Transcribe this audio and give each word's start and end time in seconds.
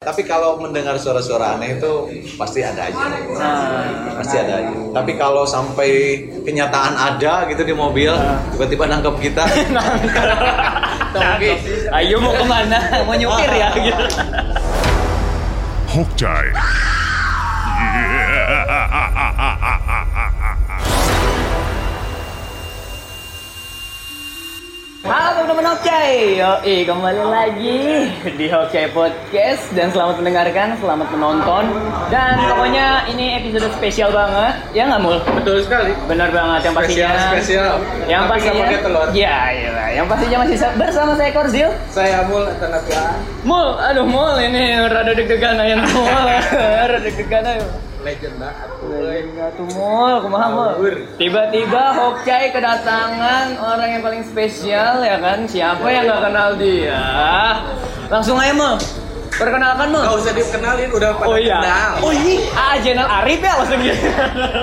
Tapi 0.00 0.24
kalau 0.24 0.56
mendengar 0.56 0.96
suara-suara 0.96 1.60
aneh 1.60 1.76
itu 1.76 1.92
pasti 2.40 2.64
ada 2.64 2.88
aja. 2.88 3.04
Nah, 3.36 4.16
Pasti 4.16 4.40
ada 4.40 4.64
aja. 4.64 4.72
Tapi 4.96 5.12
kalau 5.20 5.44
sampai 5.44 6.24
kenyataan 6.40 6.96
ada 6.96 7.44
gitu 7.52 7.68
di 7.68 7.76
mobil, 7.76 8.08
tiba-tiba 8.48 8.88
nangkep 8.88 9.20
kita. 9.20 9.44
Tapi, 11.12 11.52
ayo 11.92 12.16
mau 12.16 12.32
ke 12.32 12.44
mana? 12.48 12.80
Mau 13.04 13.12
nyupir 13.12 13.52
ya 13.52 13.68
gitu. 13.76 14.04
Hokjai. 15.92 16.48
Halo 25.10 25.42
teman-teman 25.42 25.74
Hokcai, 25.74 26.38
yoi 26.38 26.86
kembali 26.86 27.22
lagi 27.26 27.78
di 28.30 28.46
Hokcai 28.46 28.94
Podcast 28.94 29.66
dan 29.74 29.90
selamat 29.90 30.22
mendengarkan, 30.22 30.78
selamat 30.78 31.10
menonton 31.10 31.66
dan 32.14 32.38
pokoknya 32.46 33.10
ini 33.10 33.42
episode 33.42 33.74
spesial 33.74 34.14
banget, 34.14 34.54
ya 34.70 34.86
nggak 34.86 35.02
mul? 35.02 35.18
Betul 35.34 35.66
sekali. 35.66 35.98
Benar 36.06 36.30
banget 36.30 36.70
yang 36.70 36.74
pastinya. 36.78 37.10
Spesial, 37.10 37.26
spesial. 37.34 37.74
Yang 38.06 38.22
Tapi 38.22 38.30
pastinya. 38.30 38.62
pakai 38.62 38.78
telur. 38.86 39.08
Ya, 39.10 39.38
iya, 39.50 39.84
yang 39.98 40.06
pastinya 40.06 40.38
masih 40.46 40.56
sa- 40.56 40.76
bersama 40.78 41.12
saya 41.18 41.30
Korzil. 41.34 41.68
Saya 41.90 42.12
Amul 42.22 42.46
Tenaga. 42.62 43.02
Mul, 43.42 43.68
aduh 43.82 44.06
Mul 44.06 44.38
ini 44.38 44.78
rada 44.86 45.10
deg-degan 45.10 45.58
aja 45.58 45.74
Mul, 45.90 46.06
rada 46.86 46.98
deg-degan 47.02 47.42
aja. 47.42 47.66
Legenda. 48.00 48.50
Enggak 48.80 49.50
tuh 49.60 49.66
mul, 49.76 50.14
kumaha 50.24 50.46
mul. 50.48 50.72
Tiba-tiba 51.20 51.82
Hokcai 51.92 52.48
kedatangan 52.48 53.60
orang 53.60 53.88
yang 53.92 54.02
paling 54.02 54.24
spesial 54.24 55.04
ya 55.04 55.20
kan? 55.20 55.44
Siapa 55.44 55.84
yang 55.84 56.08
nggak 56.08 56.22
kenal 56.24 56.50
dia? 56.56 57.02
Langsung 58.08 58.40
aja 58.40 58.56
mul. 58.56 58.80
Perkenalkan 59.30 59.92
mul. 59.92 60.00
Gak 60.00 60.16
usah 60.16 60.32
dikenalin, 60.32 60.90
udah 60.90 61.10
pada 61.14 61.28
Oh 61.28 61.36
iya. 61.36 61.58
kenal. 61.60 61.92
Oh 62.00 62.12
ini 62.12 62.34
ah 62.52 62.74
Jenal 62.76 63.08
Arif 63.08 63.40
ya 63.40 63.52
langsung 63.54 63.80
gitu. 63.80 64.00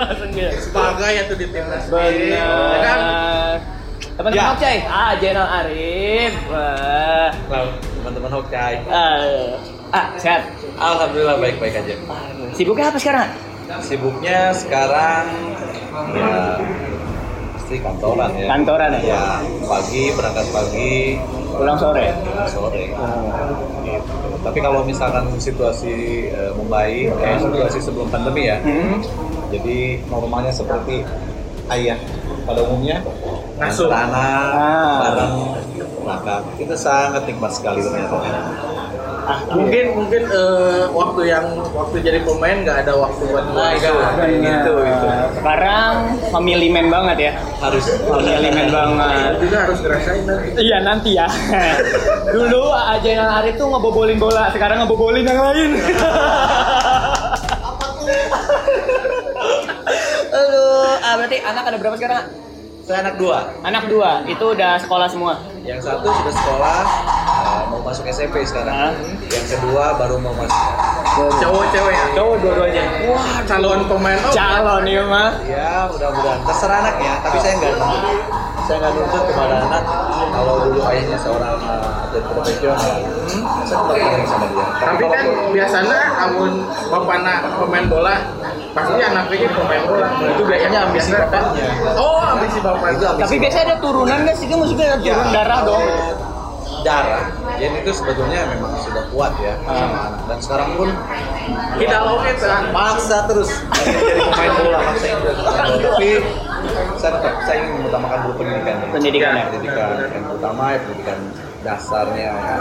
langsung 0.01 0.29
gitu. 0.33 0.53
Sebagai 0.59 1.09
ya 1.09 1.23
tuh 1.25 1.37
di 1.37 1.45
timnas. 1.49 1.83
Benar. 1.87 2.69
Ya 2.73 2.79
kan? 2.81 2.99
Teman-teman 4.17 4.33
Ya. 4.33 4.49
Hokcai, 4.49 4.77
ah 4.83 5.11
Jenal 5.17 5.47
Arif. 5.47 6.33
Wah. 6.49 7.29
Teman-teman 8.01 8.31
Hokai. 8.33 8.73
Eh, 8.81 9.45
ah 9.89 10.05
sehat. 10.15 10.41
Alhamdulillah 10.75 11.37
baik-baik 11.37 11.73
aja. 11.75 11.95
Sibuknya 12.53 12.85
apa 12.87 12.97
sekarang? 12.97 13.29
Sibuknya 13.79 14.39
sekarang 14.53 15.25
ya 16.13 16.33
pasti 17.53 17.75
kantoran 17.77 18.29
ya. 18.33 18.47
Kantoran 18.47 18.89
ya? 18.93 18.99
Ya, 19.03 19.23
pagi 19.61 20.03
berangkat 20.13 20.47
pagi, 20.49 20.95
Pulang 21.51 21.75
sore. 21.75 22.07
sore. 22.47 22.85
Gitu. 23.83 24.15
Tapi 24.39 24.59
kalau 24.61 24.81
misalkan 24.81 25.27
situasi 25.35 25.95
eh, 26.29 26.51
membaik, 26.53 27.11
kayak 27.17 27.39
situasi 27.41 27.79
sebelum 27.81 28.07
pandemi 28.07 28.47
ya, 28.47 28.63
Hmm. 28.63 29.03
jadi 29.49 29.99
normalnya 30.07 30.53
seperti 30.53 31.03
ayah 31.67 31.99
pada 32.45 32.63
umumnya 32.63 33.03
Ngasuh. 33.59 33.91
anak 33.91 34.47
Ah. 34.55 34.95
bareng 35.03 35.35
makan 35.99 36.41
itu 36.55 36.71
sangat 36.71 37.27
nikmat 37.27 37.51
sekali 37.51 37.83
ternyata. 37.83 38.15
Ah, 39.27 39.43
Mungkin 39.51 39.91
mungkin 39.91 40.23
eh, 40.23 40.87
waktu 40.87 41.21
yang 41.27 41.59
waktu 41.75 41.99
jadi 41.99 42.23
pemain 42.23 42.63
nggak 42.63 42.87
ada 42.87 42.95
waktu 42.95 43.27
buat 43.27 43.43
Nah, 43.51 43.75
ada. 43.75 44.23
Gitu, 44.23 44.73
gitu. 44.87 45.07
Sekarang 45.35 46.15
family 46.31 46.71
man 46.71 46.87
banget 46.87 47.17
ya. 47.19 47.31
Harus 47.59 47.83
Family 48.07 48.49
man 48.55 48.69
banget. 48.71 49.31
Itu 49.35 49.43
juga 49.51 49.57
harus 49.67 49.77
ngerasain 49.83 50.23
nanti. 50.23 50.47
Iya 50.55 50.77
nanti 50.79 51.09
ya. 51.19 51.27
Dulu 52.39 52.71
Ajenal 52.71 53.43
Arif 53.43 53.59
tuh 53.59 53.67
ngebobolin 53.67 54.15
bola, 54.15 54.47
sekarang 54.55 54.87
ngebobolin 54.87 55.27
yang 55.27 55.39
lain. 55.43 55.71
Aduh, 60.31 61.03
ah, 61.03 61.13
berarti 61.19 61.37
anak 61.43 61.63
ada 61.67 61.77
berapa 61.79 61.95
sekarang? 61.99 62.23
Saya 62.87 63.03
anak 63.03 63.19
dua. 63.19 63.51
Anak 63.67 63.91
dua, 63.91 64.23
itu 64.23 64.45
udah 64.55 64.79
sekolah 64.79 65.11
semua. 65.11 65.43
Yang 65.67 65.83
satu 65.83 66.07
sudah 66.07 66.31
sekolah 66.31 66.79
mau 67.77 67.85
masuk 67.85 68.09
SMP 68.09 68.41
sekarang. 68.41 68.97
Yang 69.29 69.45
kedua 69.53 69.93
baru 69.95 70.17
mau 70.17 70.33
masuk. 70.33 70.65
Cowok 71.37 71.65
cewek 71.69 71.93
ya. 71.93 72.05
Cowok 72.13 72.35
dua-duanya. 72.41 72.83
Wah, 73.07 73.37
calon 73.45 73.79
pemain. 73.85 74.17
Oh, 74.19 74.33
Calon 74.33 74.83
ya 74.83 75.03
mah. 75.05 75.29
Ya 75.45 75.85
mudah-mudahan 75.85 76.41
terserah 76.41 76.77
anaknya. 76.81 77.13
Tapi 77.21 77.37
saya 77.37 77.53
nggak 77.55 77.73
saya 78.67 78.77
nggak 78.81 78.93
nuntut 78.93 79.23
kepada 79.31 79.55
anak 79.63 79.83
kalau 80.27 80.53
dulu 80.59 80.81
ayahnya 80.83 81.15
seorang 81.15 81.55
eh, 81.55 82.03
atlet 82.03 82.23
profesional. 82.27 82.77
Saya 83.63 83.77
tetap 83.77 83.85
sayang 83.93 84.25
sama 84.27 84.45
dia. 84.49 84.65
Tapi 84.75 85.03
kan 85.05 85.25
biasanya 85.53 85.99
amun 86.19 86.51
bapak 86.89 87.15
anak 87.15 87.37
pemain 87.55 87.85
bola 87.87 88.15
pasti 88.73 88.93
anaknya 88.99 89.49
pemain 89.53 89.83
bola. 89.85 90.07
Itu 90.19 90.43
biasanya 90.43 90.79
ambisi 90.83 91.09
bapaknya. 91.13 91.69
Oh, 91.95 92.19
ambisi 92.19 92.57
bapak 92.59 92.87
Itu 92.97 93.05
ambisi 93.05 93.23
Tapi 93.23 93.35
biasanya 93.39 93.63
ada 93.63 93.77
turunan 93.79 94.17
nggak 94.25 94.35
sih? 94.35 94.45
Kan 94.49 94.57
maksudnya 94.59 94.85
ada 94.89 94.97
Ya, 94.99 95.13
turun 95.13 95.27
darah 95.31 95.59
dong. 95.63 95.81
eh, 95.81 96.13
Darah. 96.85 97.23
Gen 97.57 97.73
itu 97.75 97.91
sebetulnya 97.91 98.45
memang 98.47 98.77
sudah 98.77 99.03
kuat 99.09 99.33
ya 99.37 99.57
sama 99.59 99.97
anak. 100.07 100.21
Dan 100.25 100.37
sekarang 100.39 100.69
pun 100.73 100.89
Tidak 101.75 102.01
oke 102.03 102.29
kan. 102.37 102.63
maksa 102.69 103.17
terus 103.25 103.49
jadi 103.73 104.21
pemain 104.21 104.51
bola 104.55 104.79
maksa 104.83 105.07
bola 105.15 105.33
tapi 105.79 106.09
saya 106.95 107.11
tetap 107.13 107.33
saya 107.43 107.57
ingin 107.59 107.71
mengutamakan 107.77 108.17
dulu 108.21 108.33
pendidikan 108.37 108.75
Pendidikan 108.89 109.31
ya. 109.31 109.43
pendidikan 109.47 109.87
yang 110.07 110.25
utama 110.29 110.63
ya 110.67 110.77
pendidikan 110.79 111.19
dasarnya 111.59 112.29
ya. 112.29 112.55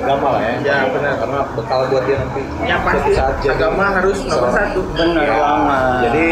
agama 0.00 0.26
lah 0.30 0.40
ya 0.40 0.52
Ya, 0.62 0.78
benar. 0.88 1.14
karena 1.18 1.38
bekal 1.52 1.80
buat 1.86 2.04
dia 2.04 2.16
nanti 2.16 2.40
Yang 2.62 2.80
pasti 2.82 3.10
saat 3.12 3.34
jadi 3.38 3.52
agama 3.52 3.84
harus 3.92 4.18
nomor 4.24 4.50
satu. 4.50 4.80
Bener 4.94 5.22
Ya, 5.22 5.50
jadi 6.02 6.26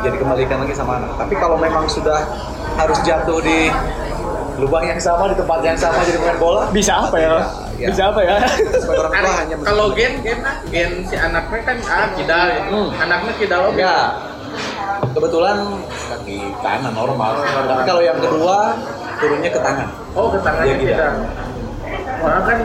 jadi 0.00 0.16
kembalikan 0.16 0.58
lagi 0.58 0.72
sama 0.72 0.92
anak 0.96 1.12
tapi 1.14 1.34
kalau 1.36 1.56
memang 1.56 1.84
sudah 1.84 2.24
harus 2.74 2.98
jatuh 3.02 3.38
di 3.38 3.68
lubang 4.60 4.84
yang 4.84 4.96
sama 4.96 5.24
di 5.26 5.34
tempat 5.34 5.58
yang 5.60 5.74
sama 5.74 5.98
jadi 6.02 6.18
pemain 6.18 6.38
bola 6.38 6.62
Bisa 6.68 6.92
apa 7.02 7.16
ya? 7.16 7.32
ya. 7.74 7.88
Bisa 7.88 8.02
apa 8.06 8.20
ya? 8.20 8.34
sebagai 8.70 9.00
orang 9.00 9.12
tua 9.14 9.34
hanya 9.34 9.54
kalau 9.62 9.86
gen 9.90 10.12
gen 10.20 10.38
ah, 10.40 10.56
gen 10.66 10.90
si 11.02 11.16
anaknya 11.16 11.60
kan 11.64 11.76
ah 11.82 12.08
kidal 12.12 12.46
ya. 12.46 12.60
Hmm. 12.66 12.88
anaknya 12.94 13.32
kidal 13.34 13.60
oke 13.66 13.80
Ya, 13.80 13.96
kebetulan 15.08 15.56
kaki 16.10 16.38
kanan 16.58 16.92
normal. 16.92 17.38
Tapi 17.40 17.82
kalau 17.82 18.02
yang 18.02 18.18
kedua 18.18 18.74
turunnya 19.16 19.48
ke 19.48 19.58
tangan. 19.58 19.88
oh 20.12 20.26
ke 20.28 20.38
tangannya 20.38 20.66
Iya, 20.66 20.76
iya. 20.76 20.82
kidal 20.84 21.12
orang 22.20 22.42
kan 22.44 22.58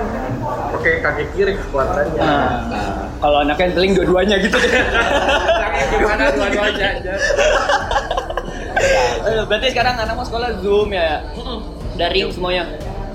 pakai 0.69 0.93
kaki 0.99 1.23
kiri 1.31 1.53
kekuatannya 1.55 2.19
Nah, 2.19 2.51
Nah, 2.67 2.89
kalau 3.17 3.37
anaknya 3.39 3.71
teling 3.71 3.93
dua-duanya 3.93 4.35
gitu 4.37 4.57
deh. 4.61 4.71
Gimana 5.95 6.23
dua-duanya 6.29 6.85
aja 6.93 7.13
Berarti 9.45 9.67
sekarang 9.71 9.95
anak 9.97 10.13
mau 10.13 10.21
sekolah 10.23 10.49
Zoom 10.59 10.91
ya? 10.91 11.23
Daring 11.95 12.27
semuanya. 12.31 12.63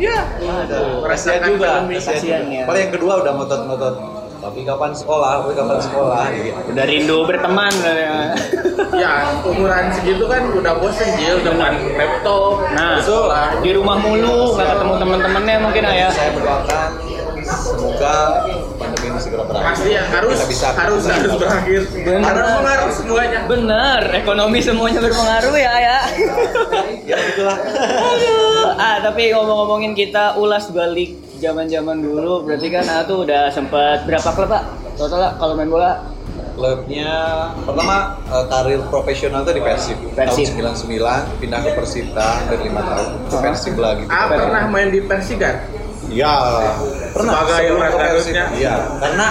ya, 0.00 0.24
Aduh, 0.40 1.04
kasihan 1.04 1.44
merasakan 1.44 1.48
juga. 1.52 1.70
Kasihan 2.00 2.44
ya. 2.48 2.64
Paling 2.64 2.82
yang 2.88 2.92
kedua 2.96 3.12
udah 3.20 3.32
ngotot-ngotot. 3.36 3.94
Tapi 4.40 4.64
kapan 4.64 4.96
sekolah? 4.96 5.44
Tapi 5.44 5.52
kapan 5.52 5.78
sekolah? 5.84 6.22
Gitu. 6.32 6.56
Udah 6.72 6.84
rindu 6.88 7.18
berteman. 7.28 7.72
ya. 7.84 8.32
ya 8.96 9.12
umuran 9.44 9.92
segitu 9.92 10.24
kan 10.24 10.48
udah 10.48 10.80
bosen 10.80 11.12
Jil 11.20 11.44
dengan 11.44 11.76
laptop 12.00 12.64
Nah, 12.72 12.96
sekolah 13.04 13.60
di 13.60 13.70
rumah 13.76 14.00
mulu, 14.00 14.56
nggak 14.56 14.68
ketemu 14.72 14.94
teman-temannya 14.96 15.56
mungkin 15.60 15.82
ah, 15.84 15.92
ya. 15.92 16.08
Saya 16.08 16.30
berdoakan 16.32 16.90
semoga 17.44 18.16
ini 19.20 19.26
segera 19.28 19.44
berakhir. 19.44 19.68
pasti 19.68 19.88
ya 19.92 20.02
harus 20.08 20.32
Kita 20.32 20.46
bisa 20.48 20.68
harus 20.72 21.02
harus 21.04 21.32
berakhir 21.36 21.80
Bener. 21.92 22.24
harus 22.24 22.48
mengaruh 22.56 22.90
semuanya 22.90 23.40
Bener, 23.44 24.02
ekonomi 24.16 24.58
semuanya 24.58 24.98
berpengaruh 24.98 25.54
ya 25.54 25.72
ya. 25.76 25.98
Ya 27.04 27.16
itulah. 27.20 27.56
Aduh. 27.58 28.72
Ah, 28.72 28.96
tapi 29.02 29.28
ngomong-ngomongin 29.30 29.92
kita 29.92 30.34
ulas 30.34 30.70
balik 30.70 31.12
zaman-zaman 31.36 31.98
dulu, 31.98 32.46
berarti 32.46 32.70
kan 32.70 32.86
ah 32.86 33.02
tuh 33.02 33.26
udah 33.26 33.50
sempat 33.50 34.08
berapa 34.08 34.24
klub 34.30 34.48
pak? 34.48 34.62
Total 34.94 35.18
lah 35.18 35.32
kalau 35.36 35.52
main 35.52 35.68
bola? 35.68 36.00
Klubnya 36.50 37.12
pertama 37.64 38.20
eh, 38.22 38.44
karir 38.46 38.80
profesional 38.86 39.42
itu 39.42 39.52
di 39.52 39.62
Persib. 39.62 39.96
Persib. 40.12 40.46
Tahun 40.54 40.76
99 40.76 41.40
pindah 41.40 41.60
ke 41.60 41.70
Persita 41.74 42.28
hampir 42.38 42.58
5 42.62 42.78
tahun. 42.78 43.08
Ke 43.26 43.36
Persib 43.40 43.74
lagi. 43.76 44.04
ah 44.06 44.24
pernah 44.28 44.64
main 44.68 44.88
di 44.88 45.00
Persi 45.02 45.34
kan 45.34 45.56
Iya, 46.10 46.34
pernah. 47.14 47.32
Sebagai 47.40 47.66
orang 47.70 47.90
ke. 47.90 47.98
Garutnya. 48.02 48.44
Iya, 48.50 48.74
karena 48.98 49.26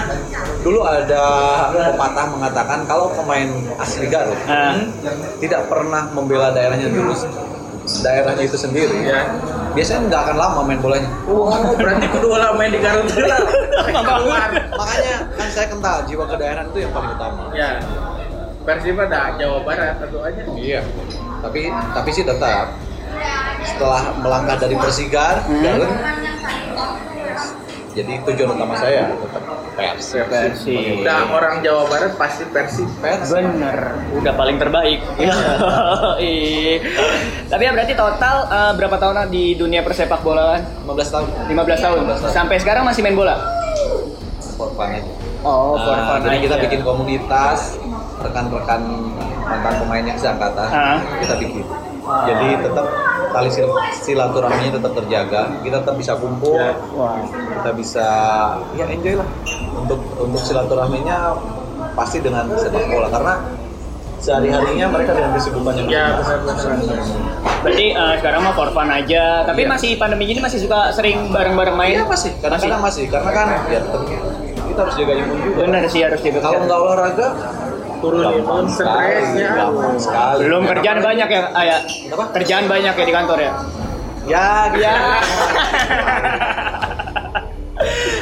dulu 0.59 0.79
ada 0.81 1.23
pepatah 1.91 2.25
mengatakan 2.31 2.79
kalau 2.87 3.11
pemain 3.11 3.49
asli 3.77 4.07
Garut 4.07 4.39
Ah. 4.47 4.79
tidak 5.39 5.67
pernah 5.67 6.07
membela 6.09 6.55
daerahnya 6.55 6.87
dulu 6.87 7.11
daerahnya 7.99 8.43
itu 8.43 8.55
sendiri. 8.55 8.95
Iya. 9.03 9.27
Biasanya 9.69 9.99
nggak 10.07 10.21
akan 10.23 10.37
lama 10.37 10.59
main 10.63 10.79
bolanya. 10.79 11.09
oh 11.27 11.51
berarti 11.75 12.07
kedua 12.09 12.35
lah 12.37 12.49
main 12.55 12.71
di 12.71 12.79
Garut 12.79 13.05
Makanya 14.79 15.15
kan 15.35 15.47
saya 15.51 15.67
kental 15.67 16.05
jiwa 16.05 16.25
kedaerahan 16.25 16.67
itu 16.69 16.79
yang 16.79 16.91
paling 16.91 17.11
utama. 17.11 17.43
ya 17.51 17.77
Persib 18.59 18.95
ada 18.95 19.33
Jawa 19.35 19.65
Barat 19.65 19.97
tentu 19.97 20.19
aja 20.21 20.41
Iya. 20.53 20.81
Tapi 21.41 21.61
tapi 21.71 22.09
sih 22.11 22.23
tetap 22.23 22.75
setelah 23.69 24.01
melangkah 24.15 24.57
dari 24.57 24.75
Persigar, 24.75 25.41
Hmm. 25.41 25.61
Garut 25.61 25.91
jadi 27.89 28.21
tujuan 28.21 28.53
utama 28.53 28.77
saya 28.77 29.11
tetap 29.11 29.43
Persib. 29.75 30.23
Persib. 30.27 31.01
Udah 31.01 31.19
orang 31.27 31.59
Jawa 31.59 31.83
Barat 31.85 32.13
pasti 32.15 32.45
Persib. 32.45 32.85
Persib. 33.01 33.41
Bener, 33.41 33.97
udah 34.13 34.33
paling 34.35 34.55
terbaik. 34.55 34.99
Ih. 36.21 36.79
Tapi 37.47 37.61
ya 37.61 37.71
berarti 37.73 37.93
total 37.93 38.35
eh, 38.45 38.71
berapa 38.77 38.95
tahun 38.95 39.27
di 39.27 39.55
dunia 39.55 39.81
persepak 39.81 40.21
bolaan? 40.21 40.63
15 40.85 40.85
tahun. 41.09 41.27
15 41.49 41.49
tahun. 41.81 41.97
15 42.05 42.23
tahun. 42.23 42.31
Sampai 42.31 42.55
sekarang 42.57 42.83
masih 42.85 43.01
main 43.01 43.17
bola? 43.17 43.35
For 44.55 44.69
fun 44.71 44.91
aja. 44.91 45.11
Oh, 45.41 45.75
for 45.75 45.91
Nah, 45.91 46.05
fun 46.09 46.19
jadi 46.23 46.37
kita 46.39 46.55
aja. 46.55 46.63
bikin 46.67 46.79
komunitas 46.83 47.79
rekan-rekan 48.19 48.81
mantan 49.41 49.73
pemain 49.77 50.03
yang 50.05 50.19
seangkatan 50.19 50.67
Ah. 50.69 50.99
kita 51.19 51.35
bikin. 51.35 51.63
Jadi 51.99 52.47
tetap 52.59 52.85
tali 53.29 53.49
sil- 53.49 53.77
silaturahminya 53.95 54.71
tetap 54.75 54.91
terjaga. 54.95 55.41
Kita 55.59 55.77
tetap 55.79 55.95
bisa 55.95 56.13
kumpul. 56.15 56.55
Ya. 56.55 56.73
Wah. 56.91 57.19
Kita 57.29 57.71
bisa 57.73 58.07
ya 58.73 58.85
enjoy 58.85 59.15
lah. 59.15 59.27
Untuk 59.75 59.99
untuk 60.17 60.39
silaturahminya 60.39 61.37
pasti 61.93 62.19
dengan 62.19 62.47
sepak 62.53 62.85
bola 62.87 63.07
karena 63.07 63.33
sehari-harinya 64.19 64.91
mereka 64.91 65.15
dengan 65.15 65.31
kesibukannya 65.31 65.83
Ya, 65.87 66.19
masing-masing. 66.19 66.71
benar-benar. 66.75 67.07
Berarti 67.59 67.85
eh, 67.89 68.13
sekarang 68.19 68.41
mah 68.43 68.53
for 68.53 68.69
fun 68.69 68.89
aja. 68.89 69.23
Tapi 69.43 69.61
Iya. 69.63 69.69
masih 69.69 69.91
pandemi 69.95 70.23
gini 70.25 70.39
masih 70.39 70.59
suka 70.59 70.91
sering 70.91 71.31
bareng-bareng 71.31 71.75
main? 71.75 71.95
Iya 71.95 72.05
masih, 72.05 72.31
kadang-kadang 72.37 72.81
masih. 72.83 73.07
Karena 73.07 73.31
kan 73.31 73.47
ya 73.67 73.79
kita 74.65 74.79
harus 74.81 74.95
jaga 74.95 75.13
imun 75.15 75.37
juga. 75.39 75.55
Bener 75.61 75.81
sih 75.87 76.01
harus 76.03 76.19
jaga 76.19 76.39
Kalau 76.41 76.59
nggak 76.61 76.79
olahraga, 76.79 77.27
Turun 77.99 78.19
gampang 78.23 78.39
imun, 78.39 78.65
sekali, 78.71 79.03
stresnya. 79.11 79.49
gampang 79.53 79.95
sekali. 79.99 80.39
Belum 80.47 80.63
kerjaan 80.65 80.99
banyak 80.99 81.27
ya, 81.27 81.41
ayah. 81.53 81.79
Apa? 82.09 82.23
Kerjaan 82.31 82.65
banyak 82.65 82.93
ya 82.95 83.05
di 83.05 83.13
kantor 83.13 83.37
ya. 83.39 83.51
Ya, 84.29 84.47
Ya. 84.77 84.95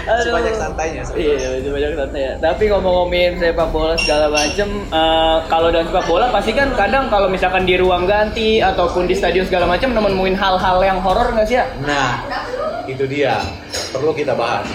Masih 0.07 0.31
banyak 0.38 0.53
santainya. 0.56 1.01
Iya, 1.13 1.47
masih 1.57 1.71
banyak 1.74 1.91
santai 1.97 2.21
ya. 2.21 2.33
Tapi 2.38 2.63
ngomong-ngomongin 2.69 3.31
sepak 3.38 3.69
bola 3.69 3.94
segala 3.97 4.25
macem, 4.29 4.69
eh, 4.88 5.38
kalau 5.45 5.68
dalam 5.69 5.85
sepak 5.89 6.06
bola 6.06 6.25
pasti 6.29 6.51
kan 6.53 6.69
kadang 6.74 7.09
kalau 7.09 7.27
misalkan 7.27 7.65
di 7.65 7.75
ruang 7.75 8.06
ganti 8.06 8.62
ataupun 8.62 9.06
di 9.06 9.18
stadion 9.18 9.45
segala 9.45 9.65
macam 9.68 9.91
nemuin 9.91 10.35
hal-hal 10.38 10.77
yang 10.81 11.00
horor 11.01 11.33
nggak 11.33 11.47
sih 11.50 11.57
ya? 11.57 11.65
Nah, 11.83 12.24
itu 12.85 13.03
dia. 13.06 13.41
Perlu 13.91 14.13
kita 14.13 14.38
bahas. 14.38 14.65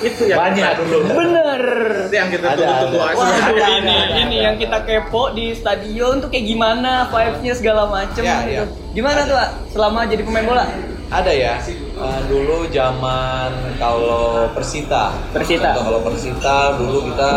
Itu 0.00 0.22
yang 0.24 0.38
Banyak 0.38 0.70
kita- 0.72 0.78
dulu. 0.80 0.98
Bener. 1.10 1.62
Itu 2.04 2.14
yang 2.14 2.30
kita 2.30 2.46
Ada, 2.46 2.54
tunggu-tunggu 2.56 2.98
ada. 3.00 3.18
ada, 3.18 3.66
ini 3.72 3.90
ada, 3.90 4.14
ini 4.16 4.36
yang 4.38 4.56
kita 4.56 4.78
kepo 4.80 5.22
di 5.30 5.46
stadion 5.52 6.14
tuh 6.18 6.28
kayak 6.28 6.46
gimana 6.46 7.06
vibes-nya 7.08 7.52
segala 7.52 7.82
macem 7.86 8.22
Ya, 8.22 8.36
gitu. 8.40 8.52
ya. 8.52 8.64
Gimana 8.94 9.20
tuh, 9.24 9.36
Ak, 9.36 9.50
selama 9.68 10.00
jadi 10.04 10.22
pemain 10.22 10.46
bola? 10.46 10.64
Ada 11.08 11.32
ya. 11.32 11.54
eh, 11.58 12.20
dulu 12.24 12.68
zaman 12.68 13.50
kalau 13.76 14.46
Persita. 14.52 15.10
Persita. 15.32 15.72
Contoh 15.72 15.82
Kalau 15.84 16.00
Persita 16.04 16.56
dulu 16.76 16.98
kita 17.04 17.32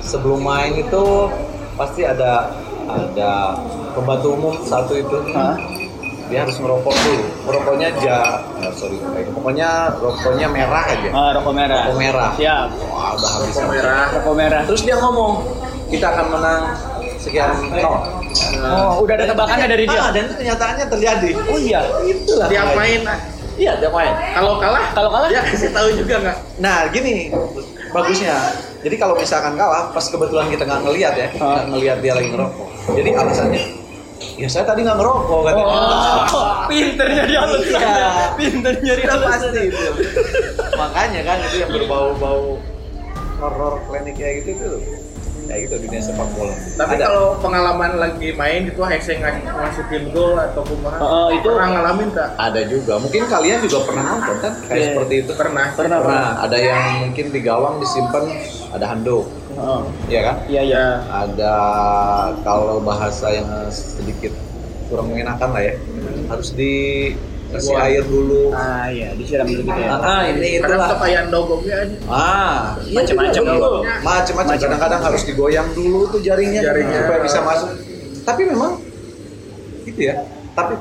sebelum 0.00 0.40
main 0.40 0.72
itu 0.72 1.02
pasti 1.72 2.04
ada 2.04 2.52
ada 2.84 3.56
pembantu 3.92 4.28
umum 4.32 4.54
satu 4.60 4.94
itu. 4.94 5.16
Hah? 5.32 5.56
Dia 6.32 6.48
harus 6.48 6.56
ngerokok 6.56 6.94
dulu. 6.96 7.24
Merokoknya 7.44 7.88
ja, 8.00 8.18
eh, 8.58 8.72
sorry, 8.72 8.96
pokoknya 9.36 9.68
rokoknya 10.00 10.48
merah 10.48 10.84
aja. 10.88 11.08
Ah, 11.12 11.30
rokok 11.36 11.52
merah. 11.52 11.80
Rokok 11.84 11.98
merah. 12.00 12.30
Siap. 12.40 12.68
Wah, 12.88 13.10
udah 13.12 13.30
habis. 13.36 13.52
Rokok 13.52 13.68
merah. 13.68 14.04
Rokok 14.16 14.34
merah. 14.34 14.60
Terus 14.64 14.82
dia 14.82 14.96
ngomong, 14.96 15.32
kita 15.92 16.06
akan 16.08 16.26
menang 16.32 16.62
sekian 17.20 17.52
nol. 17.68 17.96
Oh, 18.64 19.04
udah 19.04 19.14
ada 19.20 19.26
tebakannya 19.28 19.66
dari 19.68 19.84
dia. 19.84 20.00
Ah, 20.00 20.08
dan 20.08 20.24
itu 20.24 20.34
kenyataannya 20.40 20.86
terjadi. 20.88 21.30
Oh 21.46 21.58
iya. 21.60 21.80
Itulah. 22.00 22.48
Dia 22.48 22.62
main. 22.72 23.00
Iya, 23.60 23.72
dia 23.76 23.90
main. 23.92 24.12
Kalau 24.32 24.56
kalah, 24.56 24.84
Kalau 24.96 25.10
kalah? 25.12 25.28
dia 25.28 25.44
kasih 25.44 25.68
tahu 25.76 25.88
juga 25.92 26.16
nggak? 26.24 26.36
Nah, 26.64 26.88
gini 26.88 27.28
bagusnya. 27.92 28.32
Jadi 28.80 28.96
kalau 28.96 29.14
misalkan 29.14 29.54
kalah, 29.54 29.92
pas 29.92 30.02
kebetulan 30.08 30.48
kita 30.48 30.64
nggak 30.64 30.80
ngelihat 30.88 31.14
ya, 31.14 31.28
Ah. 31.36 31.60
nggak 31.60 31.66
ngelihat 31.76 31.98
dia 32.00 32.12
lagi 32.16 32.28
ngerokok. 32.32 32.68
Jadi 32.96 33.10
alasannya, 33.12 33.62
ya 34.34 34.46
saya 34.46 34.64
tadi 34.64 34.80
nggak 34.80 34.96
ngerokok 34.96 35.40
katanya. 35.44 35.64
Oh, 35.64 36.22
pinter 36.70 37.06
nyari 37.08 37.34
alasan. 37.34 37.78
Iya. 37.78 38.10
Pinter 38.34 38.72
nyari 38.78 39.02
alasan. 39.04 39.28
pasti 39.28 39.60
itu. 39.64 39.86
Makanya 40.72 41.20
kan 41.22 41.36
itu 41.42 41.56
yang 41.58 41.70
berbau-bau 41.70 42.58
horror 43.36 43.74
klinik 43.84 44.14
kayak 44.14 44.34
gitu 44.40 44.50
itu 44.54 44.70
kayak 45.42 45.60
gitu 45.66 45.74
dunia 45.80 45.98
sepak 46.00 46.28
bola. 46.32 46.54
Tapi 46.72 46.94
Ada. 46.94 47.04
kalau 47.04 47.26
pengalaman 47.36 47.92
lagi 47.96 48.30
main 48.32 48.62
itu 48.64 48.78
hese 48.80 49.18
ngas- 49.18 49.42
masukin 49.44 50.06
gol 50.08 50.32
atau 50.32 50.62
kumaha, 50.62 50.96
Oh, 50.96 51.28
itu- 51.28 51.42
pernah 51.44 51.68
ngalamin 51.72 52.08
tak? 52.12 52.28
ada 52.38 52.60
juga. 52.64 52.94
Mungkin 52.96 53.26
kalian 53.26 53.58
juga 53.60 53.78
pernah 53.82 54.04
nonton 54.08 54.36
kan 54.38 54.52
kayak 54.62 54.78
Iya. 54.78 54.86
seperti 54.88 55.14
itu. 55.18 55.32
Pernah. 55.34 55.66
Pernah, 55.74 55.98
Pernah. 56.00 56.30
Ada 56.40 56.56
yang 56.56 56.82
mungkin 57.02 57.26
di 57.28 57.40
gawang 57.40 57.74
disimpan 57.76 58.24
ada 58.70 58.86
handuk, 58.86 59.26
Oh, 59.54 59.80
ya 60.06 60.20
kan? 60.22 60.36
iya 60.46 60.62
iya. 60.62 60.84
ada 61.04 61.54
kalau 62.40 62.80
bahasa 62.80 63.28
yang 63.30 63.46
sedikit 63.68 64.32
kurang 64.86 65.08
mengenakan 65.08 65.48
lah 65.50 65.62
ya 65.62 65.74
harus 66.26 66.52
dikasih 66.52 67.16
Buang. 67.68 67.84
air 67.84 68.02
dulu 68.02 68.42
Ah 68.50 68.88
iya, 68.88 69.12
disiram 69.12 69.44
dulu 69.44 69.60
gitu 69.62 69.76
ya. 69.78 69.92
ah 69.94 70.22
ini 70.24 70.56
Kadang 70.56 70.72
itulah 70.72 70.88
kepayan 70.90 71.26
dogongnya 71.28 71.76
aja. 71.78 71.96
ah 72.06 72.60
iya 72.82 72.96
Macem-macem 72.98 73.32
juga, 73.38 73.50
dulu. 73.50 73.60
betul. 73.60 73.82
macem-macem 74.02 74.56
kadang-kadang 74.58 75.00
harus 75.02 75.22
digoyang 75.22 75.68
dulu 75.72 76.00
tuh 76.08 76.20
jaringnya, 76.20 76.60
Jaringnya. 76.62 76.98
supaya 77.02 77.20
bisa 77.20 77.38
masuk 77.40 77.68
tapi 78.22 78.40
memang 78.46 78.72
gitu 79.84 80.00
ya 80.02 80.14
tapi 80.52 80.74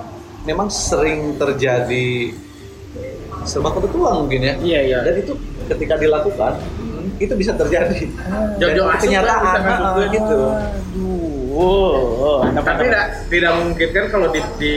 memang 0.43 0.67
sering 0.67 1.35
terjadi 1.35 2.31
serba 3.41 3.71
kebetulan 3.71 4.13
mungkin 4.19 4.39
ya 4.41 4.53
Iya 4.59 4.79
iya. 4.85 4.97
dan 5.01 5.15
itu 5.17 5.33
ketika 5.67 5.95
dilakukan 5.95 6.53
itu 7.17 7.33
bisa 7.33 7.51
terjadi. 7.53 8.05
Jojo 8.57 8.81
Dan 8.81 8.91
asup 8.91 9.03
kenyataan. 9.03 9.41
kan 9.41 9.59
bisa 9.59 9.75
masuk 9.77 10.01
ah, 10.01 10.09
gitu. 10.09 10.39
Aduh. 10.41 11.19
Oh, 11.51 12.47
Tapi 12.47 12.87
tidak 12.87 13.05
tidak 13.27 13.51
memungkinkan 13.53 14.05
kalau 14.07 14.31
di, 14.31 14.39
di 14.55 14.75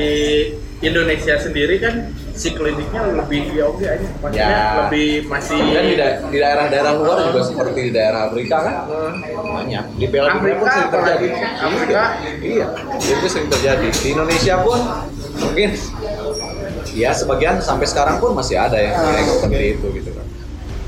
Indonesia 0.82 1.38
sendiri 1.38 1.79
kan 1.79 2.11
si 2.35 2.50
kliniknya 2.50 3.15
lebih 3.15 3.55
ya 3.55 3.65
oke 3.65 3.81
aja. 3.81 4.09
Maksudnya 4.19 4.43
Ya. 4.44 4.65
lebih 4.85 5.09
masih 5.25 5.55
dan 5.71 5.85
di, 5.87 5.94
da- 5.94 6.19
di 6.29 6.37
daerah-daerah 6.37 6.93
luar 6.99 7.17
juga 7.31 7.41
seperti 7.47 7.79
di 7.88 7.93
daerah 7.94 8.26
Afrika 8.26 8.56
kan? 8.61 8.75
Banyak. 9.31 9.85
Di 9.97 10.06
Dunia 10.11 10.55
pun 10.59 10.67
sering 10.67 10.91
terjadi. 10.91 11.26
apalagi. 11.31 11.62
Afrika. 11.62 12.03
iya. 12.43 12.67
Itu 12.99 13.26
sering 13.31 13.49
terjadi. 13.49 13.87
Di 13.94 14.09
Indonesia 14.11 14.55
pun 14.61 14.79
mungkin 15.35 15.69
ya 16.91 17.11
sebagian 17.15 17.62
sampai 17.62 17.87
sekarang 17.87 18.19
pun 18.19 18.35
masih 18.35 18.59
ada 18.59 18.76
yang 18.76 18.99
yang 19.15 19.26
seperti 19.31 19.79
itu 19.79 19.87
gitu 19.94 20.11
kan. 20.11 20.26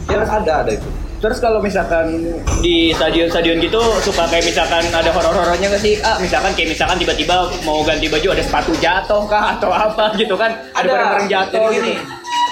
Ya 0.06 0.18
ada 0.20 0.52
ada 0.66 0.70
itu 0.74 0.90
Terus 1.16 1.40
kalau 1.40 1.58
misalkan 1.58 2.12
di 2.60 2.92
stadion-stadion 2.92 3.56
gitu 3.58 3.80
suka 4.00 4.28
kayak 4.28 4.44
misalkan 4.44 4.84
ada 4.86 5.08
horor-horornya 5.10 5.66
nggak 5.66 5.80
sih? 5.80 5.96
Ah, 6.00 6.20
misalkan 6.20 6.52
kayak 6.52 6.70
misalkan 6.70 6.96
tiba-tiba 6.96 7.34
mau 7.62 7.80
ganti 7.82 8.06
baju 8.06 8.28
ada 8.30 8.42
sepatu 8.42 8.76
jatuh 8.76 9.24
kah 9.24 9.56
atau 9.56 9.70
apa 9.70 10.12
gitu 10.14 10.36
kan? 10.36 10.52
Ada 10.72 10.86
barang-barang 10.86 11.28
jatuh 11.28 11.60
gitu. 11.66 11.76
gini 11.82 11.94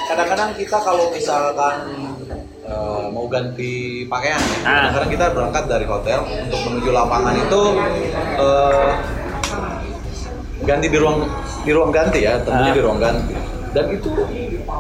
kadang-kadang 0.05 0.53
kita 0.53 0.77
kalau 0.79 1.09
misalkan 1.09 1.77
eh, 2.61 3.05
mau 3.09 3.25
ganti 3.25 3.73
pakaian 4.05 4.37
ya, 4.37 4.57
Ah. 4.61 4.73
kadang-kadang 4.85 5.11
kita 5.11 5.25
berangkat 5.33 5.65
dari 5.67 5.87
hotel 5.87 6.21
untuk 6.25 6.61
menuju 6.63 6.91
lapangan 6.91 7.35
itu 7.35 7.63
eh, 8.37 8.89
ganti 10.63 10.87
di 10.89 10.97
ruang 10.97 11.25
di 11.61 11.71
ruang 11.73 11.89
ganti 11.89 12.21
ya 12.21 12.37
tentunya 12.39 12.73
Ah. 12.73 12.77
di 12.77 12.83
ruang 12.83 13.01
ganti 13.01 13.35
dan 13.73 13.85
itu 13.91 14.09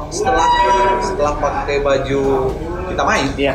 setelah 0.09 0.47
setelah 1.01 1.35
pakai 1.37 1.81
baju 1.81 2.21
kita 2.87 3.03
main 3.03 3.27
Iya. 3.35 3.55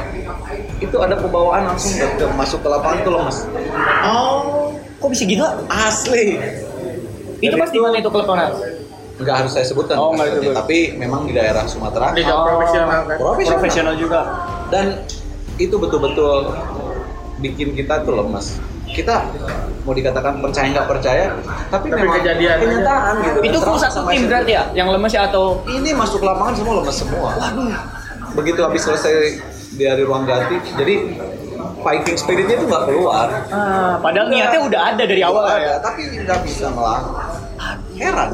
Itu 0.79 0.95
ada 0.95 1.15
pembawaan 1.15 1.67
langsung 1.67 1.91
ke, 1.95 2.25
masuk 2.33 2.59
ke 2.59 2.67
lapangan 2.67 2.97
itu 2.97 3.09
lemas 3.09 3.37
Oh, 4.01 4.71
kok 4.97 5.09
bisa 5.09 5.23
gitu? 5.23 5.43
asli 5.67 6.39
Itu 7.39 7.55
pasti 7.55 7.77
mana 7.77 7.95
itu 7.97 8.09
klub 8.09 8.25
mana? 8.25 8.51
nggak 9.15 9.35
harus 9.35 9.51
saya 9.51 9.65
sebutkan 9.65 9.95
Oh, 9.95 10.15
nggak 10.15 10.31
disebut. 10.33 10.55
tapi 10.55 10.77
memang 10.95 11.27
di 11.27 11.35
daerah 11.35 11.63
Sumatera 11.65 12.15
Liga 12.15 12.31
profesional 12.39 12.87
kan. 13.03 13.17
Profesional. 13.19 13.57
Profesional 13.57 13.93
juga. 13.95 14.19
dan 14.69 14.85
itu 15.57 15.75
betul-betul 15.75 16.55
bikin 17.37 17.73
kita 17.73 17.99
tuh 18.01 18.15
lemas 18.15 18.55
kita 18.87 19.27
mau 19.81 19.91
dikatakan 19.91 20.39
percaya 20.39 20.65
nggak 20.71 20.87
percaya 20.87 21.25
tapi, 21.67 21.87
Tapi 21.89 21.99
memang 21.99 22.15
kejadian 22.15 22.49
aja. 22.49 22.63
kenyataan 22.63 23.13
gitu 23.19 23.37
Itu 23.43 23.57
full 23.59 23.77
satu 23.77 23.99
tim 24.07 24.21
berarti 24.25 24.51
ya? 24.51 24.63
Yang 24.73 24.87
lemes 24.93 25.11
ya 25.11 25.21
atau 25.25 25.43
ini 25.67 25.89
masuk 25.91 26.19
lapangan 26.21 26.53
semua 26.55 26.73
lemas 26.79 26.95
semua 26.95 27.29
begitu 28.31 28.59
habis 28.61 28.81
selesai 28.81 29.15
dari 29.71 30.01
ruang 30.01 30.23
ganti 30.23 30.57
jadi 30.73 30.95
fighting 31.79 32.15
spiritnya 32.15 32.55
itu 32.55 32.65
nggak 32.65 32.83
keluar 32.85 33.27
Ah, 33.47 33.95
padahal 33.97 34.27
niatnya 34.27 34.59
udah 34.61 34.81
ada 34.89 35.03
dari 35.03 35.21
awal 35.21 35.43
ya. 35.45 35.53
ada, 35.53 35.73
tapi 35.81 36.01
nggak 36.07 36.39
bisa 36.41 36.65
melawan 36.69 37.03
heran 37.93 38.29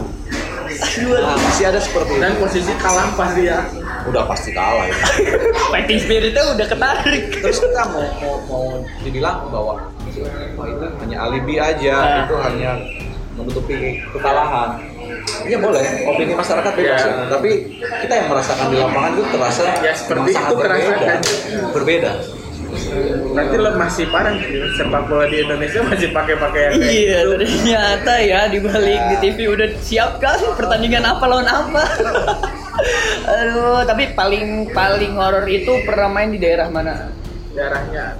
nah, 1.16 1.38
masih 1.38 1.66
ada 1.66 1.80
seperti 1.80 2.18
Dan 2.18 2.32
itu 2.32 2.42
posisi 2.42 2.74
kalah 2.76 3.08
pasti 3.14 3.42
ya. 3.44 3.60
udah 4.06 4.24
pasti 4.26 4.50
kalah 4.52 4.86
ya. 4.86 4.96
Fighting 5.72 6.00
spiritnya 6.00 6.44
udah 6.48 6.68
ketarik. 6.68 7.24
terus 7.36 7.58
kita 7.60 7.84
mau 7.88 8.06
mau, 8.20 8.36
mau 8.46 8.66
dibilang 9.02 9.46
bahwa 9.48 9.74
"Wah, 9.78 10.66
itu 10.66 10.86
hanya 11.00 11.18
alibi 11.22 11.56
aja 11.58 11.96
Ah. 11.96 12.24
itu 12.24 12.36
hanya 12.40 12.72
menutupi 13.36 13.76
kekalahan 14.10 14.70
Iya 15.44 15.58
boleh, 15.58 15.84
opini 16.06 16.34
masyarakat 16.34 16.72
bebas 16.72 17.02
Ya. 17.02 17.08
ya. 17.08 17.26
Tapi 17.28 17.50
kita 18.00 18.14
yang 18.16 18.28
merasakan 18.28 18.66
di 18.68 18.78
lapangan 18.78 19.12
itu 19.14 19.24
terasa 19.30 19.62
Ya, 19.80 19.94
seperti 19.94 20.30
sangat 20.32 20.48
itu 20.48 20.56
kerasa 20.56 20.78
berbeda. 20.86 21.06
kan. 21.06 21.20
Berbeda. 21.72 22.12
Berarti 23.32 23.56
lo 23.56 23.70
masih 23.74 24.06
parah 24.10 24.34
gitu. 24.36 24.58
sepak 24.76 25.02
bola 25.06 25.26
di 25.26 25.38
Indonesia 25.40 25.80
masih 25.82 26.10
pakai-pakai 26.12 26.60
yang 26.62 26.74
kayak 26.74 26.92
Iya, 26.92 27.18
gitu. 27.18 27.32
ternyata 27.32 28.14
ya 28.22 28.40
di 28.48 28.60
balik 28.60 29.02
di 29.06 29.16
TV 29.22 29.38
udah 29.48 29.70
siap 29.80 30.12
kan 30.18 30.38
pertandingan 30.54 31.04
apa 31.04 31.24
lawan 31.24 31.48
apa. 31.48 31.84
Aduh, 33.32 33.82
tapi 33.84 34.12
paling 34.12 34.46
paling 34.70 35.14
horor 35.16 35.46
itu 35.48 35.72
pernah 35.84 36.08
main 36.08 36.30
di 36.30 36.38
daerah 36.38 36.68
mana? 36.68 37.10
Darahnya. 37.52 38.20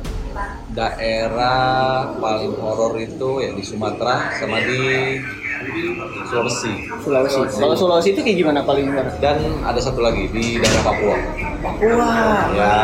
Daerah 0.76 2.12
paling 2.20 2.54
horor 2.60 3.00
itu 3.00 3.30
ya 3.40 3.56
di 3.56 3.64
Sumatera 3.64 4.36
sama 4.36 4.60
di 4.60 5.16
Sulawesi. 6.28 6.74
Sulawesi. 7.00 7.40
Kalau 7.56 7.76
Sulawesi 7.80 8.12
itu 8.12 8.22
kayak 8.22 8.38
gimana 8.44 8.60
paling 8.68 8.92
horor? 8.92 9.08
Dan 9.24 9.64
ada 9.64 9.80
satu 9.80 10.04
lagi 10.04 10.28
di 10.30 10.60
daerah 10.60 10.84
Papua. 10.84 11.16
Wah. 11.96 12.44
Ya, 12.54 12.76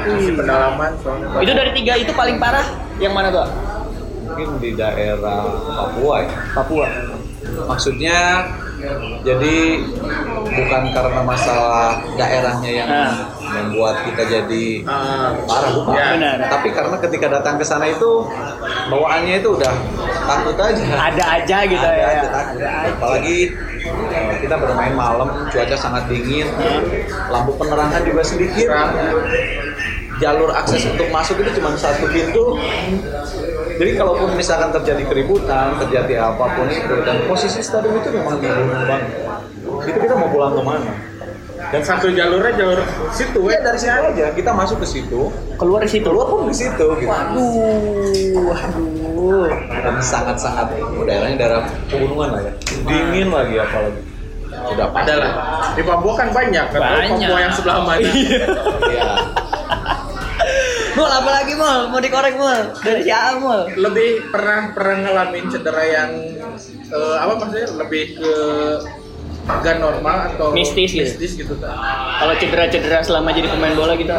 Masih 0.00 0.32
pendalaman 0.32 0.90
soalnya. 1.04 1.44
Itu 1.44 1.52
dari 1.52 1.70
tiga 1.76 1.92
itu 2.00 2.12
paling 2.16 2.40
parah 2.40 2.64
yang 2.96 3.12
mana 3.12 3.28
tuh? 3.28 3.48
mungkin 4.30 4.62
di 4.62 4.70
daerah 4.78 5.42
Papua 5.68 6.14
ya. 6.22 6.30
Papua. 6.54 6.86
Maksudnya 7.66 8.46
jadi 9.26 9.56
bukan 10.48 10.82
karena 10.94 11.20
masalah 11.26 12.00
daerahnya 12.16 12.70
yang 12.70 12.88
Nah. 12.88 13.12
Membuat 13.50 14.06
kita 14.06 14.22
jadi 14.24 14.66
Ah, 14.86 15.34
parah 15.44 15.70
bukan. 15.74 15.92
Ya. 15.94 16.06
Benar. 16.16 16.36
Tapi 16.48 16.68
karena 16.70 16.96
ketika 16.98 17.26
datang 17.28 17.54
ke 17.58 17.64
sana 17.64 17.86
itu 17.86 18.24
bawaannya 18.88 19.42
itu 19.42 19.48
udah 19.54 19.72
takut 20.26 20.56
aja. 20.56 20.84
Ada 21.10 21.24
aja 21.42 21.56
gitu 21.66 21.82
Ada 21.84 21.98
ya. 21.98 22.06
aja 22.14 22.28
takut. 22.30 22.58
Apalagi 22.96 23.38
eh, 24.10 24.36
kita 24.40 24.54
bermain 24.56 24.94
malam, 24.94 25.28
cuaca 25.48 25.76
sangat 25.76 26.06
dingin, 26.06 26.46
lampu 27.28 27.52
penerangan 27.56 28.00
juga 28.02 28.22
sedikit. 28.22 28.66
Terang. 28.70 28.92
Jalur 30.20 30.52
akses 30.52 30.84
untuk 30.84 31.08
masuk 31.08 31.40
itu 31.40 31.56
cuma 31.56 31.72
satu 31.74 32.04
pintu. 32.12 32.60
Jadi 33.80 33.96
kalaupun 33.96 34.36
misalkan 34.36 34.68
terjadi 34.68 35.08
keributan, 35.08 35.80
terjadi 35.80 36.28
apa 36.28 36.44
pun 36.52 36.68
itu, 36.68 36.92
dan 37.00 37.24
posisi 37.24 37.64
stadion 37.64 37.96
itu 37.96 38.12
memang 38.12 38.36
dibunuh 38.36 38.84
banget. 38.84 39.08
Itu 39.88 39.96
kita 39.96 40.14
mau 40.20 40.28
pulang 40.28 40.52
ke 40.52 40.60
mana? 40.60 40.92
Dan 41.70 41.82
satu 41.86 42.10
jalurnya 42.10 42.52
jalur 42.58 42.82
situ 43.14 43.40
Ya 43.46 43.62
dari 43.62 43.78
situ 43.78 43.94
aja, 43.94 44.26
kita 44.34 44.50
masuk 44.50 44.82
ke 44.82 44.86
situ, 44.90 45.30
Keluar 45.54 45.86
di 45.86 45.90
situ. 45.90 46.06
keluar 46.10 46.26
pun 46.26 46.50
di 46.50 46.56
situ. 46.58 46.86
Gitu. 46.98 47.06
Waduh, 47.06 47.50
waduh. 48.42 49.50
dan 49.70 49.96
sangat-sangat 50.02 50.66
oh, 50.82 51.06
daerahnya 51.06 51.36
daerah 51.38 51.60
pegunungan 51.86 52.28
lah 52.36 52.40
ya 52.42 52.52
dingin 52.84 53.28
lagi 53.30 53.54
apalagi 53.56 54.02
sudah 54.50 54.86
pasti 54.92 55.02
Ada 55.08 55.14
lah. 55.16 55.32
Di 55.78 55.82
Papua 55.86 56.12
kan 56.18 56.28
banyak. 56.34 56.66
Kan 56.74 56.80
Banyak. 56.82 57.28
Papua 57.30 57.38
yang 57.38 57.52
sebelah 57.54 57.76
mana? 57.86 58.02
Iya. 58.02 59.10
Mul, 60.90 61.06
apa 61.06 61.30
lagi 61.32 61.52
mul? 61.54 61.78
Mau 61.94 62.00
dikorek 62.02 62.34
mul? 62.36 62.60
Dari 62.82 63.06
siapa 63.06 63.38
mul? 63.38 63.60
lebih 63.78 64.28
pernah 64.28 64.74
pernah 64.74 64.96
ngalamin 65.06 65.44
cedera 65.48 65.84
yang 65.86 66.10
eh, 66.90 67.16
apa 67.16 67.32
maksudnya 67.40 67.66
lebih 67.78 68.18
ke 68.18 68.32
gak 69.58 69.76
normal 69.82 70.16
atau 70.30 70.54
Mistis 70.54 70.94
gitu? 70.94 71.02
mistis 71.02 71.32
gitu 71.34 71.54
kan 71.58 71.74
Kalau 72.22 72.34
cedera-cedera 72.38 73.02
selama 73.02 73.34
jadi 73.34 73.50
pemain 73.50 73.74
bola 73.74 73.94
gitu? 73.98 74.14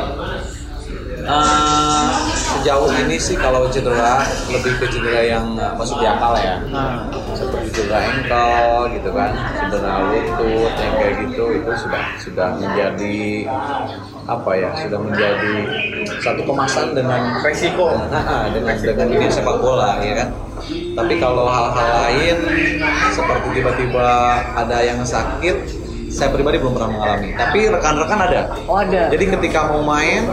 Eh, 1.22 2.10
sejauh 2.34 2.90
ini 3.06 3.16
sih 3.22 3.38
kalau 3.38 3.70
cedera 3.70 4.26
lebih 4.50 4.74
ke 4.82 4.86
cedera 4.90 5.22
yang 5.22 5.46
masuk 5.78 6.02
di 6.02 6.08
akal 6.10 6.34
ya 6.34 6.58
Nah, 6.74 7.06
seperti 7.38 7.70
cedera 7.78 8.00
engkel 8.10 8.98
gitu 8.98 9.10
kan 9.14 9.32
cedera 9.70 9.94
lutut 10.10 10.74
yang 10.82 10.94
kayak 10.98 11.14
gitu 11.30 11.44
itu 11.62 11.72
sudah 11.78 12.04
sudah 12.18 12.48
menjadi 12.58 13.46
apa 14.26 14.52
ya 14.58 14.70
sudah 14.82 15.00
menjadi 15.02 15.54
satu 16.26 16.42
kemasan 16.46 16.98
dengan 16.98 17.22
resiko 17.46 17.94
Nah, 18.10 18.50
dengan 18.50 18.76
dengan 18.82 19.06
dunia 19.10 19.30
sepak 19.30 19.58
bola 19.62 20.02
ya 20.02 20.14
kan. 20.26 20.30
Tapi 20.72 21.14
kalau 21.18 21.46
hal-hal 21.50 21.90
lain 22.06 22.38
seperti 23.14 23.48
tiba-tiba 23.58 24.08
ada 24.54 24.78
yang 24.86 25.02
sakit, 25.02 25.58
saya 26.12 26.30
pribadi 26.30 26.62
belum 26.62 26.76
pernah 26.78 26.92
mengalami. 26.92 27.30
Tapi 27.34 27.60
rekan-rekan 27.72 28.20
ada. 28.30 28.42
oh 28.68 28.78
ada. 28.78 29.10
Jadi 29.10 29.26
ketika 29.32 29.72
mau 29.72 29.82
main 29.82 30.28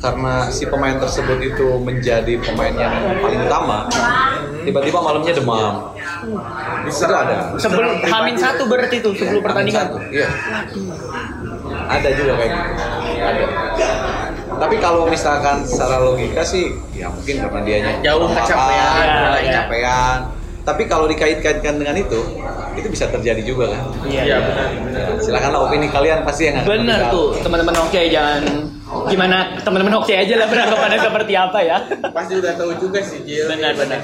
karena 0.00 0.48
si 0.48 0.64
pemain 0.64 0.96
tersebut 0.96 1.38
itu 1.44 1.76
menjadi 1.76 2.40
pemain 2.40 2.72
yang 2.72 3.20
paling 3.20 3.40
utama, 3.44 3.84
tiba-tiba 4.64 4.98
malamnya 5.04 5.32
demam. 5.36 5.92
Itu 6.88 7.04
ada. 7.04 7.52
sebelum 7.60 8.00
Hamin 8.08 8.36
satu 8.40 8.64
berarti 8.64 9.04
tuh 9.04 9.12
sebelum 9.12 9.44
pertandingan. 9.44 9.92
Satu, 9.92 10.00
Iya. 10.08 10.28
Ada 11.90 12.08
juga 12.16 12.32
kayak 12.40 12.50
gitu. 12.50 12.72
Ada. 13.20 13.44
Tapi 14.60 14.76
kalau 14.80 15.04
misalkan 15.08 15.64
secara 15.68 16.00
logika 16.00 16.44
sih, 16.44 16.72
ya 16.92 17.08
mungkin 17.08 17.40
karena 17.40 17.60
dianya 17.64 17.92
Jauh 18.04 18.28
kecapean, 18.28 18.76
ya, 18.76 18.88
ya. 19.04 19.30
kecapean. 19.40 20.18
Tapi 20.60 20.82
kalau 20.84 21.08
dikait-kaitkan 21.08 21.80
dengan 21.80 21.96
itu, 21.96 22.20
itu 22.76 22.88
bisa 22.88 23.08
terjadi 23.08 23.40
juga 23.40 23.72
kan. 23.72 23.84
Iya. 24.04 24.22
Iya, 24.24 24.36
benar. 24.44 24.66
Ya, 24.92 25.06
silakanlah 25.20 25.60
opini 25.68 25.88
kalian 25.88 26.24
pasti 26.24 26.52
yang 26.52 26.60
menjawab. 26.64 27.08
tuh 27.12 27.26
teman-teman 27.40 27.74
Oke 27.84 28.00
jangan 28.12 28.44
gimana 29.06 29.36
teman-teman 29.56 29.94
Oke 29.96 30.12
aja 30.12 30.34
lah 30.34 30.46
beranggapannya 30.46 30.98
seperti 31.06 31.32
apa 31.32 31.58
ya. 31.60 31.76
pasti 32.10 32.32
udah 32.36 32.52
tahu 32.54 32.72
juga 32.76 32.98
sih 32.98 33.22
Jil 33.22 33.46
di 33.46 33.54
Benar, 33.54 33.72
benar. 33.74 34.00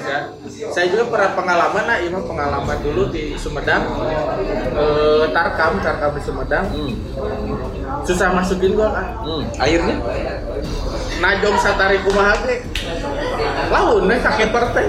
Saya 0.47 0.87
juga 0.87 1.03
pernah 1.07 1.31
pengalaman 1.33 1.83
nah 1.83 1.97
ini 1.97 2.15
pengalaman 2.17 2.77
dulu 2.79 3.07
di 3.07 3.35
Sumedang 3.35 3.83
eh, 4.73 5.25
Tarkam 5.29 5.79
Tarkam 5.79 6.11
di 6.11 6.21
Sumedang 6.21 6.65
Hmm. 6.67 6.93
susah 8.03 8.31
masukin 8.31 8.73
gua 8.73 8.91
kan 8.91 9.07
Hmm. 9.19 9.43
Akhirnya? 9.57 9.95
najong 11.17 11.57
satari 11.57 11.97
kumaha 11.99 12.37
ge 12.41 12.61
laun 13.67 14.05
nih 14.05 14.19
sakit 14.19 14.49
partai 14.49 14.85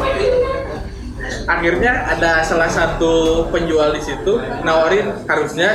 akhirnya 1.45 1.93
ada 2.07 2.41
salah 2.43 2.69
satu 2.69 3.13
penjual 3.49 3.91
di 3.91 4.01
situ 4.01 4.37
nawarin 4.61 5.13
harusnya 5.25 5.73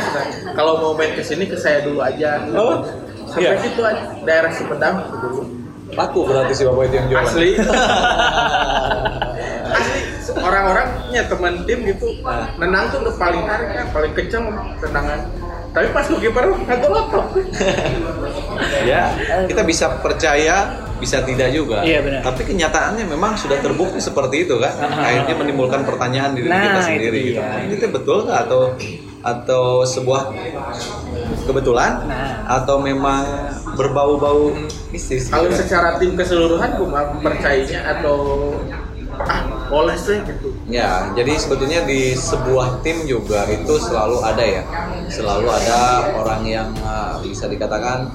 kalau 0.53 0.77
mau 0.77 0.93
main 0.93 1.11
ke 1.11 1.21
sini 1.21 1.45
ke 1.45 1.57
saya 1.57 1.81
dulu 1.81 1.99
aja 1.99 2.37
Oh, 2.53 2.85
sampai 3.33 3.49
iya. 3.49 3.59
situ 3.59 3.81
aja 3.81 4.03
daerah 4.21 4.51
Sumedang 4.53 4.95
dulu 5.09 5.41
Laku 5.93 6.25
berarti 6.25 6.57
si 6.57 6.65
bapak 6.65 6.89
itu 6.89 6.95
yang 6.97 7.05
jualan. 7.05 7.25
asli 7.29 7.49
asli 9.77 9.99
orang-orangnya 10.41 11.21
teman 11.29 11.53
tim 11.65 11.79
gitu 11.85 12.07
Nah. 12.23 12.47
nenang 12.57 12.89
tuh 12.89 13.03
udah 13.03 13.15
paling 13.19 13.43
tarik 13.43 13.69
kan 13.75 13.85
paling 13.91 14.11
kenceng 14.15 14.45
tendangan 14.79 15.19
tapi 15.73 15.87
pas 15.89 16.05
gue 16.05 16.17
kiper 16.17 16.45
nggak 16.49 16.85
lotok 16.85 17.33
ya, 18.89 19.09
kita 19.49 19.65
bisa 19.65 19.97
percaya, 20.05 20.69
bisa 21.01 21.25
tidak 21.25 21.49
juga. 21.49 21.81
Iya, 21.81 22.05
benar. 22.05 22.21
Tapi 22.21 22.45
kenyataannya 22.45 23.09
memang 23.09 23.33
sudah 23.33 23.57
terbukti 23.57 23.97
seperti 23.97 24.45
itu 24.45 24.61
kan. 24.61 24.69
Akhirnya 24.93 25.33
menimbulkan 25.33 25.81
pertanyaan 25.81 26.37
diri 26.37 26.45
kita 26.45 26.77
Nah, 26.77 26.85
sendiri 26.85 27.17
itu 27.17 27.27
gitu. 27.33 27.41
dia. 27.41 27.65
Ini 27.65 27.89
betul 27.89 28.29
nggak 28.29 28.39
atau 28.45 28.61
atau 29.23 29.63
sebuah 29.81 30.29
kebetulan 31.43 31.91
Nah. 32.07 32.63
atau 32.63 32.79
memang 32.79 33.23
berbau-bau 33.75 34.55
mistis 34.91 35.29
kalau 35.29 35.47
gitu 35.49 35.63
secara 35.63 35.95
tim 35.97 36.15
keseluruhan 36.15 36.75
gue 36.77 36.87
mah 36.87 37.05
percayanya 37.21 37.97
atau 37.97 38.53
ah 39.13 39.45
boleh 39.69 39.93
sih 39.97 40.19
gitu 40.25 40.49
Ya, 40.65 41.13
jadi 41.13 41.37
sebetulnya 41.37 41.85
di 41.85 42.17
sebuah 42.17 42.81
tim 42.81 43.05
juga 43.05 43.45
itu 43.51 43.77
selalu 43.77 44.25
ada 44.25 44.41
ya, 44.41 44.63
selalu 45.11 45.51
ada 45.51 45.79
orang 46.17 46.41
yang 46.47 46.69
uh, 46.81 47.19
bisa 47.21 47.45
dikatakan 47.51 48.09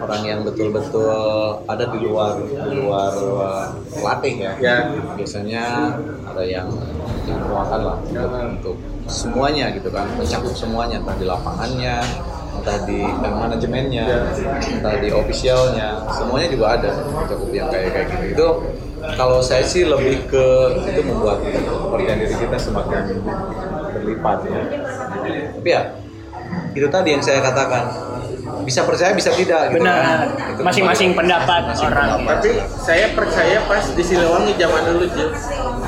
orang 0.00 0.22
yang 0.24 0.40
betul-betul 0.42 1.60
ada 1.68 1.84
di 1.92 1.98
luar 2.00 2.40
di 2.40 2.74
luar 2.80 3.12
uh, 3.12 3.66
pelatih 3.92 4.34
ya. 4.40 4.52
Ya. 4.58 4.76
Biasanya 5.14 5.94
ada 6.26 6.42
yang 6.42 6.68
yang 7.28 7.40
lah 7.52 8.00
untuk, 8.00 8.32
untuk 8.56 8.76
semuanya 9.10 9.74
gitu 9.74 9.90
kan, 9.90 10.06
mencakup 10.14 10.54
semuanya 10.54 11.02
entah 11.02 11.16
di 11.18 11.26
lapangannya, 11.26 11.98
entah 12.54 12.78
di 12.86 12.98
eh, 13.02 13.34
manajemennya, 13.34 14.06
entah 14.70 14.94
di 14.96 15.08
ofisialnya, 15.10 16.06
semuanya 16.08 16.48
juga 16.48 16.66
ada 16.78 16.90
mencakup 17.02 17.50
yang 17.50 17.66
kayak 17.68 17.90
kayak 17.90 18.06
gitu. 18.08 18.24
Itu 18.30 18.46
kalau 19.16 19.42
saya 19.42 19.66
sih 19.66 19.82
lebih 19.82 20.30
ke 20.30 20.44
itu 20.86 21.00
membuat 21.02 21.42
kepercayaan 21.42 22.18
diri 22.20 22.34
kita 22.36 22.56
semakin 22.56 23.02
berlipat 23.90 24.38
ya. 24.46 24.62
Tapi 25.56 25.68
ya 25.68 25.82
itu 26.70 26.86
tadi 26.86 27.08
yang 27.10 27.22
saya 27.22 27.40
katakan 27.40 27.82
bisa 28.60 28.84
percaya 28.84 29.16
bisa 29.16 29.32
tidak. 29.32 29.72
gitu 29.72 29.80
Benar. 29.80 29.98
kan. 29.98 30.20
Itu 30.52 30.60
Masing-masing 30.62 31.10
pendapat 31.16 31.60
masing-masing 31.64 31.88
orang. 31.90 32.08
pendapat. 32.12 32.34
tapi 32.38 32.50
saya 32.76 33.06
percaya 33.16 33.58
pas 33.64 33.84
di 33.88 34.02
Siliwangi 34.04 34.52
zaman 34.54 34.82
dulu 34.84 35.04
Jil 35.10 35.30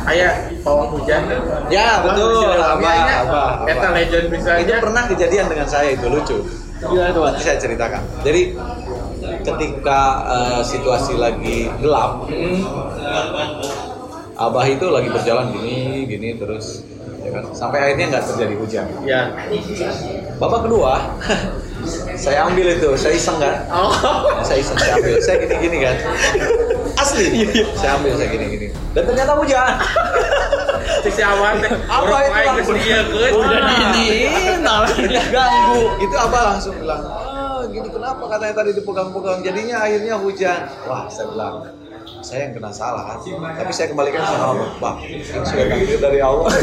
kayak 0.03 0.33
pawang 0.61 0.91
hujan 0.95 1.23
Ya 1.71 2.03
Pawang 2.03 2.05
betul, 2.11 2.59
Abah, 2.59 2.95
Abah, 3.23 3.47
eta 3.67 3.87
Abah. 3.87 3.91
legend 3.95 4.27
bisa 4.29 4.51
Itu 4.59 4.71
aja 4.71 4.75
pernah 4.83 5.03
kejadian 5.09 5.47
dengan 5.49 5.67
saya 5.67 5.89
itu 5.95 6.07
lucu. 6.07 6.39
Nanti 6.83 7.41
saya 7.41 7.57
ceritakan. 7.63 8.03
Jadi 8.27 8.43
ketika 9.43 10.01
eh, 10.27 10.61
situasi 10.67 11.15
lagi 11.15 11.71
gelap, 11.79 12.27
Abah 14.33 14.65
itu 14.67 14.87
lagi 14.91 15.09
berjalan 15.13 15.55
gini, 15.55 16.09
gini 16.09 16.29
terus 16.35 16.83
ya 17.23 17.31
kan? 17.31 17.45
Sampai 17.55 17.79
akhirnya 17.79 18.19
nggak 18.19 18.25
terjadi 18.35 18.55
hujan. 18.59 18.87
Ya. 19.07 19.31
Babak 20.43 20.67
kedua, 20.67 20.99
saya 22.27 22.51
ambil 22.51 22.75
itu, 22.75 22.91
saya 22.99 23.15
iseng 23.15 23.39
kan, 23.39 23.63
Oh. 23.71 23.95
saya 24.43 24.59
iseng, 24.59 24.75
saya 24.75 24.99
ambil, 24.99 25.15
saya 25.23 25.37
gini-gini 25.47 25.79
kan, 25.87 25.97
asli, 27.13 27.45
saya 27.77 28.01
ambil 28.01 28.17
saya 28.17 28.29
gini-gini, 28.33 28.67
dan 28.97 29.03
ternyata 29.05 29.33
hujan. 29.37 29.73
Si 31.03 31.19
awan 31.19 31.59
teh. 31.59 31.71
Apa 31.91 32.17
itu 32.27 32.41
langsung? 32.47 32.77
dieukeun. 32.79 33.33
Udah 33.35 33.61
diinin, 33.99 34.59
malah 34.63 34.91
diganggu. 34.95 35.83
itu 35.99 36.15
apa 36.15 36.39
langsung 36.53 36.75
bilang 36.79 37.03
ah 37.07 37.63
gini 37.71 37.89
kenapa 37.91 38.23
katanya 38.27 38.55
tadi 38.63 38.71
dipegang-pegang 38.75 39.41
jadinya 39.47 39.77
akhirnya 39.87 40.15
hujan 40.19 40.61
wah 40.87 41.07
saya 41.07 41.27
bilang 41.31 41.55
saya 42.23 42.49
yang 42.49 42.53
kena 42.57 42.71
salah. 42.71 43.19
Tapi 43.19 43.73
saya 43.75 43.87
kembalikan 43.91 44.23
sama 44.23 44.45
Allah. 44.55 44.69
Bang 44.79 44.97
ini 45.05 45.23
sudah 45.27 45.67
takdir 45.69 45.99
dari 46.01 46.21
Allah. 46.23 46.49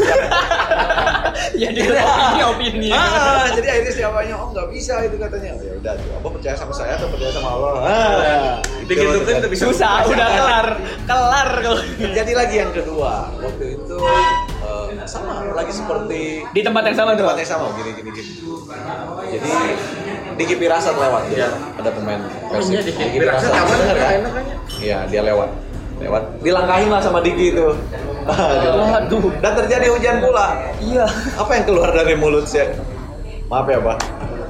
Ya 1.56 1.72
di 1.72 1.80
opini 1.82 2.42
opini. 2.44 2.88
ah, 2.96 3.48
jadi 3.52 3.68
akhirnya 3.72 3.92
siapanya 3.96 4.34
oh 4.36 4.52
nggak 4.52 4.68
bisa 4.72 5.00
itu 5.08 5.16
katanya. 5.16 5.56
Ya 5.56 5.72
udah 5.76 5.92
tuh. 5.96 6.10
Apa 6.20 6.28
percaya 6.36 6.54
sama 6.56 6.72
saya 6.74 7.00
atau 7.00 7.08
percaya 7.08 7.32
sama 7.32 7.48
Allah? 7.56 7.72
Ah, 7.80 8.52
Begitu 8.84 9.24
kan 9.24 9.40
tapi 9.40 9.56
Susah, 9.56 10.04
udah 10.04 10.28
kelar, 10.36 10.66
kelar 11.08 11.48
kalau 11.64 11.78
terjadi 12.02 12.32
lagi 12.36 12.54
yang 12.60 12.72
kedua. 12.76 13.32
Waktu 13.40 13.64
itu 13.78 13.96
eh, 14.04 15.04
sama 15.08 15.48
lagi 15.52 15.72
seperti 15.72 16.44
di 16.44 16.60
tempat 16.60 16.82
yang 16.92 16.96
sama 16.98 17.10
tuh. 17.16 17.24
tempatnya 17.24 17.46
sama 17.48 17.66
gini 17.78 17.90
gini 17.96 18.10
gini. 18.12 18.30
Jadi 19.30 19.50
Diki 20.40 20.54
Pirasat 20.56 20.96
lewat 20.96 21.28
ya 21.28 21.48
ada 21.76 21.90
pemain 21.92 22.20
Persib. 22.48 22.72
Iya, 22.72 22.80
Diki 22.82 23.04
Pirasat 23.14 23.52
aman 23.52 23.76
Bener 23.76 23.96
kan? 23.96 24.20
kan? 24.24 24.44
iya 24.80 24.98
dia 25.04 25.20
lewat. 25.22 25.48
Lewat. 26.00 26.22
Dilangkahin 26.40 26.88
lah 26.88 26.98
sama 26.98 27.20
Diki 27.20 27.52
itu. 27.52 27.76
Waduh. 28.20 29.32
dan 29.38 29.52
terjadi 29.54 29.86
hujan 29.90 30.16
pula. 30.18 30.56
Iya. 30.78 31.04
apa 31.36 31.50
yang 31.52 31.64
keluar 31.66 31.90
dari 31.90 32.14
mulut 32.14 32.48
saya 32.48 32.72
maaf 33.46 33.66
ya 33.66 33.76
pak. 33.78 33.98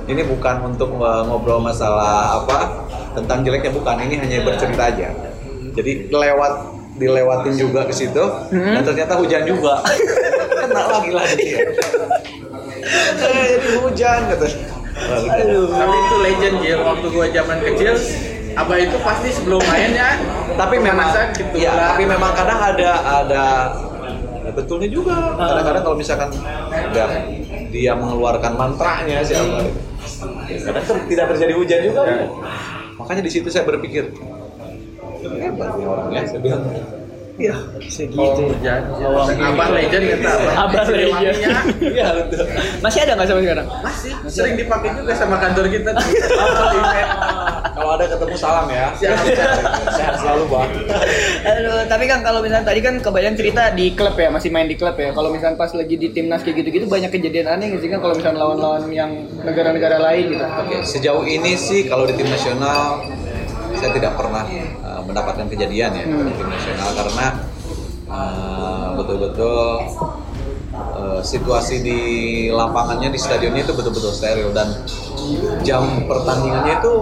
Ini 0.06 0.22
bukan 0.26 0.56
untuk 0.64 0.94
uh, 0.96 1.22
ngobrol 1.22 1.58
masalah 1.58 2.38
apa 2.38 2.86
tentang 3.14 3.42
jeleknya. 3.42 3.70
Bukan 3.70 3.94
ini 4.00 4.14
hanya 4.16 4.42
bercerita 4.42 4.82
aja. 4.86 5.08
Jadi 5.70 6.06
lewat 6.06 6.52
dilewatin 6.96 7.54
juga 7.56 7.82
ke 7.82 7.94
situ 7.94 8.20
Hmm. 8.52 8.74
dan 8.76 8.82
ternyata 8.84 9.16
hujan 9.16 9.42
juga. 9.42 9.82
Kena 10.60 10.82
lagi 10.86 11.10
lagi 11.10 11.46
ya 11.56 11.60
Eh, 13.20 13.42
jadi 13.54 13.68
hujan 13.78 14.20
kata 14.28 14.46
Aduh. 14.96 15.66
Tapi 15.70 15.96
itu 15.96 16.16
legend 16.22 16.56
ya 16.60 16.76
waktu 16.82 17.06
gua 17.10 17.26
zaman 17.30 17.58
kecil 17.62 17.94
Abah 18.50 18.76
itu 18.82 18.98
pasti 19.06 19.30
sebelum 19.30 19.62
main 19.62 19.94
ya 19.94 20.18
tapi 20.58 20.82
memang 20.82 21.06
gitu 21.32 21.54
ya, 21.54 21.70
lah. 21.70 21.94
tapi 21.94 22.02
memang 22.02 22.34
kadang 22.34 22.58
ada 22.58 22.90
ada 23.22 23.44
ya 24.42 24.50
betulnya 24.50 24.90
juga 24.90 25.38
kadang-kadang 25.38 25.82
kalau 25.86 25.96
misalkan 25.96 26.28
udah 26.90 27.08
dia 27.70 27.94
mengeluarkan 27.94 28.52
mantranya 28.58 29.22
siapa 29.22 29.70
kadang 30.66 30.84
ter- 30.84 31.06
tidak 31.06 31.26
terjadi 31.30 31.52
hujan 31.54 31.80
juga 31.86 32.02
Ya. 32.02 32.26
makanya 32.98 33.22
di 33.22 33.30
situ 33.32 33.48
saya 33.48 33.62
berpikir 33.64 34.10
hebat 35.22 35.70
nih 35.78 35.86
orangnya 35.86 36.20
saya 36.26 36.40
bilang 36.42 36.62
iya 37.40 37.56
Segitu. 37.88 38.42
Awang 39.00 39.32
Abah 39.32 39.68
legend 39.72 40.04
kata 40.12 40.30
Abah. 40.62 40.84
Legend. 40.86 41.10
wanginya 41.10 41.52
iya 41.80 42.06
betul 42.14 42.44
Masih 42.78 42.98
ada 43.02 43.12
nggak 43.16 43.26
sampai 43.26 43.42
sekarang? 43.42 43.66
Masih 43.80 44.10
sering 44.28 44.54
dipakai 44.54 44.90
juga 44.92 45.12
sama 45.16 45.36
kantor 45.40 45.66
kita. 45.66 45.90
kalau 47.80 47.96
ada 47.96 48.06
ketemu 48.06 48.36
salam 48.36 48.66
ya 48.68 48.92
Siap. 48.92 49.16
sehat 49.90 50.14
selalu 50.20 50.44
bang 50.46 50.70
Aduh, 51.40 51.80
tapi 51.88 52.04
kan 52.04 52.20
kalau 52.20 52.44
misalnya 52.44 52.68
tadi 52.68 52.80
kan 52.80 53.00
kebayang 53.00 53.34
cerita 53.34 53.72
di 53.72 53.96
klub 53.96 54.12
ya, 54.14 54.28
masih 54.28 54.52
main 54.52 54.68
di 54.68 54.76
klub 54.76 54.92
ya. 54.94 55.10
Kalau 55.10 55.32
misalnya 55.32 55.56
pas 55.56 55.72
lagi 55.72 55.96
di 55.96 56.12
timnas 56.12 56.44
kayak 56.44 56.60
gitu-gitu 56.60 56.84
banyak 56.84 57.08
kejadian 57.08 57.48
aneh 57.48 57.72
nggak 57.72 57.80
sih 57.80 57.88
kan 57.88 57.98
kalau 57.98 58.12
misalnya 58.12 58.38
lawan-lawan 58.38 58.84
yang 58.92 59.10
negara-negara 59.40 59.96
lain 59.96 60.24
gitu. 60.30 60.44
Oke, 60.44 60.76
sejauh 60.84 61.24
ini 61.24 61.56
sih 61.56 61.88
kalau 61.88 62.04
di 62.04 62.12
tim 62.12 62.28
nasional 62.28 63.00
saya 63.78 63.90
tidak 63.94 64.12
pernah 64.18 64.44
uh, 64.82 65.00
mendapatkan 65.06 65.46
kejadian 65.46 65.90
ya 65.94 66.04
di 66.06 66.32
tim 66.34 66.48
nasional 66.48 66.88
karena 66.96 67.26
uh, 68.10 68.88
betul-betul 68.98 69.60
uh, 70.74 71.20
situasi 71.22 71.82
di 71.82 72.00
lapangannya 72.50 73.12
di 73.12 73.18
stadionnya 73.20 73.62
itu 73.62 73.72
betul-betul 73.76 74.10
steril 74.10 74.50
dan 74.50 74.72
jam 75.62 76.06
pertandingannya 76.08 76.80
itu 76.80 76.94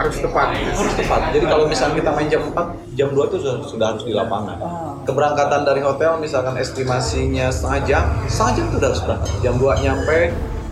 Harus 0.00 0.16
tepat. 0.22 0.56
harus 0.56 0.96
tepat. 0.96 1.28
Jadi 1.34 1.44
kalau 1.44 1.68
misalnya 1.68 2.00
kita 2.00 2.10
main 2.16 2.28
jam 2.30 2.40
4, 2.48 2.96
jam 2.96 3.08
2 3.12 3.20
itu 3.20 3.36
sudah, 3.36 3.54
sudah 3.68 3.86
harus 3.92 4.02
di 4.08 4.16
lapangan. 4.16 4.56
Keberangkatan 5.04 5.60
dari 5.68 5.84
hotel 5.84 6.16
misalkan 6.16 6.56
estimasinya 6.56 7.52
setengah 7.52 7.80
jam, 7.84 8.02
setengah 8.24 8.52
jam 8.56 8.64
itu 8.70 8.76
udah 8.80 8.88
harus 8.88 9.02
berangkat. 9.04 9.30
Jam 9.44 9.54
2 9.60 9.84
nyampe, 9.84 10.18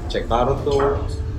cek 0.09 0.25
kartu, 0.33 0.81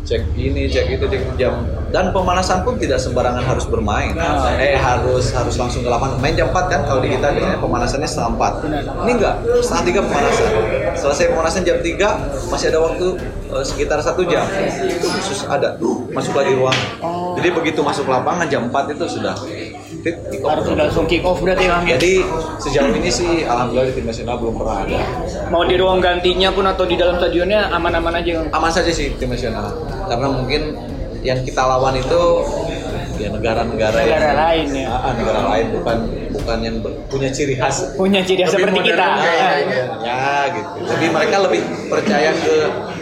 cek 0.09 0.21
ini, 0.33 0.65
cek 0.65 0.97
itu, 0.97 1.05
cek 1.05 1.21
jam 1.37 1.61
dan 1.89 2.13
pemanasan 2.13 2.61
pun 2.61 2.77
tidak 2.77 3.01
sembarangan 3.01 3.41
harus 3.41 3.65
bermain. 3.65 4.13
Eh 4.61 4.77
harus 4.77 5.33
harus 5.33 5.55
langsung 5.57 5.81
ke 5.81 5.89
lapangan. 5.89 6.21
Main 6.21 6.37
jam 6.37 6.53
4 6.53 6.69
kan 6.69 6.81
kalau 6.85 7.01
di 7.01 7.09
kita 7.13 7.33
biasanya 7.33 7.57
pemanasannya 7.57 8.09
setengah 8.09 8.31
4. 8.37 9.05
Ini 9.05 9.11
enggak, 9.17 9.35
setengah 9.65 9.83
3 10.01 10.05
pemanasan. 10.05 10.49
Selesai 10.93 11.25
pemanasan 11.33 11.61
jam 11.65 11.77
3 11.81 12.49
masih 12.49 12.65
ada 12.69 12.79
waktu 12.81 13.07
eh, 13.53 13.63
sekitar 13.65 13.97
satu 14.05 14.21
jam. 14.29 14.45
Itu 14.85 15.07
khusus 15.09 15.49
ada 15.49 15.77
masuk 16.13 16.37
lagi 16.37 16.53
ruang. 16.53 16.77
Jadi 17.41 17.49
begitu 17.53 17.81
masuk 17.81 18.05
lapangan 18.05 18.45
jam 18.45 18.69
4 18.69 18.93
itu 18.93 19.05
sudah 19.09 19.33
fit. 19.99 20.15
Harus 20.39 20.65
langsung 20.69 21.05
kick 21.05 21.21
off 21.21 21.39
berarti 21.39 21.65
Bang. 21.65 21.83
ya? 21.83 21.95
Jadi 21.95 22.23
sejauh 22.57 22.91
ini 22.91 23.09
sih 23.09 23.43
alhamdulillah 23.43 23.87
di 23.87 23.95
tim 23.95 24.05
nasional 24.05 24.35
belum 24.35 24.55
pernah 24.55 24.77
ada. 24.81 24.99
Mau 25.47 25.63
di 25.63 25.75
ruang 25.75 25.99
gantinya 25.99 26.49
pun 26.49 26.65
atau 26.65 26.83
di 26.83 26.95
dalam 26.95 27.15
stadionnya 27.15 27.69
aman-aman 27.69 28.13
aja 28.15 28.31
Bang. 28.39 28.47
Aman 28.53 28.69
saja 28.69 28.89
sih 28.89 29.11
tim 29.13 29.27
nasional. 29.27 29.69
Karena 30.05 30.27
mungkin 30.27 30.61
yang 31.19 31.43
kita 31.43 31.59
lawan 31.61 31.93
itu 31.93 32.21
ya 33.17 33.27
negara-negara 33.29 33.99
yang 33.99 34.15
Negara 34.15 34.33
lain 34.41 34.67
ya. 34.73 34.87
Ah, 34.87 34.99
ah, 35.01 35.11
negara 35.11 35.41
lain 35.45 35.65
bukan 35.73 35.97
bukan 36.31 36.57
yang 36.61 36.75
ber- 36.79 36.95
punya 37.05 37.27
ciri 37.27 37.51
khas 37.53 37.91
Punya 37.93 38.23
ciri 38.23 38.41
khas 38.41 38.55
seperti 38.55 38.79
kita. 38.81 39.07
kayaknya. 39.19 39.83
ya 39.99 40.23
gitu. 40.49 40.69
Jadi 40.87 41.05
mereka 41.11 41.35
lebih 41.43 41.61
percaya 41.91 42.31
ke 42.31 42.55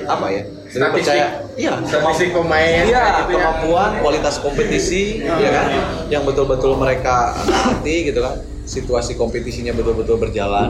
apa 0.04 0.26
ya? 0.28 0.42
Lebih 0.68 0.90
percaya 0.92 1.26
iya 1.58 1.74
Statistik 1.82 2.32
pemain 2.32 2.86
Iya, 2.86 3.04
gitu 3.26 3.34
ya. 3.34 3.38
kemampuan, 3.41 3.89
kualitas 3.98 4.38
kompetisi, 4.38 5.20
ya 5.20 5.50
kan, 5.50 5.67
yang 6.08 6.22
betul-betul 6.22 6.78
mereka 6.78 7.34
ngerti 7.65 8.13
gitu 8.13 8.22
kan. 8.22 8.38
Situasi 8.63 9.15
kompetisinya 9.15 9.72
betul-betul 9.72 10.15
berjalan 10.17 10.70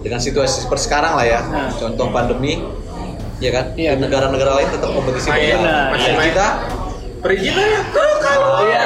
dengan 0.00 0.18
situasi 0.18 0.66
seperti 0.66 0.82
sekarang 0.84 1.14
lah 1.14 1.24
ya. 1.24 1.40
Contoh 1.72 2.10
pandemi, 2.10 2.60
ya 3.38 3.50
kan. 3.50 3.72
Iya, 3.72 3.94
Di 3.94 4.02
negara-negara 4.02 4.60
lain 4.60 4.68
tetap 4.68 4.90
kompetisi 4.90 5.30
berjalan. 5.30 5.62
nah, 5.62 5.94
main. 5.94 6.20
kita 6.22 6.48
Perizinan 7.18 7.64
ya, 7.64 7.80
tuh 7.88 8.12
kan. 8.20 8.36
Iya. 8.60 8.82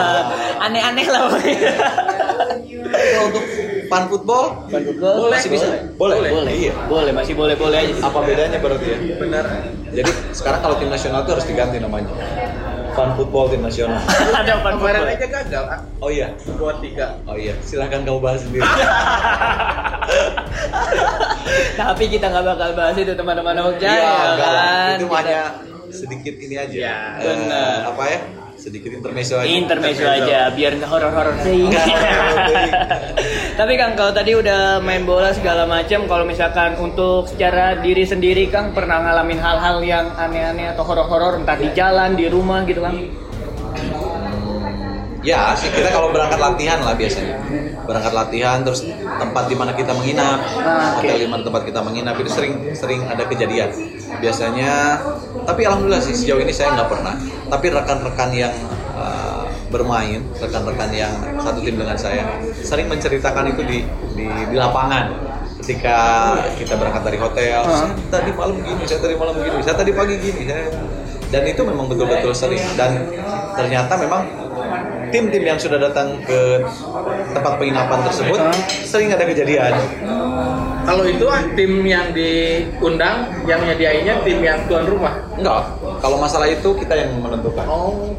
Aneh-aneh 0.64 1.06
lah 1.06 1.20
kalau 2.86 3.26
untuk 3.28 3.44
fan 3.86 4.04
football 4.06 4.46
Ban 4.66 4.82
football 4.82 5.14
Boleh. 5.20 5.32
masih 5.32 5.50
bisa. 5.50 5.66
Boleh. 5.94 6.16
Boleh. 6.26 6.52
Iya. 6.52 6.72
Boleh, 6.86 7.12
masih 7.12 7.32
boleh-boleh 7.32 7.78
aja. 7.80 7.94
Apa 8.00 8.18
bedanya 8.20 8.58
berarti 8.58 8.86
ya? 8.86 8.98
Benar. 9.16 9.44
Jadi 9.88 10.10
sekarang 10.30 10.60
kalau 10.60 10.76
tim 10.76 10.88
nasional 10.88 11.22
itu 11.22 11.30
harus 11.32 11.46
diganti 11.46 11.76
namanya. 11.76 12.10
Fan 12.92 13.12
football 13.12 13.46
tim 13.46 13.60
nasional. 13.60 14.00
Ada 14.32 14.52
Kemarin 14.56 14.76
football. 14.76 15.06
aja 15.12 15.26
gagal. 15.32 15.64
ah. 15.66 15.80
Oh 15.98 16.08
iya. 16.08 16.32
Dua 16.50 16.72
tiga. 16.78 17.16
Oh 17.24 17.34
iya, 17.34 17.52
silahkan 17.60 18.02
kamu 18.02 18.18
bahas 18.18 18.40
sendiri. 18.40 18.64
Tapi 21.76 22.04
kita 22.08 22.26
nggak 22.26 22.44
bakal 22.46 22.70
bahas 22.72 22.96
itu 22.96 23.12
teman-teman 23.12 23.56
Oke 23.64 23.82
Iya, 23.82 24.00
ya 24.00 24.34
kan. 24.36 24.96
Itu 24.96 25.06
hanya 25.10 25.40
sedikit 25.88 26.34
ini 26.36 26.56
aja. 26.56 26.72
Iya, 26.72 26.96
Eh, 27.16 27.24
benar. 27.24 27.78
apa 27.86 28.02
ya? 28.06 28.18
Sedikit 28.66 28.98
intermezzo 28.98 29.38
aja. 29.38 29.46
intermezzo 29.46 30.02
Intermezzo. 30.02 30.26
aja 30.26 30.50
biar 30.50 30.74
nggak 30.74 30.90
horor-horor 30.90 31.38
sih. 31.46 31.70
Nggak 31.70 31.86
horor-horor 31.86 32.38
sih. 32.50 32.72
Tapi 33.54 33.72
Kang 33.78 33.94
kalau 33.94 34.10
tadi 34.10 34.34
udah 34.34 34.82
main 34.82 35.06
bola 35.06 35.30
segala 35.30 35.70
macam, 35.70 36.10
kalau 36.10 36.26
misalkan 36.26 36.74
untuk 36.82 37.30
secara 37.30 37.78
diri 37.78 38.02
sendiri 38.02 38.50
Kang 38.50 38.74
pernah 38.74 39.06
ngalamin 39.06 39.38
hal-hal 39.38 39.78
yang 39.86 40.10
aneh-aneh 40.18 40.74
atau 40.74 40.82
horor-horor 40.82 41.38
entah 41.38 41.54
di 41.54 41.70
jalan, 41.78 42.18
di 42.18 42.26
rumah 42.26 42.66
gitu 42.66 42.82
Kang? 42.82 42.98
Ya, 45.22 45.54
sih 45.58 45.70
kita 45.70 45.90
kalau 45.90 46.10
berangkat 46.10 46.38
latihan 46.38 46.82
lah 46.82 46.94
biasanya. 46.98 47.34
Berangkat 47.86 48.14
latihan 48.14 48.62
terus 48.62 48.82
tempat 49.18 49.46
di 49.46 49.54
mana 49.58 49.74
kita 49.74 49.90
menginap, 49.94 50.38
Ah, 50.58 50.98
hotel 50.98 51.22
di 51.22 51.26
mana 51.30 51.42
tempat 51.42 51.62
kita 51.66 51.82
menginap 51.82 52.14
itu 52.18 52.30
sering 52.30 52.54
sering 52.74 53.02
ada 53.06 53.26
kejadian. 53.26 53.70
Biasanya, 54.06 55.02
tapi 55.44 55.66
alhamdulillah 55.66 56.02
sih 56.02 56.14
sejauh 56.14 56.40
ini 56.40 56.54
saya 56.54 56.74
nggak 56.78 56.88
pernah. 56.88 57.14
Tapi 57.50 57.66
rekan-rekan 57.70 58.30
yang 58.34 58.54
uh, 58.94 59.46
bermain, 59.68 60.22
rekan-rekan 60.38 60.90
yang 60.94 61.14
satu 61.42 61.62
tim 61.62 61.76
dengan 61.78 61.98
saya 61.98 62.26
sering 62.62 62.86
menceritakan 62.86 63.50
itu 63.50 63.62
di 63.66 63.78
di, 64.14 64.26
di 64.26 64.56
lapangan. 64.56 65.34
Ketika 65.56 65.98
kita 66.54 66.78
berangkat 66.78 67.02
dari 67.02 67.18
hotel, 67.18 67.64
saya 67.66 67.90
tadi 68.12 68.30
malam 68.30 68.60
gini, 68.62 68.82
saya 68.86 69.00
tadi 69.02 69.14
malam 69.18 69.34
gini, 69.34 69.58
saya 69.64 69.74
tadi 69.74 69.90
pagi 69.90 70.14
gini, 70.20 70.42
saya 70.46 70.68
dan 71.30 71.42
itu 71.42 71.62
memang 71.66 71.90
betul-betul 71.90 72.30
sering 72.30 72.62
dan 72.78 73.02
ternyata 73.58 73.98
memang 73.98 74.22
tim-tim 75.10 75.42
yang 75.42 75.58
sudah 75.58 75.78
datang 75.78 76.18
ke 76.22 76.62
tempat 77.34 77.52
penginapan 77.58 77.98
tersebut 78.06 78.40
sering 78.86 79.10
ada 79.10 79.26
kejadian 79.26 79.74
Kalau 80.86 81.02
itu 81.02 81.26
ah, 81.26 81.42
tim 81.58 81.82
yang 81.82 82.14
diundang, 82.14 83.26
yang 83.42 83.60
nyediainnya 83.66 84.22
tim 84.22 84.38
yang 84.38 84.62
tuan 84.70 84.86
rumah. 84.86 85.18
Enggak, 85.34 85.74
kalau 85.98 86.16
masalah 86.22 86.46
itu 86.46 86.78
kita 86.78 86.94
yang 86.94 87.10
menentukan. 87.18 87.66
Oh, 87.66 88.14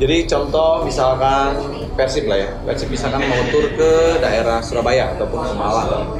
Jadi 0.00 0.24
contoh 0.26 0.82
misalkan 0.82 1.54
Persib 1.92 2.24
lah 2.24 2.40
ya, 2.40 2.50
Persib 2.64 2.88
misalkan 2.88 3.20
mau 3.20 3.36
tur 3.52 3.68
ke 3.76 4.16
daerah 4.18 4.58
Surabaya 4.64 5.12
ataupun 5.14 5.44
ke 5.44 5.52
Malang, 5.54 6.16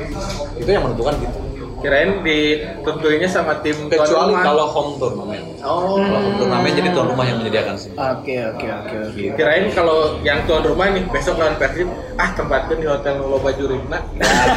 itu 0.60 0.68
yang 0.68 0.84
menentukan 0.84 1.16
gitu. 1.16 1.39
Kirain 1.80 2.20
ditentuinnya 2.20 3.24
sama 3.24 3.56
tim 3.60 3.88
tuan 3.88 4.04
Kecuali 4.04 4.32
rumah. 4.32 4.44
kalau 4.44 4.66
home 4.68 4.92
turnamen. 4.96 5.42
Oh, 5.60 5.96
Kalau 5.96 6.20
home 6.20 6.36
turnamen 6.36 6.70
jadi 6.70 6.88
tuan 6.92 7.06
rumah 7.08 7.24
yang 7.24 7.38
menyediakan 7.40 7.74
semua. 7.74 8.14
Oke 8.14 8.36
oke 8.46 8.66
oke 8.68 8.94
oke. 9.08 9.22
kirain 9.34 9.64
kalau 9.72 9.98
yang 10.20 10.44
tuan 10.44 10.62
rumah 10.62 10.86
nih 10.88 11.04
besok 11.08 11.36
lawan 11.36 11.56
Persib, 11.56 11.88
ah 12.16 12.30
tempatkan 12.32 12.76
di 12.76 12.86
hotel 12.86 13.14
Loba 13.18 13.50
Jurigna. 13.52 13.98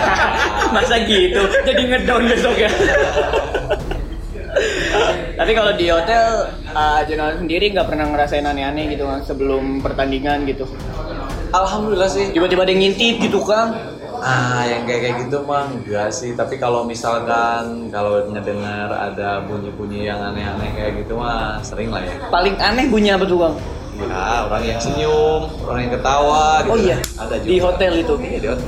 Masa 0.75 0.99
gitu? 1.01 1.41
Jadi 1.63 1.81
ngedown 1.87 2.23
besok 2.27 2.55
ya. 2.55 2.69
Tapi 5.33 5.51
kalau 5.51 5.73
di 5.73 5.89
hotel, 5.89 6.45
uh, 6.69 7.01
Jonathan 7.03 7.41
sendiri 7.41 7.73
nggak 7.73 7.87
pernah 7.89 8.05
ngerasain 8.05 8.45
aneh-aneh 8.45 8.93
gitu 8.93 9.09
kan 9.09 9.25
sebelum 9.25 9.81
pertandingan 9.81 10.45
gitu. 10.45 10.69
Alhamdulillah 11.49 12.05
sih. 12.05 12.29
Tiba-tiba 12.29 12.61
ada 12.61 12.71
yang 12.71 12.81
ngintip 12.85 13.15
gitu 13.23 13.41
kan? 13.41 13.73
Ah, 14.23 14.63
yang 14.63 14.87
kayak 14.87 15.01
kayak 15.03 15.15
gitu 15.27 15.37
mah 15.43 15.67
enggak 15.67 16.07
sih. 16.15 16.31
Tapi 16.31 16.55
kalau 16.55 16.87
misalkan 16.87 17.91
kalau 17.91 18.23
ngedengar 18.31 18.87
ada 18.87 19.43
bunyi-bunyi 19.43 20.07
yang 20.07 20.23
aneh-aneh 20.23 20.71
kayak 20.71 21.03
gitu 21.03 21.19
mah 21.19 21.59
sering 21.59 21.91
lah 21.91 21.99
ya. 21.99 22.15
Paling 22.31 22.55
aneh 22.55 22.87
bunyi 22.87 23.11
apa 23.11 23.27
tuh 23.27 23.43
bang? 23.43 23.55
Ya, 23.93 24.47
orang 24.47 24.63
yang 24.63 24.79
senyum, 24.79 25.41
orang 25.67 25.79
yang 25.85 25.93
ketawa 25.99 26.63
gitu. 26.65 26.71
Oh 26.71 26.79
iya, 26.79 26.97
ada 27.19 27.35
juga. 27.37 27.51
di 27.51 27.57
hotel 27.59 27.91
itu. 27.99 28.13
Iya, 28.17 28.39
di 28.39 28.47
hotel. 28.49 28.67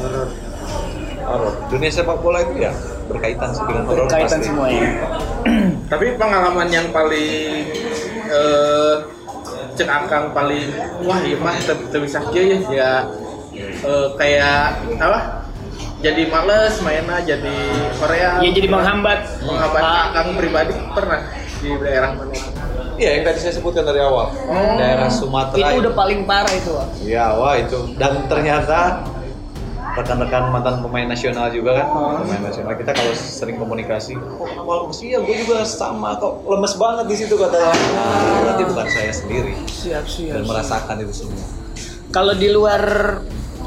Aduh, 0.00 0.28
Horor. 1.24 1.52
Dunia 1.72 1.90
sepak 1.90 2.20
bola 2.20 2.44
itu 2.44 2.60
ya 2.60 2.72
berkaitan 3.08 3.48
sih 3.52 3.64
dengan 3.64 3.84
horor 3.88 4.06
berkaitan 4.06 4.38
pasti. 4.40 4.48
semuanya. 4.48 4.88
Tapi 5.92 6.06
pengalaman 6.20 6.68
yang 6.68 6.86
paling 6.92 7.64
eh 8.28 8.94
cek 9.74 9.90
akang 9.90 10.30
paling 10.30 10.70
wah 11.02 11.18
iya 11.26 11.34
mah 11.42 11.56
teu 11.66 11.98
bisa 11.98 12.22
ya 12.30 12.62
ya 12.70 12.90
eh, 13.84 14.08
kayak 14.16 14.58
apa? 14.98 15.20
Jadi 16.00 16.28
males 16.28 16.76
mainnya 16.84 17.16
jadi 17.24 17.54
Korea. 17.96 18.40
Ya 18.44 18.50
jadi 18.52 18.68
menghambat. 18.68 19.40
menghambat 19.40 19.80
Ah, 19.80 20.12
akang 20.12 20.36
pribadi 20.36 20.76
pernah 20.92 21.20
di 21.64 21.70
daerah 21.80 22.12
mana? 22.12 22.32
Iya, 22.94 23.10
yang 23.18 23.22
tadi 23.24 23.38
saya 23.40 23.56
sebutkan 23.56 23.88
dari 23.88 24.04
awal. 24.04 24.28
Oh. 24.46 24.76
Daerah 24.76 25.08
Sumatera. 25.08 25.64
itu 25.64 25.80
udah 25.80 25.94
paling 25.96 26.28
parah 26.28 26.52
itu. 26.52 26.72
Iya, 27.02 27.34
wah 27.40 27.56
itu. 27.56 27.96
Dan 27.96 28.28
ternyata 28.28 29.02
rekan-rekan 29.94 30.50
mantan 30.50 30.82
pemain 30.82 31.06
nasional 31.06 31.48
juga 31.48 31.78
kan, 31.80 31.86
Oh. 31.88 32.18
pemain 32.20 32.50
nasional 32.50 32.74
kita 32.74 32.90
kalau 32.92 33.14
sering 33.14 33.56
komunikasi, 33.56 34.18
kok 34.18 34.50
awal 34.58 34.90
iya 35.00 35.22
gue 35.22 35.36
juga 35.46 35.62
sama 35.62 36.18
kok 36.18 36.42
lemes 36.44 36.74
banget 36.74 37.04
di 37.06 37.16
situ 37.16 37.34
katanya. 37.38 37.70
Nah, 37.72 38.42
berarti 38.42 38.62
bukan 38.66 38.86
saya 38.90 39.12
sendiri 39.14 39.54
Siap 39.70 40.04
siap. 40.04 40.34
dan 40.34 40.42
merasakan 40.44 40.96
itu 41.00 41.14
semua. 41.14 41.46
Kalau 42.10 42.34
di 42.34 42.50
luar 42.50 42.82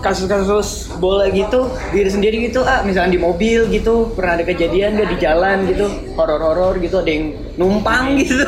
kasus-kasus 0.03 0.93
bola 1.01 1.27
gitu, 1.29 1.67
diri 1.91 2.09
sendiri 2.09 2.37
gitu, 2.49 2.61
ah 2.63 2.81
misalnya 2.85 3.17
di 3.17 3.21
mobil 3.21 3.67
gitu, 3.69 4.13
pernah 4.13 4.37
ada 4.39 4.45
kejadian 4.45 4.97
gak 4.97 5.09
di 5.13 5.17
jalan 5.19 5.57
gitu, 5.67 5.85
horor-horor 6.15 6.77
gitu, 6.79 7.01
ada 7.01 7.11
yang 7.11 7.33
numpang 7.57 8.17
gitu. 8.21 8.45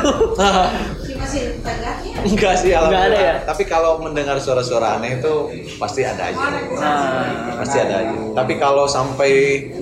Enggak 2.19 2.55
sih, 2.61 2.71
Enggak 2.73 3.03
ada 3.11 3.19
ya? 3.19 3.35
Tapi 3.45 3.63
kalau 3.65 3.99
mendengar 4.01 4.37
suara-suara 4.41 4.97
aneh 4.97 5.19
itu 5.19 5.33
pasti 5.77 6.01
ada 6.05 6.31
aja. 6.31 6.45
Nah, 6.79 7.57
Pasti 7.59 7.77
ada 7.81 7.95
aja. 8.05 8.15
Tapi 8.33 8.53
kalau 8.55 8.85
sampai 8.87 9.31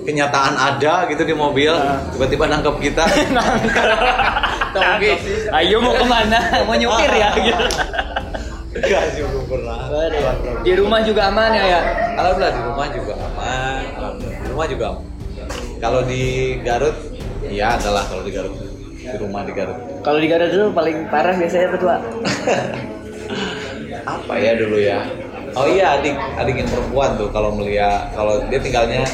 kenyataan 0.02 0.54
ada 0.56 1.06
gitu 1.08 1.22
di 1.24 1.34
mobil, 1.36 1.70
Nah. 1.72 2.00
tiba-tiba 2.10 2.44
nangkep 2.48 2.76
kita, 2.80 3.04
sih. 5.24 5.52
Ayo 5.52 5.80
mau 5.84 5.94
ke 5.94 6.04
mana? 6.04 6.38
Mau 6.64 6.74
nyupir 6.76 7.12
ya 7.12 7.30
gitu. 7.38 7.64
enggak 8.78 9.02
sih 9.14 9.20
belum 9.26 9.44
pernah. 9.50 9.67
Ada 10.08 10.18
ya. 10.24 10.32
Di 10.64 10.72
rumah 10.72 11.00
juga 11.04 11.20
aman 11.28 11.50
ya 11.52 11.64
ya. 11.68 11.80
Alhamdulillah 12.16 12.52
di 12.56 12.62
rumah 12.64 12.86
juga 12.88 13.12
aman. 13.20 13.82
Alhamdulillah. 13.92 14.40
Di 14.40 14.48
rumah 14.48 14.66
juga 14.66 14.84
aman. 14.96 15.04
Kalau 15.78 16.00
di 16.02 16.22
Garut, 16.64 16.96
ya 17.46 17.66
adalah 17.76 18.04
kalau 18.08 18.22
di 18.24 18.32
Garut. 18.32 18.56
Di 18.98 19.16
rumah 19.20 19.42
di 19.44 19.52
Garut. 19.52 19.78
Kalau 20.00 20.18
di 20.18 20.28
Garut 20.32 20.48
dulu 20.48 20.72
paling 20.72 20.96
parah 21.12 21.36
biasanya 21.36 21.66
apa 21.68 21.76
tuh? 21.76 21.88
Apa 24.08 24.40
ya 24.40 24.56
dulu 24.56 24.80
ya? 24.80 25.04
Oh 25.52 25.64
iya 25.68 25.96
adik 26.00 26.16
adik 26.36 26.60
yang 26.60 26.68
perempuan 26.68 27.16
tuh 27.16 27.28
kalau 27.32 27.52
melihat 27.56 28.12
kalau 28.12 28.40
dia 28.52 28.60
tinggalnya 28.60 29.04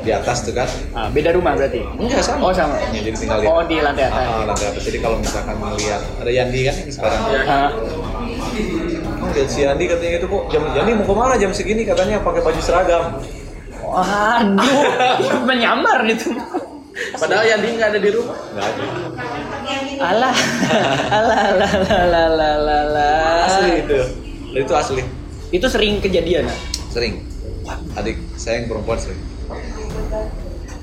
di 0.00 0.10
atas 0.12 0.44
tuh 0.44 0.52
kan? 0.56 0.68
Ah, 0.96 1.08
beda 1.12 1.36
rumah 1.36 1.52
berarti. 1.56 1.84
Enggak 2.00 2.20
sama. 2.24 2.48
Oh 2.48 2.52
sama. 2.52 2.76
Ya, 2.92 3.00
jadi 3.00 3.16
tinggal 3.16 3.38
di 3.40 3.46
Oh 3.48 3.62
di 3.64 3.76
lantai 3.80 4.08
atas. 4.08 4.24
Ah, 4.24 4.32
ah, 4.40 4.44
lantai 4.48 4.66
atas. 4.72 4.82
Jadi 4.88 4.98
kalau 5.00 5.16
misalkan 5.20 5.56
melihat 5.56 6.02
ada 6.20 6.30
Yandi 6.32 6.60
kan 6.64 6.76
sekarang. 6.88 7.20
Ah, 7.48 7.70
lihat 9.32 9.48
si 9.48 9.60
Yandi 9.64 9.84
katanya 9.88 10.16
itu 10.20 10.28
kok 10.28 10.42
jam 10.52 10.62
Yandi 10.72 10.92
mau 10.96 11.06
ke 11.08 11.14
mana 11.16 11.34
jam 11.40 11.50
segini 11.52 11.82
katanya 11.82 12.20
pakai 12.20 12.40
baju 12.44 12.60
seragam. 12.60 13.04
Waduh, 13.82 15.42
menyamar 15.48 16.00
itu. 16.08 16.32
Padahal 17.16 17.44
yang 17.44 17.60
dia 17.64 17.72
nggak 17.76 17.90
ada 17.96 18.00
di 18.00 18.10
rumah. 18.12 18.36
Enggak 18.52 18.66
ada. 18.68 18.82
Alah, 20.02 20.36
alah, 21.18 21.40
alah, 21.48 21.72
alah, 21.72 22.24
alah, 22.28 22.50
alah, 22.56 22.80
alah. 22.84 23.46
Asli 23.48 23.70
itu. 23.80 23.98
Itu 24.52 24.72
asli. 24.76 25.02
Itu 25.52 25.66
sering 25.68 26.00
kejadian, 26.00 26.48
ah. 26.48 26.58
Sering. 26.92 27.24
Adik 27.96 28.20
saya 28.36 28.60
yang 28.62 28.66
perempuan 28.68 28.98
sering. 29.00 29.20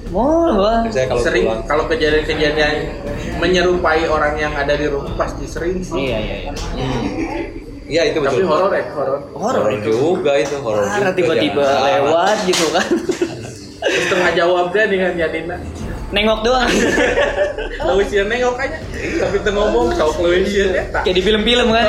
Oh, 0.10 0.82
saya 0.90 1.06
kalau 1.06 1.22
sering 1.22 1.46
pulang 1.46 1.62
kalau 1.70 1.84
kejadian-kejadian 1.86 2.98
menyerupai 3.38 4.10
orang 4.10 4.42
yang 4.42 4.54
ada 4.58 4.74
di 4.74 4.90
rumah 4.90 5.14
pasti 5.14 5.46
sering 5.46 5.86
sih. 5.86 6.10
Iya, 6.10 6.18
iya, 6.18 6.36
iya. 6.50 6.52
Hmm. 6.58 7.69
Iya 7.90 8.02
itu 8.14 8.22
Tapi 8.22 8.38
betul. 8.38 8.46
horor 8.46 8.72
ya, 8.72 8.84
horor. 8.94 9.20
Horor 9.34 9.70
juga 9.82 10.32
itu 10.38 10.56
horor 10.62 10.86
Parah 10.86 11.10
juga. 11.10 11.18
tiba-tiba 11.18 11.66
lewat 11.66 12.38
gitu 12.46 12.66
kan. 12.70 12.90
Terus 13.80 14.06
tengah 14.14 14.32
jawab 14.38 14.66
dia 14.70 14.86
dengan 14.86 15.12
Yadina. 15.18 15.58
Nengok 16.14 16.40
doang. 16.46 16.70
Lewis 17.90 18.10
ya 18.14 18.24
nengok 18.30 18.62
aja. 18.62 18.78
Tapi 18.94 19.38
teu 19.42 19.52
ngomong 19.58 19.98
tau 19.98 20.14
Lewis 20.22 20.54
ya 20.54 20.86
tak. 20.94 21.02
Kayak 21.02 21.16
di 21.18 21.24
film-film 21.26 21.68
kan. 21.74 21.86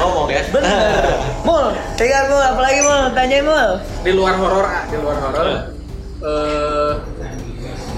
Ngomong 0.00 0.28
ya. 0.32 0.40
Bener. 0.48 1.04
Mul, 1.44 1.66
pegang 2.00 2.26
mul, 2.32 2.40
apalagi 2.40 2.80
mul, 2.80 3.02
tanyain 3.12 3.44
mul. 3.44 3.68
Di 4.00 4.12
luar 4.16 4.34
horor, 4.40 4.64
ah, 4.64 4.84
di 4.88 4.96
luar 4.96 5.16
horor. 5.20 5.46
Eh 6.24 6.92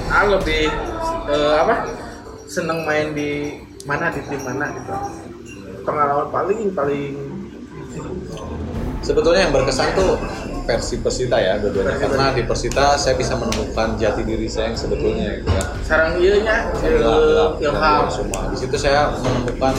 ah 0.08 0.24
lebih 0.26 0.66
eh, 1.30 1.54
apa? 1.62 1.74
Seneng 2.48 2.82
main 2.82 3.12
di 3.14 3.60
mana 3.86 4.10
di 4.10 4.20
tim 4.26 4.40
mana 4.42 4.66
gitu. 4.74 4.92
Pengalaman 5.88 6.28
paling 6.28 6.60
paling 6.76 7.14
Sebetulnya 9.00 9.48
yang 9.48 9.52
berkesan 9.56 9.96
tuh 9.96 10.20
versi 10.68 11.00
Persita 11.00 11.40
ya 11.40 11.56
dua-duanya 11.56 11.96
karena 11.96 12.36
di 12.36 12.44
Persita 12.44 13.00
saya 13.00 13.16
bisa 13.16 13.32
menemukan 13.40 13.96
jati 13.96 14.20
diri 14.20 14.44
saya 14.44 14.68
yang 14.68 14.76
sebetulnya 14.76 15.40
gitu 15.40 15.48
kan. 15.48 15.66
sarang 15.80 16.12
iya 16.20 16.34
nya 16.44 16.56
Ilham, 16.84 17.56
eh, 17.56 17.64
Ilham, 17.64 18.04
semua. 18.12 18.52
Di 18.52 18.56
situ 18.60 18.76
saya 18.76 19.08
menemukan 19.16 19.72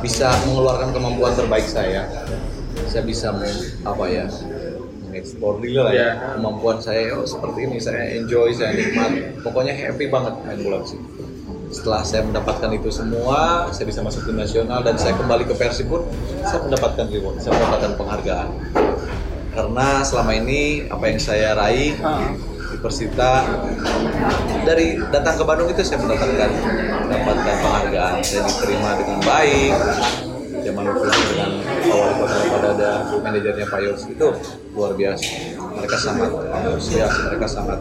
bisa 0.00 0.32
mengeluarkan 0.48 0.88
kemampuan 0.96 1.36
terbaik 1.36 1.68
saya. 1.68 2.08
Saya 2.88 3.04
bisa 3.04 3.28
apa 3.84 4.04
ya 4.08 4.24
mengeksplor 5.10 5.58
diri 5.60 5.76
lah 5.76 5.92
ya 5.92 5.98
Iya. 6.00 6.08
kemampuan 6.38 6.78
saya 6.78 7.18
oh 7.18 7.26
seperti 7.26 7.66
ini 7.66 7.76
saya 7.82 8.14
enjoy 8.14 8.54
saya 8.54 8.72
nikmat 8.78 9.42
pokoknya 9.42 9.74
happy 9.74 10.06
banget 10.06 10.34
main 10.46 10.58
bola 10.62 10.86
situ 10.86 11.19
setelah 11.70 12.02
saya 12.02 12.26
mendapatkan 12.26 12.70
itu 12.74 12.90
semua 12.90 13.70
saya 13.70 13.86
bisa 13.86 14.02
masuk 14.02 14.26
tim 14.26 14.34
nasional 14.34 14.82
dan 14.82 14.98
saya 14.98 15.14
kembali 15.14 15.46
ke 15.46 15.54
Persib 15.54 15.86
pun 15.86 16.02
saya 16.42 16.66
mendapatkan 16.66 17.06
reward 17.06 17.38
saya 17.38 17.54
mendapatkan 17.54 17.90
penghargaan. 17.94 18.48
Karena 19.50 19.88
selama 20.02 20.32
ini 20.34 20.86
apa 20.90 21.04
yang 21.10 21.20
saya 21.22 21.54
raih 21.54 21.94
di 22.70 22.76
Persita 22.78 23.46
dari 24.66 24.98
datang 25.10 25.34
ke 25.38 25.44
Bandung 25.46 25.70
itu 25.70 25.82
saya 25.86 26.02
mendapatkan 26.02 26.50
mendapatkan 27.06 27.56
penghargaan. 27.62 28.14
Saya 28.26 28.46
diterima 28.50 28.90
dengan 28.98 29.18
baik 29.22 29.72
zaman 30.60 30.84
dulu 30.92 31.08
dengan 31.08 31.50
awal 31.88 32.10
kota 32.20 32.36
pada 32.52 32.68
ada 32.76 32.90
manajernya 33.16 33.66
Pak 33.70 33.80
Yos 33.86 34.02
itu 34.10 34.26
luar 34.74 34.92
biasa. 34.98 35.26
Mereka 35.54 35.96
sangat 35.98 36.30
antusias 36.50 37.14
mereka 37.30 37.46
sangat 37.46 37.78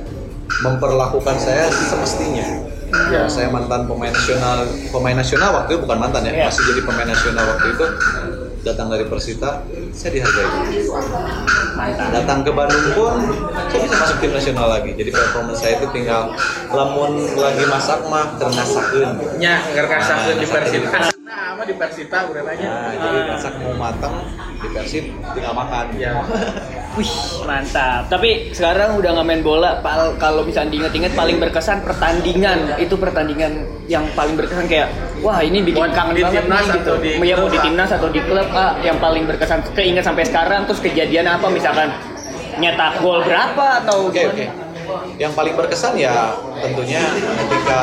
memperlakukan 0.62 1.38
saya 1.42 1.70
semestinya 1.70 2.69
ya 3.10 3.26
saya 3.26 3.48
mantan 3.48 3.86
pemain 3.86 4.10
nasional 4.10 4.58
pemain 4.90 5.16
nasional 5.16 5.50
waktu 5.54 5.70
itu 5.74 5.82
bukan 5.84 5.98
mantan 5.98 6.22
ya 6.24 6.32
Iya. 6.32 6.46
masih 6.48 6.64
jadi 6.68 6.82
pemain 6.84 7.08
nasional 7.08 7.46
waktu 7.48 7.66
itu 7.70 7.86
datang 8.60 8.88
dari 8.88 9.06
Persita 9.06 9.64
saya 9.92 10.12
dihargai 10.12 10.48
datang 12.12 12.44
ke 12.44 12.52
Bandung 12.52 12.88
pun 12.92 13.14
saya 13.72 13.80
bisa 13.82 13.96
masuk 13.98 14.18
tim 14.20 14.32
nasional 14.32 14.68
lagi 14.68 14.92
jadi 14.94 15.10
performance 15.10 15.60
saya 15.60 15.80
itu 15.80 15.88
tinggal 15.90 16.36
lamun 16.70 17.12
lagi 17.34 17.64
masak 17.66 18.04
mah 18.06 18.36
ternasakeun 18.36 19.10
nya 19.40 19.64
nggak 19.64 19.86
kasakeun 19.88 20.38
di 20.38 20.46
Nah, 20.46 20.52
Persita. 20.52 20.98
Nah, 21.24 21.46
apa 21.54 21.64
di 21.64 21.76
Persita 21.78 22.18
udah 22.26 22.42
nanya. 22.42 22.68
Nah, 22.68 22.94
jadi 22.98 23.20
masak 23.30 23.54
mau 23.62 23.74
matang 23.78 24.16
di 24.60 24.68
Persib 24.68 25.06
tinggal 25.32 25.54
makan. 25.54 25.86
Ya. 25.96 26.18
Wih, 27.00 27.14
mantap. 27.42 28.12
Tapi 28.12 28.52
sekarang 28.52 29.00
udah 29.00 29.10
nggak 29.14 29.24
main 29.26 29.40
bola. 29.40 29.80
Pal- 29.80 30.20
Kalau 30.20 30.44
misalnya 30.44 30.68
diinget-inget 30.70 31.16
paling 31.16 31.40
berkesan 31.40 31.80
pertandingan. 31.80 32.76
Itu 32.76 33.00
pertandingan 33.00 33.52
yang 33.88 34.04
paling 34.12 34.36
berkesan 34.36 34.68
kayak 34.68 34.92
wah 35.20 35.40
ini 35.40 35.64
bikin 35.64 35.80
Buat 35.80 35.96
kangen 35.96 36.14
di 36.14 36.22
banget 36.22 36.44
timnas 36.44 36.60
nih 36.60 36.68
gitu. 36.70 36.84
atau 36.84 36.96
di 36.98 37.10
Iya, 37.18 37.36
mau 37.38 37.48
di 37.48 37.58
timnas 37.58 37.90
atau 37.90 38.08
di 38.08 38.20
klub 38.20 38.50
ah, 38.52 38.76
yang 38.80 38.98
paling 38.98 39.24
berkesan 39.26 39.60
keinget 39.72 40.04
sampai 40.04 40.24
sekarang 40.24 40.64
terus 40.64 40.80
kejadian 40.80 41.26
apa 41.26 41.48
misalkan 41.48 41.88
nyetak 42.58 43.00
gol 43.00 43.24
berapa 43.24 43.66
atau 43.80 44.12
Oke 44.12 44.28
oke. 44.28 44.46
Yang 45.16 45.32
paling 45.34 45.54
berkesan 45.54 45.96
ya 45.96 46.34
tentunya 46.58 47.00
ketika 47.40 47.80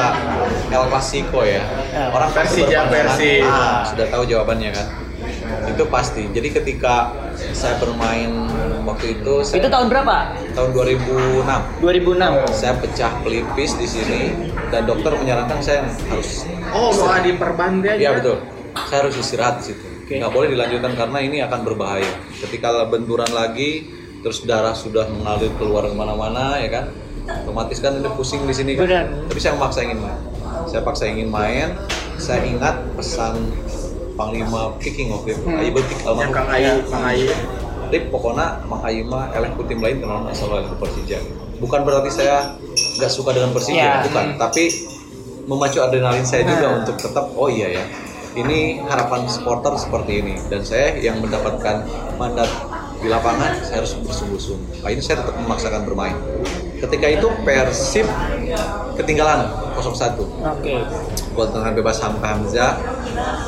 El 0.68 0.84
Clasico 0.86 1.40
ya. 1.40 1.62
Ya, 1.88 2.10
Orang 2.10 2.28
Persija, 2.30 2.66
berpandangan, 2.84 3.16
Persi. 3.16 3.32
ah, 3.40 3.80
sudah 3.86 4.06
tahu 4.10 4.22
jawabannya 4.26 4.70
kan. 4.74 4.86
Itu 5.66 5.84
pasti. 5.86 6.26
Jadi 6.28 6.48
ketika 6.52 7.10
saya 7.52 7.76
bermain 7.76 8.48
waktu 8.82 9.18
itu 9.18 9.42
saya, 9.42 9.60
Itu 9.60 9.68
tahun 9.68 9.86
berapa? 9.90 10.16
tahun 10.52 10.70
2006 10.72 11.82
2006. 11.82 12.54
saya 12.54 12.74
pecah 12.76 13.12
pelipis 13.20 13.74
di 13.74 13.84
sini 13.84 14.22
dan 14.68 14.86
dokter 14.86 15.12
menyarankan 15.12 15.58
saya 15.58 15.84
harus 16.06 16.46
Oh, 16.70 16.90
mau 16.92 17.12
di 17.18 17.34
perban 17.34 17.80
dia 17.80 17.94
Iya 17.94 18.08
aja. 18.10 18.18
betul. 18.18 18.36
Saya 18.86 18.98
harus 19.02 19.14
istirahat 19.16 19.54
di 19.60 19.72
situ. 19.72 19.84
Oke. 20.02 20.14
Nggak 20.16 20.32
boleh 20.32 20.48
dilanjutkan 20.48 20.92
karena 20.94 21.18
ini 21.18 21.36
akan 21.40 21.60
berbahaya. 21.62 22.12
Ketika 22.36 22.86
benturan 22.86 23.26
lagi, 23.28 23.90
terus 24.20 24.42
darah 24.42 24.72
sudah 24.72 25.08
mengalir 25.08 25.50
keluar 25.56 25.82
ke 25.82 25.94
mana-mana, 25.94 26.56
ya 26.56 26.70
kan? 26.70 26.84
Otomatis 27.42 27.80
kan 27.80 27.96
ini 27.96 28.06
pusing 28.14 28.46
di 28.46 28.54
sini 28.54 28.78
kan. 28.78 28.86
Benar. 28.86 29.06
Tapi 29.26 29.40
saya 29.40 29.52
memaksa 29.54 29.82
ingin 29.82 29.98
main. 29.98 30.18
Saya 30.64 30.80
paksa 30.80 31.04
ingin 31.06 31.28
main. 31.28 31.68
Saya 32.16 32.40
ingat 32.44 32.76
pesan 32.94 33.34
Panglima 34.16 34.72
Kicking 34.76 35.12
waktu 35.12 35.36
itu, 35.36 35.44
Hmm. 35.44 35.60
Betik 35.60 35.98
Yang 35.98 36.08
almarhum. 36.08 36.32
Kang 36.32 36.48
Ayu, 36.48 36.72
Kang 36.88 37.04
Ayu. 37.04 37.28
Rip 37.86 38.10
pokoknya 38.10 38.66
Mang 38.66 38.82
Ayi 38.82 39.06
mah 39.06 39.30
eleh 39.30 39.46
ku 39.54 39.62
tim 39.62 39.78
lain 39.78 40.02
kenal 40.02 40.18
masalah 40.18 40.58
itu 40.58 40.74
Persija. 40.74 41.22
Bukan 41.56 41.86
berarti 41.86 42.10
saya 42.10 42.58
nggak 42.98 43.06
suka 43.08 43.30
dengan 43.30 43.54
Persija, 43.54 43.78
Ya. 43.78 44.02
bukan. 44.02 44.34
Tapi 44.34 44.74
memacu 45.46 45.78
adrenalin 45.78 46.26
saya 46.26 46.42
juga 46.42 46.66
Nah. 46.66 46.82
untuk 46.82 46.98
tetap 46.98 47.30
oh 47.32 47.46
iya 47.46 47.70
ya. 47.72 47.84
Ini 48.34 48.82
harapan 48.82 49.24
supporter 49.26 49.72
seperti 49.76 50.18
ini 50.18 50.34
dan 50.46 50.60
saya 50.60 50.98
yang 50.98 51.22
mendapatkan 51.22 51.86
mandat 52.16 52.50
di 52.96 53.06
lapangan 53.06 53.54
saya 53.62 53.80
harus 53.80 53.94
bersungguh-sungguh. 53.96 54.82
Ini 54.82 55.00
saya 55.00 55.22
tetap 55.22 55.38
memaksakan 55.38 55.86
bermain. 55.86 56.16
Ketika 56.76 57.06
itu 57.08 57.30
Persib 57.40 58.04
ketinggalan 58.94 59.46
0-1 59.72 60.26
Oke. 60.42 60.74
buat 61.32 61.48
tendangan 61.48 61.72
bebas 61.72 61.96
Hamka 61.98 62.26
Hamzah 62.26 62.72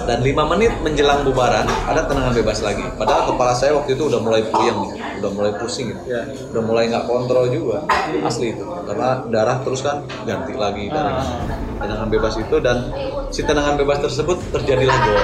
dan 0.05 0.19
5 0.19 0.53
menit 0.53 0.73
menjelang 0.81 1.21
bubaran 1.23 1.67
ada 1.85 2.05
tendangan 2.05 2.33
bebas 2.33 2.59
lagi 2.61 2.85
padahal 2.95 3.29
kepala 3.29 3.53
saya 3.53 3.73
waktu 3.73 3.93
itu 3.93 4.07
udah 4.07 4.19
mulai 4.19 4.43
puyeng 4.45 4.77
nih 4.79 4.93
udah 5.19 5.31
mulai 5.31 5.53
pusing 5.55 5.91
gitu 5.91 6.01
Ya. 6.09 6.25
udah 6.51 6.63
mulai 6.63 6.89
nggak 6.89 7.05
kontrol 7.05 7.47
juga 7.49 7.85
asli 8.23 8.53
itu 8.53 8.65
karena 8.65 9.29
darah 9.29 9.61
terus 9.61 9.81
kan 9.81 9.97
ganti 10.25 10.55
lagi 10.55 10.89
darah 10.89 11.21
tendangan 11.77 12.09
bebas 12.09 12.35
itu 12.37 12.57
dan 12.59 12.89
si 13.29 13.43
tendangan 13.43 13.77
bebas 13.77 14.01
tersebut 14.01 14.41
terjadilah 14.51 14.97
gol 14.97 15.21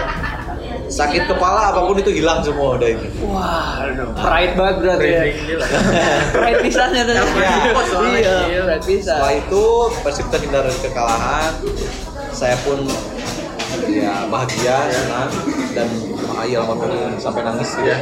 sakit 0.84 1.26
kepala 1.26 1.72
apa 1.72 1.80
pun 1.80 1.96
itu 1.96 2.12
hilang 2.12 2.44
semua 2.44 2.76
udah 2.76 2.86
itu 2.86 3.08
Wah, 3.24 3.82
aduh, 3.82 4.12
pride 4.14 4.52
banget 4.52 4.76
berarti 4.78 5.08
ya. 5.08 5.22
Pride 6.30 6.60
pisannya 6.68 7.02
tuh. 7.02 7.14
Ya. 7.16 7.24
Iya, 8.44 8.60
pride 8.68 8.84
pisan. 8.84 9.16
setelah 9.16 9.32
itu 9.34 9.62
Persib 10.04 10.26
terhindar 10.28 10.62
dari 10.62 10.78
kekalahan 10.78 11.50
saya 12.30 12.54
pun 12.62 12.84
ya 13.88 14.26
bahagia 14.30 14.76
senang 14.90 15.30
dan 15.74 15.88
ayah 16.44 16.62
almarhum 16.62 17.18
sampai 17.18 17.42
nangis. 17.42 17.70
Gitu. 17.74 17.88
Ya 17.88 17.98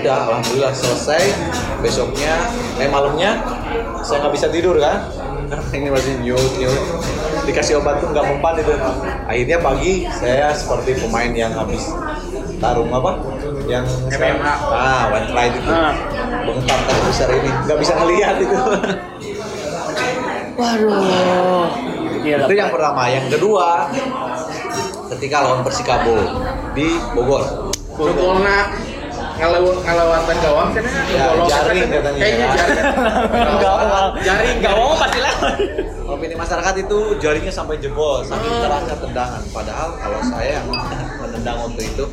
udah 0.00 0.16
alhamdulillah 0.30 0.72
selesai. 0.72 1.22
Besoknya 1.82 2.34
eh 2.78 2.88
malamnya 2.88 3.42
saya 4.06 4.22
nggak 4.24 4.34
bisa 4.34 4.46
tidur 4.48 4.78
kan? 4.78 5.10
Karena 5.52 5.64
ini 5.78 5.88
masih 5.92 6.12
nyut 6.24 6.52
nyut. 6.56 6.82
Dikasih 7.42 7.82
obat 7.82 8.00
tuh 8.00 8.08
nggak 8.14 8.24
mempan 8.24 8.54
itu. 8.60 8.72
Akhirnya 9.26 9.58
pagi 9.60 9.92
saya 10.14 10.54
seperti 10.54 10.96
pemain 11.02 11.32
yang 11.34 11.52
habis 11.52 11.90
tarung 12.62 12.88
apa? 12.94 13.18
Yang 13.66 13.86
MMA. 14.14 14.54
ah 14.70 15.10
white 15.10 15.32
light 15.34 15.54
itu. 15.54 15.70
Ah. 15.70 15.94
bengkak 16.42 16.78
besar 17.06 17.28
ini. 17.30 17.50
Nggak 17.66 17.78
bisa 17.78 17.92
ngelihat 17.98 18.34
itu. 18.40 18.56
Waduh. 20.58 22.01
Gila. 22.22 22.46
itu 22.46 22.54
yang 22.54 22.70
pertama 22.70 23.02
yang 23.10 23.26
kedua 23.26 23.90
ketika 25.12 25.36
lawan 25.44 25.60
Persikabo 25.60 26.16
di 26.72 26.88
Bogor 27.12 27.68
Pokoknya 27.92 28.72
ngelew 29.36 29.68
ngelewatan 29.84 30.36
gawang 30.40 30.70
kan 30.72 30.84
Ya, 31.12 31.24
jaring 31.44 31.88
katanya. 31.92 32.20
Kayaknya 32.20 32.46
jaring. 32.56 32.80
Gawang. 33.64 34.10
Jaring. 34.24 34.56
Gawang 34.64 34.96
pasti 34.96 35.18
lewat. 35.20 35.54
opini 36.12 36.34
masyarakat 36.36 36.74
itu 36.76 36.98
jaringnya 37.18 37.52
sampai 37.52 37.80
jebol 37.80 38.20
saking 38.20 38.52
kerasnya 38.60 38.96
tendangan 39.00 39.42
padahal 39.48 39.96
kalau 39.96 40.20
saya 40.28 40.60
yang 40.60 40.66
menendang 41.20 41.56
waktu 41.56 41.82
itu 41.88 42.04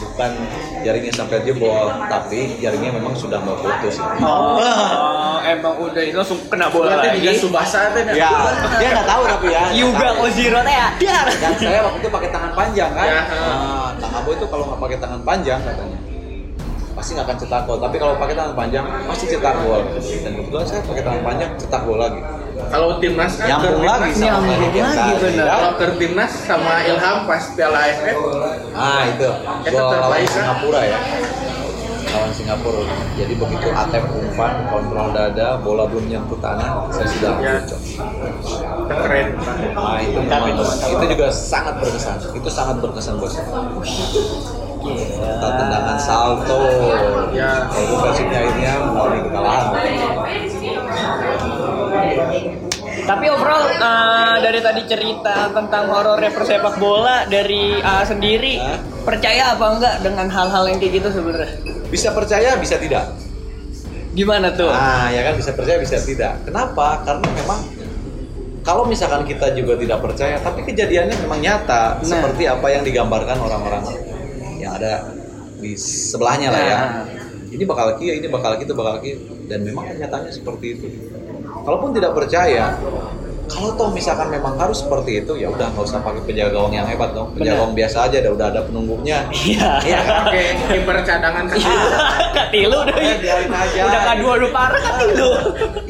bukan 0.00 0.32
jaringnya 0.80 1.12
sampai 1.12 1.36
jebol 1.42 1.70
tapi 2.06 2.56
jaringnya 2.56 2.90
memang 2.92 3.12
sudah 3.12 3.36
mau 3.38 3.52
putus 3.54 4.00
Oh, 4.20 5.36
emang 5.42 5.76
udah 5.78 6.00
itu 6.00 6.16
langsung 6.16 6.40
kena 6.46 6.66
bola 6.68 6.96
Berarti 6.96 7.08
lagi. 7.10 7.20
juga 7.20 7.32
Subasa 7.38 7.78
tuh. 7.90 8.02
ya 8.10 8.30
dia 8.76 8.88
nggak 8.90 9.06
tahu 9.06 9.22
tapi 9.28 9.46
ya 9.50 9.62
Yuga 9.72 10.08
tahu. 10.10 10.24
Oziro 10.24 10.60
teh 10.60 10.74
ya. 10.74 10.88
Dan 11.36 11.52
saya 11.54 11.80
waktu 11.82 11.98
itu 11.98 12.08
pakai 12.08 12.28
tangan 12.30 12.52
panjang 12.52 12.90
kan 12.90 13.06
Ya. 13.06 13.20
nah, 13.26 13.88
Kang 13.94 14.12
Abo 14.16 14.30
itu 14.32 14.46
kalau 14.46 14.64
nggak 14.66 14.80
pakai 14.80 14.96
tangan 14.98 15.20
panjang 15.20 15.60
katanya 15.60 15.98
pasti 17.00 17.16
nggak 17.16 17.26
akan 17.26 17.38
cetak 17.40 17.62
gol. 17.64 17.78
Tapi 17.80 17.96
kalau 17.96 18.14
pakai 18.20 18.34
tangan 18.36 18.52
panjang 18.52 18.84
pasti 19.08 19.24
cetak 19.26 19.54
gol. 19.64 19.82
Dan 19.96 20.32
kebetulan 20.36 20.64
saya 20.68 20.80
pakai 20.84 21.02
tangan 21.02 21.22
panjang 21.24 21.50
cetak 21.56 21.82
gol 21.82 21.96
lagi. 21.96 22.20
Kalau 22.60 22.88
timnas 23.00 23.32
kan 23.40 23.46
nyambung 23.48 23.82
lagi 23.82 24.10
sama 24.12 24.28
Nyambung 24.44 24.60
lagi, 24.60 24.70
tadi, 24.92 25.12
benar. 25.16 25.32
kan? 25.40 25.48
Kalau 25.56 25.70
ke 25.72 25.86
timnas 25.96 26.32
sama 26.44 26.72
Ilham 26.84 27.18
pas 27.24 27.44
Piala 27.56 27.80
AFF? 27.88 28.16
Ah 28.76 29.02
itu. 29.08 29.28
Itu 29.64 29.80
gol 29.80 29.96
lawan? 29.96 30.28
Singapura 30.28 30.80
ya. 30.84 30.98
Lawan 32.10 32.32
Singapura. 32.36 32.80
Jadi 33.16 33.32
begitu 33.32 33.68
atep 33.72 34.04
umpan 34.12 34.52
kontrol 34.68 35.08
dada 35.10 35.48
bola 35.56 35.88
belum 35.88 36.04
nyentuh 36.04 36.36
tanah 36.36 36.84
saya 36.92 37.08
sudah 37.08 37.32
Ya. 37.40 37.52
cocok. 37.64 37.80
Keren. 38.90 39.26
nah 39.72 39.98
itu 40.02 40.18
memang 40.20 40.52
itu 40.68 41.04
juga 41.08 41.26
sangat 41.32 41.80
berkesan. 41.80 42.16
Itu 42.36 42.48
sangat 42.52 42.76
berkesan 42.84 43.16
bos 43.16 43.34
kita 44.80 45.48
tendangan 45.52 45.98
salto 45.98 46.60
Ya. 47.30 47.68
walaupun 47.68 47.98
persibnya 48.02 48.38
akhirnya 48.40 48.72
mengalami 48.82 49.18
kekalahan 49.22 49.64
Tapi 53.00 53.26
overall 53.26 53.64
eh, 53.66 54.36
dari 54.40 54.60
tadi 54.60 54.82
cerita 54.86 55.50
tentang 55.50 55.84
horor 55.88 56.18
sepak 56.20 56.76
bola 56.76 57.26
dari 57.26 57.78
A 57.78 58.02
sendiri 58.02 58.56
Hah? 58.56 58.78
percaya 59.02 59.54
apa 59.54 59.66
enggak 59.70 59.94
dengan 60.00 60.26
hal-hal 60.28 60.64
yang 60.66 60.78
kayak 60.78 61.00
gitu 61.00 61.08
sebenarnya? 61.12 61.50
bisa 61.88 62.10
percaya 62.10 62.54
bisa 62.56 62.76
tidak 62.76 63.04
Gimana 64.10 64.50
tuh? 64.50 64.66
Nah, 64.66 65.06
ya 65.06 65.22
kan 65.22 65.38
bisa 65.38 65.54
percaya 65.54 65.78
bisa 65.78 65.94
tidak. 66.02 66.42
Kenapa? 66.42 66.98
Karena 67.06 67.30
memang 67.30 67.62
kalau 68.60 68.82
misalkan 68.82 69.22
kita 69.22 69.54
juga 69.54 69.78
tidak 69.78 70.02
percaya, 70.02 70.34
tapi 70.36 70.66
kejadiannya 70.66 71.14
memang 71.14 71.38
nyata 71.38 71.94
Nah. 71.94 72.02
seperti 72.02 72.42
apa 72.44 72.66
yang 72.68 72.82
digambarkan 72.82 73.38
orang-orang 73.38 73.86
ada 74.70 74.92
di 75.58 75.72
sebelahnya 75.76 76.48
lah 76.52 76.62
ya. 76.62 76.78
Nah. 76.78 77.06
Ini 77.50 77.66
bakal 77.66 77.98
kia, 77.98 78.14
ini 78.14 78.30
bakal 78.30 78.54
gitu, 78.62 78.72
bakal 78.78 79.02
kia, 79.02 79.18
dan 79.50 79.66
memang 79.66 79.82
kenyataannya 79.90 80.30
seperti 80.30 80.66
itu. 80.78 80.86
Kalaupun 81.42 81.90
tidak 81.90 82.14
percaya, 82.14 82.78
kalau 83.50 83.74
toh 83.74 83.90
misalkan 83.90 84.30
memang 84.30 84.54
harus 84.54 84.86
seperti 84.86 85.26
itu, 85.26 85.34
ya 85.34 85.50
udah 85.50 85.74
nggak 85.74 85.82
usah 85.82 85.98
pakai 85.98 86.22
penjaga 86.22 86.54
gawang 86.54 86.78
yang 86.78 86.86
hebat 86.86 87.10
dong. 87.10 87.34
Penjaga 87.34 87.58
gawang 87.58 87.74
biasa 87.74 88.06
aja, 88.06 88.22
udah 88.22 88.32
udah 88.38 88.46
ada 88.54 88.60
penunggunya. 88.62 89.18
Iya. 89.34 89.82
Iya 89.82 89.98
kan? 90.06 90.22
Oke, 90.30 90.42
kiper 90.70 90.96
cadangan 91.02 91.44
kan. 91.50 91.58
Katilu 92.38 92.76
udah. 92.86 92.94
Biarin 92.94 93.50
aja. 93.50 93.80
Udah 93.90 94.00
kadua 94.14 94.32
udah 94.38 94.50
parah 94.54 94.80
katilu. 94.80 95.30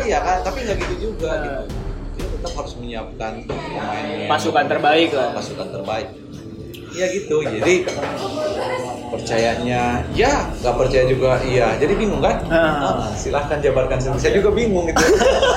iya 0.01 0.19
kan 0.25 0.41
tapi 0.41 0.59
nggak 0.65 0.77
gitu 0.81 0.95
juga 1.13 1.31
gitu 1.45 1.61
dia 2.17 2.27
tetap 2.37 2.53
harus 2.57 2.73
menyiapkan 2.77 3.33
pemain 3.49 4.29
Pasukan 4.29 4.65
terbaik 4.69 5.11
lah. 5.17 5.29
pasukan 5.33 5.69
terbaik 5.73 6.09
ya 6.91 7.07
gitu 7.09 7.37
jadi 7.41 7.75
percayanya 9.11 9.83
ya 10.11 10.33
nggak 10.57 10.75
percaya 10.77 11.05
juga 11.05 11.39
iya 11.43 11.75
jadi 11.77 11.93
bingung 11.95 12.19
kan 12.19 12.43
Ah. 12.47 12.99
Ah, 13.01 13.11
silahkan 13.13 13.59
jabarkan 13.59 13.99
sendiri 13.99 14.21
saya 14.21 14.33
juga 14.37 14.51
bingung 14.51 14.87
gitu 14.87 15.03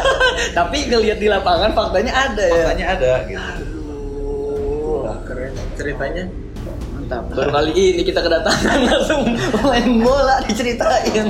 Tapi 0.57 0.89
ngelihat 0.89 1.17
di 1.17 1.27
lapangan 1.27 1.71
faktanya 1.71 2.09
ada 2.11 2.43
ya. 2.43 2.53
faktanya 2.65 2.85
ada 2.91 3.11
gitu 3.25 3.39
Aduh. 3.39 5.05
Keren 5.23 5.53
ceritanya. 5.73 6.23
Mantap. 6.91 7.23
Baru 7.29 7.51
kali 7.51 7.71
ini 7.71 8.01
kita 8.01 8.19
kedatangan 8.19 8.79
langsung 8.89 9.21
main 9.61 10.01
bola 10.01 10.41
diceritain. 10.41 11.25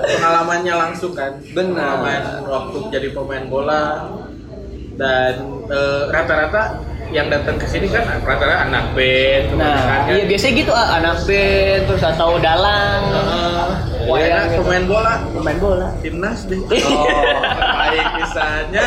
Pengalamannya 0.00 0.74
langsung 0.74 1.12
kan. 1.12 1.36
Benar. 1.52 2.00
Pengalaman 2.00 2.22
waktu 2.46 2.78
jadi 2.88 3.08
pemain 3.12 3.44
bola 3.46 4.08
dan 4.96 5.34
eh, 5.68 6.02
rata-rata 6.08 6.62
yang 7.10 7.26
datang 7.26 7.58
ke 7.58 7.66
sini 7.66 7.90
kan 7.90 8.06
rata-rata 8.22 8.70
anak 8.70 8.94
band, 8.94 9.58
Nah, 9.58 9.74
kan. 10.06 10.14
iya 10.14 10.24
biasanya 10.26 10.54
gitu 10.62 10.72
ah, 10.72 10.88
anak 10.96 11.16
band 11.26 11.82
terus 11.90 12.02
atau 12.06 12.38
dalang. 12.38 13.02
Heeh. 13.10 13.68
Wah, 14.08 14.46
pemain 14.48 14.84
bola, 14.88 15.14
pemain 15.30 15.58
bola. 15.60 15.88
timnas 16.00 16.46
deh. 16.46 16.58
Oh. 16.58 17.06
Baik 17.82 18.06
misalnya. 18.16 18.82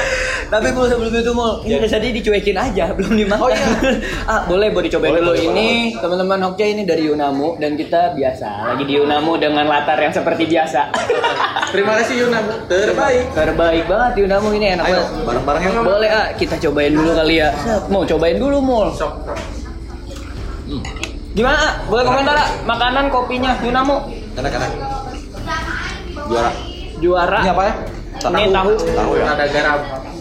Tapi 0.53 0.69
mau 0.69 0.85
sebelum 0.85 1.09
itu 1.09 1.33
mau 1.33 1.65
ini 1.65 1.81
dari 1.81 1.89
tadi 1.89 2.07
dicuekin 2.13 2.53
aja, 2.53 2.93
belum 2.93 3.17
dimakan. 3.17 3.41
Oh, 3.41 3.49
iya. 3.49 3.65
ah, 4.31 4.45
boleh 4.45 4.69
boleh 4.69 4.85
dicobain 4.85 5.17
Boleh, 5.17 5.21
dulu 5.25 5.33
boleh, 5.33 5.49
ini 5.49 5.69
teman-teman 5.97 6.37
Hokja 6.45 6.65
ini 6.69 6.85
dari 6.85 7.09
Yunamu 7.09 7.57
dan 7.57 7.73
kita 7.73 8.13
biasa 8.13 8.69
lagi 8.69 8.85
di 8.85 8.93
Yunamu 9.01 9.41
dengan 9.41 9.65
latar 9.65 9.97
yang 9.97 10.13
seperti 10.13 10.45
biasa. 10.45 10.93
Terima 11.73 11.97
kasih 11.97 12.15
Yuna, 12.21 12.37
terbaik. 12.69 13.33
Terbaik 13.33 13.83
banget 13.89 14.13
Yunamu 14.21 14.53
ini 14.53 14.77
enak 14.77 14.85
Ayo, 14.85 15.01
banget. 15.01 15.25
bareng-bareng 15.25 15.61
yuk. 15.65 15.73
Boleh 15.89 16.09
ah, 16.13 16.27
kita 16.37 16.55
cobain 16.61 16.93
dulu 16.93 17.11
kali 17.17 17.35
ya. 17.41 17.49
Mau 17.89 18.05
cobain 18.05 18.37
dulu 18.37 18.57
mul. 18.61 18.87
Sok. 18.93 19.13
Hmm. 20.69 20.81
Gimana? 21.33 21.57
Ah? 21.57 21.71
Boleh 21.89 22.05
komentar 22.05 22.37
ah? 22.37 22.47
Makanan 22.61 23.09
kopinya 23.09 23.57
Yunamu 23.65 24.05
Enak-enak. 24.37 24.69
Juara. 26.29 26.51
juara. 27.01 27.39
Ini 27.41 27.49
apa 27.57 27.63
ya? 27.65 27.73
Ini 28.21 28.45
tahu. 28.53 28.71
Tahu 28.77 29.11
ya. 29.17 29.25
Ada 29.33 29.45
garam. 29.49 30.12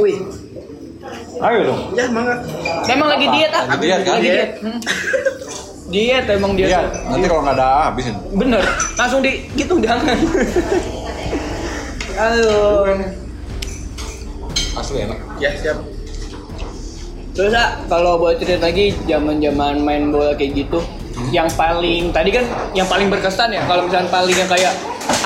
Wih, 0.00 0.16
Ayo 1.40 1.58
dong. 1.72 1.80
Ya, 1.96 2.04
mangga. 2.12 2.34
memang 2.84 3.08
lagi 3.08 3.26
diet 3.32 3.52
ah. 3.56 3.64
Lagi 3.64 3.84
diet, 3.88 4.00
kan? 4.04 4.12
Lagi 4.20 4.28
diet. 4.28 4.50
Hmm. 4.60 4.78
Diet 5.90 6.24
emang 6.28 6.52
diet. 6.52 6.68
Iya, 6.68 6.80
nanti 7.08 7.26
kalau 7.26 7.42
nggak 7.42 7.56
ada 7.56 7.68
habisin. 7.88 8.14
Bener, 8.36 8.62
langsung 9.00 9.24
di 9.24 9.48
gitu 9.56 9.80
jangan. 9.80 10.16
Aduh. 12.20 13.00
Asli 14.76 14.98
enak. 15.08 15.18
Ya, 15.40 15.50
siap. 15.56 15.80
Terus 17.32 17.56
ah, 17.56 17.80
kalau 17.88 18.20
buat 18.20 18.36
cerita 18.36 18.68
lagi 18.68 18.92
zaman-zaman 19.08 19.80
main 19.80 20.12
bola 20.12 20.36
kayak 20.36 20.52
gitu, 20.66 20.84
yang 21.32 21.48
paling 21.56 22.12
tadi 22.12 22.30
kan 22.32 22.44
yang 22.72 22.88
paling 22.88 23.12
berkesan 23.12 23.52
ya 23.52 23.60
kalau 23.68 23.84
misalnya 23.84 24.08
paling 24.08 24.36
yang 24.36 24.50
kayak 24.50 24.72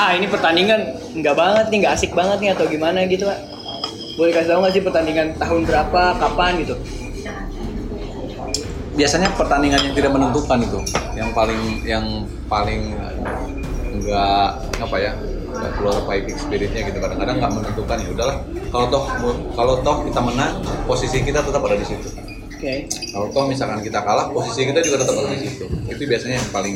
ah 0.00 0.10
ini 0.16 0.26
pertandingan 0.26 0.80
nggak 1.14 1.36
banget 1.36 1.66
nih 1.70 1.78
nggak 1.84 1.94
asik 1.94 2.12
banget 2.16 2.38
nih 2.40 2.50
atau 2.56 2.64
gimana 2.66 3.04
gitu 3.06 3.28
pak? 3.28 3.38
Boleh 4.14 4.32
kasih 4.32 4.54
tahu 4.54 4.60
nggak 4.62 4.74
sih 4.74 4.82
pertandingan 4.82 5.28
tahun 5.36 5.62
berapa 5.66 6.02
kapan 6.18 6.52
gitu? 6.62 6.74
Biasanya 8.94 9.34
pertandingan 9.34 9.80
yang 9.90 9.94
tidak 9.98 10.14
menentukan 10.14 10.58
itu, 10.62 10.78
yang 11.18 11.34
paling 11.34 11.62
yang 11.82 12.06
paling 12.46 12.94
nggak 13.94 14.46
apa 14.78 14.96
ya 15.02 15.12
nggak 15.54 15.72
keluar 15.78 15.98
fighting 16.06 16.38
spiritnya 16.38 16.82
gitu 16.86 16.98
kadang-kadang 17.02 17.42
nggak 17.42 17.52
menentukan 17.58 17.96
ya 17.98 18.08
udahlah. 18.14 18.36
Kalau 18.70 18.86
toh 18.90 19.04
kalau 19.54 19.74
toh 19.82 19.96
kita 20.06 20.20
menang 20.22 20.62
posisi 20.86 21.22
kita 21.26 21.42
tetap 21.42 21.62
ada 21.62 21.74
di 21.74 21.86
situ. 21.86 22.08
Oke. 22.54 22.86
Kalau 22.86 23.26
toh 23.34 23.44
misalkan 23.50 23.82
kita 23.82 23.98
kalah 24.02 24.30
posisi 24.30 24.66
kita 24.66 24.78
juga 24.82 25.02
tetap 25.02 25.14
ada 25.18 25.34
di 25.34 25.46
situ. 25.46 25.66
Itu 25.90 26.02
biasanya 26.06 26.38
yang 26.38 26.48
paling 26.54 26.74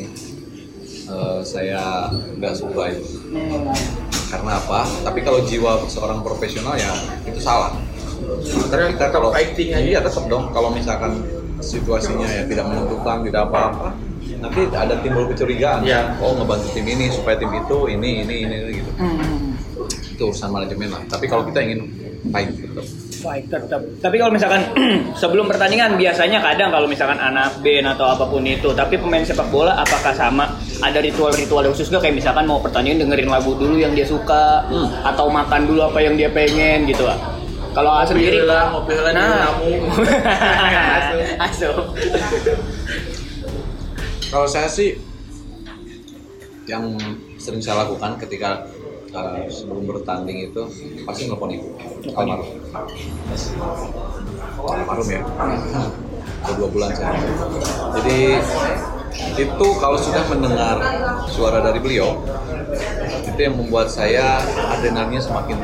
eh, 1.09 1.39
saya 1.43 2.13
nggak 2.37 2.55
suka 2.55 2.93
itu 2.93 3.19
karena 4.29 4.61
apa 4.61 4.85
tapi 5.03 5.25
kalau 5.25 5.41
jiwa 5.43 5.81
seorang 5.89 6.21
profesional 6.21 6.77
ya 6.77 6.93
itu 7.25 7.41
salah 7.41 7.73
karena 8.69 8.93
kita 8.93 9.07
kalau 9.09 9.33
fighting 9.33 9.73
aja. 9.73 9.81
iya 9.81 9.99
tetap 10.05 10.29
dong 10.29 10.53
kalau 10.53 10.69
misalkan 10.69 11.25
situasinya 11.59 12.29
ya 12.29 12.43
tidak 12.45 12.69
menentukan 12.69 13.25
tidak 13.25 13.43
apa-apa 13.49 13.97
nanti 14.39 14.61
ada 14.71 14.95
timbul 15.03 15.27
kecurigaan 15.27 15.83
Iya. 15.83 16.15
oh 16.23 16.37
ngebantu 16.37 16.71
tim 16.77 16.87
ini 16.87 17.11
supaya 17.11 17.35
tim 17.41 17.51
itu 17.51 17.79
ini 17.91 18.23
ini 18.23 18.37
ini, 18.47 18.57
ini, 18.63 18.73
gitu 18.79 18.91
Hmm. 18.99 19.19
Itu 20.19 20.27
urusan 20.27 20.51
manajemen 20.51 20.91
lah 20.91 21.03
tapi 21.07 21.31
kalau 21.31 21.47
kita 21.47 21.63
ingin 21.63 21.87
fight 22.35 22.51
tetap 22.51 22.83
Baik 23.19 23.51
tetap. 23.51 23.83
Tapi 23.99 24.15
kalau 24.15 24.31
misalkan 24.31 24.63
sebelum 25.21 25.51
pertandingan 25.51 25.99
biasanya 25.99 26.39
kadang 26.39 26.71
kalau 26.71 26.87
misalkan 26.87 27.19
anak 27.19 27.59
band 27.67 27.91
atau 27.99 28.07
apa 28.15 28.25
pun 28.31 28.47
itu, 28.47 28.71
tapi 28.79 28.95
pemain 28.95 29.27
sepak 29.27 29.51
bola 29.51 29.75
apakah 29.75 30.15
sama 30.15 30.55
ada 30.79 31.03
ritual-ritual 31.03 31.67
khusus 31.75 31.91
gak 31.91 32.07
kayak 32.07 32.15
misalkan 32.15 32.47
mau 32.47 32.63
pertandingan 32.63 33.07
dengerin 33.07 33.31
lagu 33.31 33.59
dulu 33.59 33.75
yang 33.75 33.91
dia 33.95 34.07
suka 34.07 34.63
Hmm. 34.71 34.91
atau 35.03 35.27
makan 35.33 35.67
dulu 35.67 35.81
apa 35.91 35.99
yang 35.99 36.15
dia 36.15 36.31
pengen 36.31 36.87
gitu 36.87 37.03
lah. 37.09 37.19
Kalau 37.75 37.91
A 37.95 38.03
sendiri 38.03 38.43
Mobil 38.43 38.47
lah, 38.49 38.65
mobil 38.75 38.99
lah 39.03 39.13
Nah. 39.15 39.51
Asup. 41.47 41.95
Kalau 44.31 44.47
saya 44.47 44.69
sih 44.71 44.95
yang 46.69 46.95
sering 47.41 47.63
saya 47.65 47.83
lakukan 47.87 48.15
ketika 48.21 48.63
uh, 49.15 49.45
sebelum 49.49 49.85
bertanding 49.89 50.51
itu 50.51 50.63
pasti 51.05 51.29
nelfon 51.29 51.51
ibu 51.53 51.69
almarhum 52.17 52.59
almarhum 54.59 55.09
ya 55.09 55.23
udah 56.39 56.55
dua 56.55 56.69
bulan 56.71 56.91
saya 56.95 57.19
jadi 58.01 58.21
itu 59.39 59.67
kalau 59.83 59.99
sudah 59.99 60.23
mendengar 60.31 60.77
suara 61.31 61.59
dari 61.65 61.81
beliau 61.83 62.19
itu 63.25 63.39
yang 63.39 63.57
membuat 63.57 63.91
saya 63.91 64.43
adrenalinnya 64.77 65.23
semakin 65.23 65.59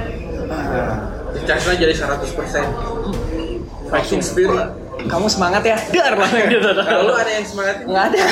Charge 1.45 1.77
jadi 1.77 1.93
100%. 1.93 3.91
Fighting 3.91 4.23
spirit. 4.25 4.69
Kamu 5.11 5.27
semangat 5.29 5.63
ya? 5.67 5.77
Dar 5.93 6.15
lah 6.17 6.31
gitu. 6.31 6.71
Kalau 6.89 7.15
ada 7.19 7.33
yang 7.35 7.45
semangat 7.45 7.85
Nggak 7.85 8.05
ada. 8.15 8.23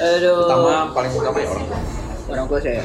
Aduh. 0.00 0.48
utama 0.48 0.96
paling 0.96 1.12
utama 1.12 1.36
ya 1.44 1.48
orang 1.52 1.64
tua 1.68 1.99
Orang 2.30 2.46
tua 2.46 2.58
saya. 2.62 2.84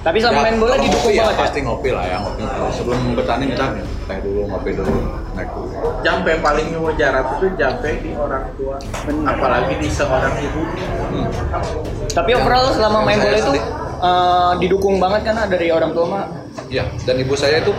Tapi 0.00 0.16
sama 0.16 0.40
Ya, 0.40 0.42
main 0.48 0.56
bola 0.56 0.80
didukung 0.80 1.12
ya, 1.12 1.28
banget 1.28 1.36
ya? 1.36 1.40
pasti 1.44 1.58
ngopi 1.60 1.90
lah 1.92 2.04
ya 2.08 2.16
ngopi 2.24 2.40
sebelum 2.72 3.00
bertanding 3.12 3.52
kita 3.52 3.66
teh 4.08 4.18
dulu 4.24 4.48
ngopi 4.48 4.70
dulu 4.72 4.96
naik 5.36 5.48
dulu 5.52 5.68
jampe 6.00 6.32
paling 6.40 6.72
mujarab 6.72 7.36
itu 7.36 7.46
jampe 7.60 8.00
di 8.00 8.10
orang 8.16 8.48
tua. 8.56 8.80
Benar. 8.80 9.36
Apalagi 9.36 9.74
di 9.76 9.88
seorang 9.92 10.34
ibu. 10.40 10.62
Hmm. 10.64 11.28
Tapi 12.16 12.30
overall 12.32 12.72
selama 12.72 13.04
main 13.04 13.20
bola 13.20 13.36
itu 13.36 13.52
eh, 14.00 14.52
didukung 14.64 14.96
banget 14.96 15.20
kan 15.28 15.44
dari 15.52 15.68
orang 15.68 15.92
tua 15.92 16.06
mah. 16.08 16.24
Ya, 16.72 16.88
dan 17.04 17.20
ibu 17.20 17.36
saya 17.36 17.60
itu 17.60 17.76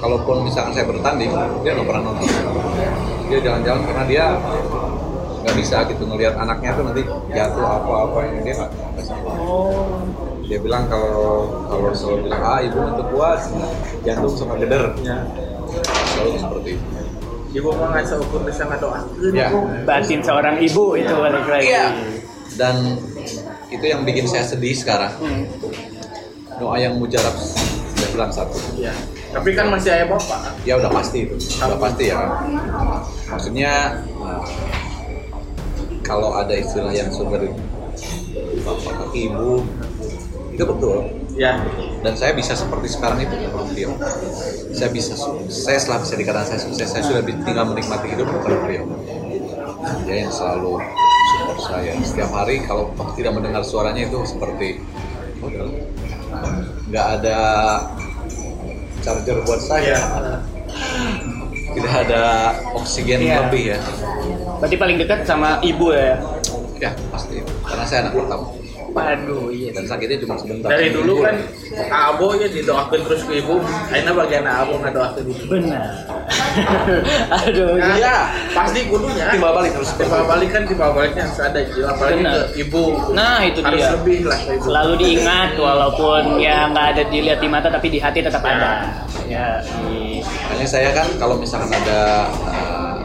kalaupun 0.00 0.48
misalkan 0.48 0.72
saya 0.74 0.88
bertanding, 0.88 1.30
dia 1.62 1.76
nggak 1.76 1.86
pernah 1.86 2.02
nonton. 2.10 2.26
Dia 3.30 3.38
jalan-jalan 3.38 3.82
karena 3.86 4.04
dia 4.08 4.24
nggak 5.42 5.54
bisa 5.58 5.76
gitu 5.90 6.02
ngelihat 6.06 6.34
anaknya 6.38 6.70
tuh 6.78 6.84
nanti 6.86 7.02
jatuh 7.34 7.66
apa-apa 7.66 8.18
ini 8.30 8.38
dia 8.46 8.54
nggak 8.62 8.70
nggak 8.70 8.92
bisa. 9.02 9.14
Oh. 9.42 9.98
Dia 10.46 10.58
bilang 10.62 10.86
kalau 10.86 11.50
kalau 11.66 11.90
selalu 11.94 12.30
bilang 12.30 12.42
ah 12.42 12.58
ibu 12.62 12.78
untuk 12.78 13.06
kuat, 13.14 13.40
jantung 14.06 14.34
sama 14.38 14.54
geder. 14.58 14.94
Ya. 15.02 15.26
Selalu 16.14 16.38
seperti 16.38 16.68
itu. 16.78 16.86
Ibu 17.52 17.68
mah 17.76 17.88
nggak 17.92 18.04
seukur 18.06 18.40
bisa 18.46 18.62
ngadoakeun. 18.70 19.32
Ya. 19.34 19.48
Batin 19.84 20.20
seorang 20.22 20.56
ibu 20.62 20.96
itu 20.96 21.12
balik 21.12 21.46
lagi. 21.50 21.68
Iya. 21.68 21.86
Dan 22.56 23.00
itu 23.72 23.84
yang 23.84 24.06
bikin 24.06 24.28
saya 24.28 24.44
sedih 24.46 24.76
sekarang. 24.76 25.12
Hmm. 25.18 25.44
Doa 26.60 26.76
yang 26.78 27.00
mujarab 27.00 27.34
sudah 27.34 28.08
bilang 28.12 28.30
satu. 28.30 28.56
Ya. 28.76 28.92
Tapi 29.32 29.56
kan 29.56 29.72
masih 29.72 29.88
ayah 29.96 30.06
bapak. 30.12 30.52
ya 30.68 30.76
udah 30.78 30.90
pasti 30.92 31.24
itu 31.26 31.36
udah 31.58 31.78
pasti 31.80 32.04
ya 32.12 32.20
maksudnya 33.32 33.96
nah, 34.20 34.44
kalau 36.12 36.36
ada 36.36 36.52
istilah 36.52 36.92
yang 36.92 37.08
sumber 37.08 37.48
bapak 38.62 38.92
ke 39.08 39.32
ibu 39.32 39.64
itu 40.52 40.64
betul. 40.68 41.08
Ya. 41.32 41.64
dan 42.04 42.12
saya 42.12 42.36
bisa 42.36 42.52
seperti 42.52 42.92
sekarang 42.92 43.24
itu 43.24 43.32
karena 43.32 43.64
beliau 43.64 43.96
saya 44.76 44.92
bisa 44.92 45.16
saya 45.48 45.80
setelah 45.80 46.04
bisa 46.04 46.20
dikatakan 46.20 46.44
saya 46.44 46.60
sukses 46.60 46.92
saya 46.92 47.00
sudah 47.08 47.24
tinggal 47.24 47.72
menikmati 47.72 48.12
hidup 48.12 48.28
karena 48.44 48.60
beliau 48.60 48.84
dia 50.04 50.28
yang 50.28 50.32
selalu 50.32 50.76
support 51.32 51.58
saya. 51.64 51.92
Setiap 52.04 52.30
hari 52.30 52.62
kalau 52.68 52.92
tidak 53.16 53.32
mendengar 53.34 53.62
suaranya 53.64 54.06
itu 54.06 54.18
seperti 54.28 54.78
oh, 55.42 55.50
nggak 56.92 57.06
ada 57.20 57.38
charger 59.02 59.40
buat 59.42 59.60
saya. 59.64 59.96
Ya. 59.96 60.51
Tidak 61.72 61.92
ada 62.02 62.22
oksigen 62.72 63.18
Iya. 63.20 63.36
lebih 63.42 63.62
ya 63.68 63.78
Berarti 64.58 64.76
paling 64.76 64.96
dekat 64.96 65.18
sama 65.22 65.58
ibu 65.60 65.90
ya. 65.90 66.16
ya 66.78 66.90
pasti 67.08 67.38
karena 67.62 67.84
saya 67.84 67.98
anak 68.02 68.14
pertama 68.16 68.46
Waduh, 68.92 69.48
iya. 69.48 69.72
dan 69.72 69.88
sakitnya 69.88 70.20
cuma 70.20 70.36
sebentar 70.36 70.68
Dari 70.68 70.92
dulu 70.92 71.24
kan 71.24 71.32
Abo 71.88 72.36
ya 72.36 72.44
didoakan 72.44 73.00
terus 73.00 73.24
ke 73.24 73.40
ibu. 73.40 73.56
Akhirnya 73.88 74.12
bagian 74.12 74.44
Abo 74.44 74.76
ngadoakeun 74.76 75.24
ibu. 75.24 75.44
Benar. 75.48 75.80
Aduh. 77.40 77.72
Nah, 77.74 77.96
Iya. 77.96 78.16
pasti 78.52 78.84
kudunya. 78.86 79.32
timbal 79.32 79.52
balik 79.54 79.72
harus 79.72 79.96
timbal 79.96 80.22
balik 80.24 80.52
kan 80.52 80.62
timbal 80.64 80.92
baliknya 80.92 81.24
harus 81.24 81.40
ada 81.40 81.60
Ji. 81.64 81.80
apalagi 81.80 82.20
Benar. 82.20 82.36
ke 82.36 82.60
ibu 82.60 82.84
Nah, 83.12 83.38
itu 83.42 83.58
harus 83.62 83.80
dia. 83.80 83.90
lebih 83.96 84.18
lah 84.26 84.38
ke 84.38 84.50
ibu 84.52 84.62
Selalu 84.62 84.92
diingat 84.98 85.50
walaupun 85.56 86.22
ya 86.36 86.56
nggak 86.68 86.86
ada 86.90 87.02
dilihat 87.06 87.38
di 87.38 87.48
mata 87.48 87.68
tapi 87.68 87.88
di 87.88 87.96
hati 87.96 88.20
tetap 88.20 88.44
ada. 88.44 88.92
Ya. 89.24 89.64
Makanya 90.52 90.68
saya 90.68 90.92
kan 90.92 91.08
kalau 91.16 91.40
misalkan 91.40 91.72
ada 91.72 92.28
uh, 92.44 93.00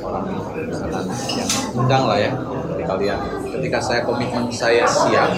orang 0.00 0.24
misalkan 0.72 1.04
yang 1.36 1.50
undang 1.76 2.08
lah 2.08 2.16
ya 2.16 2.32
dari 2.72 2.84
kalian. 2.88 3.20
Ketika 3.60 3.78
saya 3.84 4.00
komitmen 4.08 4.48
saya 4.48 4.88
siap 4.88 5.36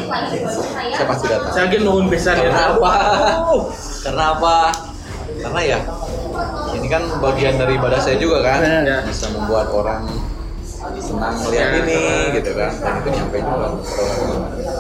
saya 0.95 1.07
pasti 1.11 1.27
datang. 1.27 1.51
Saya 1.51 1.67
lagi 1.67 1.83
nuhun 1.83 2.07
besar 2.07 2.39
ya. 2.39 2.55
Karena 2.55 2.79
apa 2.79 2.95
karena 4.07 4.25
apa 4.31 4.57
karena 5.43 5.61
ya 5.75 5.79
ini 6.79 6.87
kan 6.87 7.03
bagian 7.19 7.59
dari 7.59 7.83
ibadah 7.83 7.99
saya 7.99 8.15
juga 8.23 8.47
kan 8.47 8.63
bisa 9.03 9.27
membuat 9.35 9.75
orang 9.75 10.07
senang 10.95 11.35
melihat 11.41 11.69
Ya. 11.69 11.79
ini 11.81 12.01
gitu 12.35 12.51
kan 12.53 12.73
dan 12.75 12.93
itu 12.99 13.09
nyampe 13.13 13.39
juga 13.39 13.69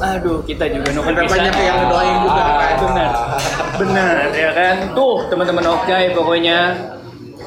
Aduh, 0.02 0.42
kita 0.42 0.64
juga 0.66 0.88
nunggu 0.90 1.08
Ada 1.08 1.20
bisa. 1.20 1.30
banyak 1.32 1.54
yang 1.56 1.76
ngedoain 1.78 2.16
juga, 2.20 2.42
kan? 2.42 2.74
Benar. 2.76 3.10
Benar, 3.78 4.14
ya 4.34 4.50
kan? 4.50 4.76
Tuh, 4.92 5.14
teman-teman 5.28 5.64
Okai 5.68 6.10
pokoknya 6.10 6.58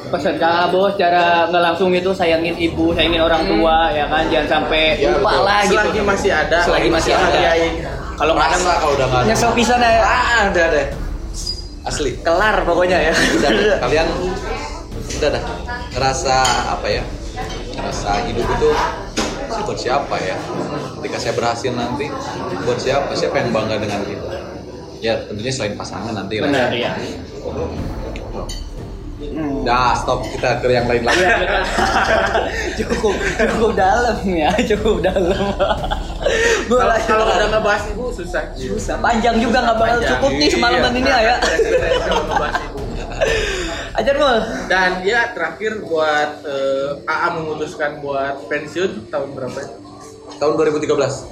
pesan 0.06 0.38
kakak 0.38 0.70
bos 0.70 0.94
cara 0.96 1.50
nggak 1.50 1.64
langsung 1.66 1.92
itu 1.92 2.14
sayangin 2.14 2.56
ibu 2.56 2.94
sayangin 2.94 3.20
orang 3.20 3.44
tua 3.44 3.90
ya 3.90 4.06
kan 4.06 4.24
jangan 4.30 4.48
sampai 4.62 4.96
Ya, 4.96 5.12
lupa 5.12 5.34
betul. 5.34 5.44
lah 5.44 5.60
gitu 5.66 5.76
Selagi 5.82 6.02
masih 6.06 6.32
ada, 6.32 6.58
Selagi 6.62 6.90
masih 6.90 7.12
ada. 7.12 7.26
bahagiain. 7.26 7.74
kalau 8.16 8.32
nggak 8.32 8.50
ada 8.54 8.74
kalau 8.78 8.94
udah 8.94 9.06
nggak 9.06 9.20
ada 9.20 9.28
nyesel 9.28 9.52
pisan 9.52 9.80
ya 9.82 9.92
ah 10.00 10.38
ada 10.46 10.62
ada 10.64 10.84
asli 11.84 12.12
kelar 12.18 12.56
pokoknya 12.62 12.98
ya 13.02 13.14
udah 13.34 13.50
kalian 13.84 14.08
udah 15.12 15.30
dah 15.32 15.44
ngerasa 15.92 16.36
apa 16.72 16.88
ya 16.88 17.04
ngerasa 17.76 18.10
hidup 18.26 18.48
itu 18.48 18.70
sih 19.46 19.62
buat 19.62 19.78
siapa 19.78 20.16
ya 20.18 20.36
ketika 21.00 21.18
saya 21.18 21.34
berhasil 21.34 21.72
nanti 21.72 22.06
buat 22.62 22.80
siapa 22.80 23.12
siapa 23.14 23.36
yang 23.38 23.50
bangga 23.52 23.76
dengan 23.78 24.02
kita 24.02 24.28
ya 25.00 25.14
tentunya 25.24 25.52
selain 25.52 25.76
pasangan 25.76 26.14
nanti 26.14 26.40
lah 26.40 26.50
benar 26.50 26.72
ya 26.72 26.92
Dah 29.66 29.96
stop 29.96 30.22
kita 30.28 30.60
ke 30.60 30.70
yang 30.70 30.86
lain 30.86 31.02
lagi. 31.02 31.24
cukup 32.78 33.16
cukup 33.16 33.72
dalam 33.74 34.16
ya 34.22 34.52
cukup 34.66 35.02
dalam 35.02 35.56
Gua 36.68 37.00
Kalau 37.00 37.26
udah 37.26 37.48
ngebahas 37.50 37.84
ibu 37.90 38.12
susah. 38.12 38.44
susah 38.54 38.96
panjang 39.00 39.40
juga 39.40 39.64
nggak 39.64 39.78
bakal 39.78 39.98
cukup 40.04 40.32
nih 40.36 40.50
semalaman 40.52 40.92
Iya. 40.92 41.00
ini 41.00 41.10
ya. 41.10 41.36
Ajar 43.96 44.16
mul 44.16 44.38
Dan 44.66 44.92
ya 45.02 45.32
terakhir 45.32 45.80
buat 45.82 46.44
eh, 46.44 46.90
AA 47.06 47.28
memutuskan 47.34 48.00
buat 48.00 48.46
pensiun 48.46 49.08
tahun 49.08 49.30
berapa? 49.32 49.58
ya? 49.58 49.70
Tahun 50.36 50.54
2013, 50.54 51.32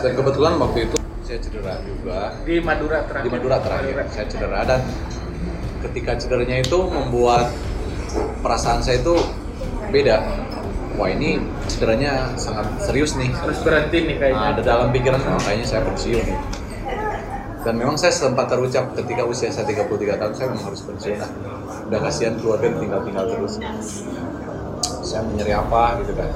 dan 0.00 0.12
kebetulan 0.14 0.52
waktu 0.56 0.78
itu 0.86 0.96
saya 1.20 1.38
cedera 1.38 1.74
juga 1.82 2.18
Di 2.42 2.56
Madura 2.60 3.02
terakhir. 3.02 3.26
di 3.26 3.30
Madura 3.32 3.56
terakhir. 3.58 3.94
Saya 4.08 4.26
cedera 4.26 4.60
dan 4.62 4.80
ketika 5.82 6.14
cederanya 6.14 6.56
itu 6.58 6.78
membuat 6.78 7.50
perasaan 8.40 8.80
saya 8.80 9.02
itu 9.02 9.18
beda. 9.88 10.22
Wah 10.96 11.10
ini 11.10 11.36
cederanya 11.66 12.32
sangat 12.36 12.70
serius 12.80 13.12
nih. 13.14 13.28
Terus 13.28 13.58
berhenti 13.60 13.98
nih 14.00 14.14
Nah, 14.14 14.20
kayaknya. 14.22 14.46
ada 14.48 14.62
dalam 14.62 14.88
pikiran 14.88 15.20
oh, 15.20 15.40
kayaknya 15.42 15.66
saya 15.66 15.82
pensiun. 15.84 16.26
Dan 17.66 17.82
memang 17.82 17.98
saya 17.98 18.14
sempat 18.14 18.46
terucap 18.46 18.94
ketika 18.94 19.26
usia 19.26 19.50
saya 19.50 19.66
33 19.66 19.90
tahun 20.22 20.32
saya 20.38 20.46
memang 20.54 20.70
harus 20.70 20.86
pensiun. 20.86 21.18
Udah 21.90 21.98
kasihan 21.98 22.38
keluarga 22.38 22.70
tinggal-tinggal 22.70 23.26
terus. 23.26 23.58
Saya 25.02 25.26
menyeri 25.26 25.50
apa 25.50 25.98
gitu 25.98 26.14
kan. 26.14 26.30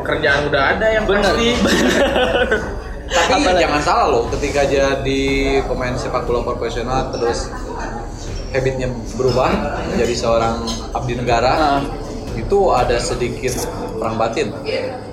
Kerjaan 0.00 0.48
udah 0.48 0.62
ada 0.72 0.86
yang 0.88 1.04
benar 1.04 1.36
pasti. 1.36 1.48
Tapi 3.04 3.36
Apalagi? 3.36 3.60
jangan 3.60 3.80
salah 3.84 4.06
loh, 4.08 4.24
ketika 4.32 4.64
jadi 4.64 5.22
pemain 5.68 5.92
sepak 5.92 6.24
bola 6.24 6.40
profesional 6.40 7.12
terus 7.12 7.52
habitnya 8.48 8.88
berubah 9.20 9.52
menjadi 9.92 10.14
seorang 10.16 10.64
abdi 10.96 11.20
negara, 11.20 11.52
Ah. 11.52 11.80
Itu 12.34 12.58
ada 12.74 12.96
sedikit 12.98 13.54
perang 13.98 14.16
batin. 14.18 14.50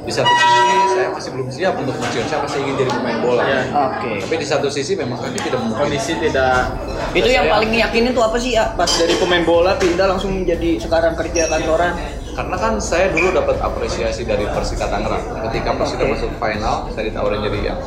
Di 0.02 0.12
satu 0.12 0.34
sisi 0.34 0.62
saya 0.92 1.08
masih 1.14 1.30
belum 1.38 1.48
siap 1.54 1.74
untuk 1.78 1.96
pensiun, 1.96 2.26
saya 2.26 2.40
masih 2.44 2.58
ingin 2.66 2.76
jadi 2.82 2.92
pemain 2.92 3.20
bola. 3.22 3.44
Ya. 3.46 3.62
oke 3.70 4.12
Tapi 4.26 4.36
di 4.42 4.48
satu 4.48 4.68
sisi 4.68 4.94
memang 4.98 5.22
kami 5.22 5.38
tidak 5.40 5.62
mungkin. 5.62 5.88
Kondisi 5.88 6.14
tidak 6.18 6.74
itu 7.12 7.28
yang 7.28 7.50
paling 7.52 7.72
yakinin 7.76 8.12
tuh 8.16 8.24
apa 8.24 8.38
sih 8.40 8.56
ya 8.56 8.72
pas 8.72 8.88
dari 8.88 9.16
pemain 9.20 9.44
bola 9.44 9.76
pindah 9.76 10.08
langsung 10.08 10.32
menjadi 10.32 10.80
sekarang 10.80 11.14
kerja 11.18 11.52
kantoran 11.52 11.94
Karena 12.32 12.56
kan 12.56 12.80
saya 12.80 13.12
dulu 13.12 13.36
dapat 13.36 13.60
apresiasi 13.60 14.24
dari 14.24 14.48
Persita 14.48 14.88
Tangerang. 14.88 15.20
Ketika 15.52 15.76
Persita 15.76 16.08
Oke. 16.08 16.12
masuk 16.16 16.32
final, 16.40 16.88
saya 16.96 17.12
ditawarin 17.12 17.44
jadi 17.44 17.60
yang 17.76 17.80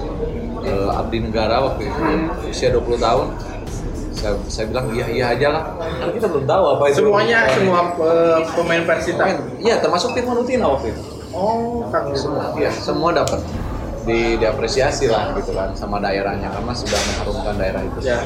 eh, 0.61 0.91
abdi 1.01 1.18
negara 1.24 1.64
waktu 1.64 1.89
itu 1.89 2.03
usia 2.53 2.68
20 2.68 3.01
tahun. 3.01 3.26
Saya, 4.14 4.34
saya 4.46 4.64
bilang 4.70 4.86
iya 4.94 5.06
iya 5.10 5.24
aja 5.34 5.46
lah. 5.50 5.62
Karena 5.78 6.12
kita 6.14 6.26
belum 6.30 6.44
tahu 6.46 6.64
apa 6.78 6.84
itu. 6.90 6.96
semuanya 7.02 7.38
semua 7.50 7.80
eh, 7.98 8.38
pemain 8.54 8.82
Persita. 8.86 9.24
Pemain. 9.26 9.38
Iya, 9.60 9.74
termasuk 9.82 10.08
tim 10.14 10.24
Manutina 10.24 10.66
waktu 10.70 10.94
itu. 10.94 11.02
Oh, 11.34 11.82
Kang 11.90 12.14
Semua, 12.14 12.54
iya, 12.54 12.70
semua 12.70 13.10
dapat 13.10 13.42
di 14.04 14.36
diapresiasi 14.36 15.08
lah 15.08 15.32
gitu 15.40 15.56
kan 15.56 15.72
sama 15.72 15.96
daerahnya 15.96 16.52
karena 16.52 16.72
sudah 16.76 17.00
mengharumkan 17.00 17.54
daerah 17.56 17.82
itu. 17.82 17.98
Ya. 18.04 18.20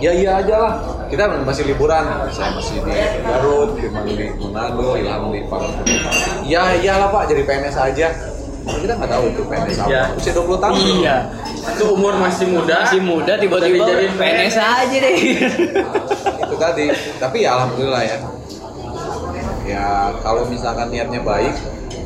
Ya 0.00 0.10
iya 0.16 0.30
aja 0.40 0.54
lah. 0.56 0.72
Kita 1.12 1.28
masih 1.44 1.68
liburan. 1.68 2.02
Saya 2.32 2.56
masih 2.56 2.80
di 2.80 2.94
Garut, 3.20 3.76
Firman 3.76 4.08
di 4.08 4.32
Manado, 4.40 4.96
Ilham 4.96 5.28
di 5.28 5.44
Pangkal. 5.44 5.84
Ya 6.48 6.72
iyalah 6.78 7.12
Pak, 7.12 7.28
jadi 7.28 7.42
PNS 7.44 7.76
aja. 7.76 8.08
Kita 8.60 8.92
nggak 8.96 9.10
tahu 9.10 9.24
itu 9.28 9.42
PNS 9.44 9.76
apa. 9.78 9.88
Ya. 9.88 10.02
Usia 10.12 10.32
20 10.32 10.56
tahun. 10.56 10.76
iya 10.96 11.16
Itu 11.76 11.84
umur 11.92 12.12
masih 12.16 12.46
muda. 12.48 12.76
masih 12.84 13.00
muda 13.00 13.32
tiba-tiba 13.36 13.84
dijadiin 13.84 14.14
PNS 14.16 14.56
aja 14.56 14.96
deh 14.96 15.16
itu 16.40 16.54
tadi. 16.56 16.86
Tapi 17.16 17.36
ya 17.40 17.50
alhamdulillah 17.56 18.02
ya. 18.02 18.16
Ya 19.64 19.86
kalau 20.20 20.44
misalkan 20.44 20.90
niatnya 20.90 21.22
baik, 21.22 21.54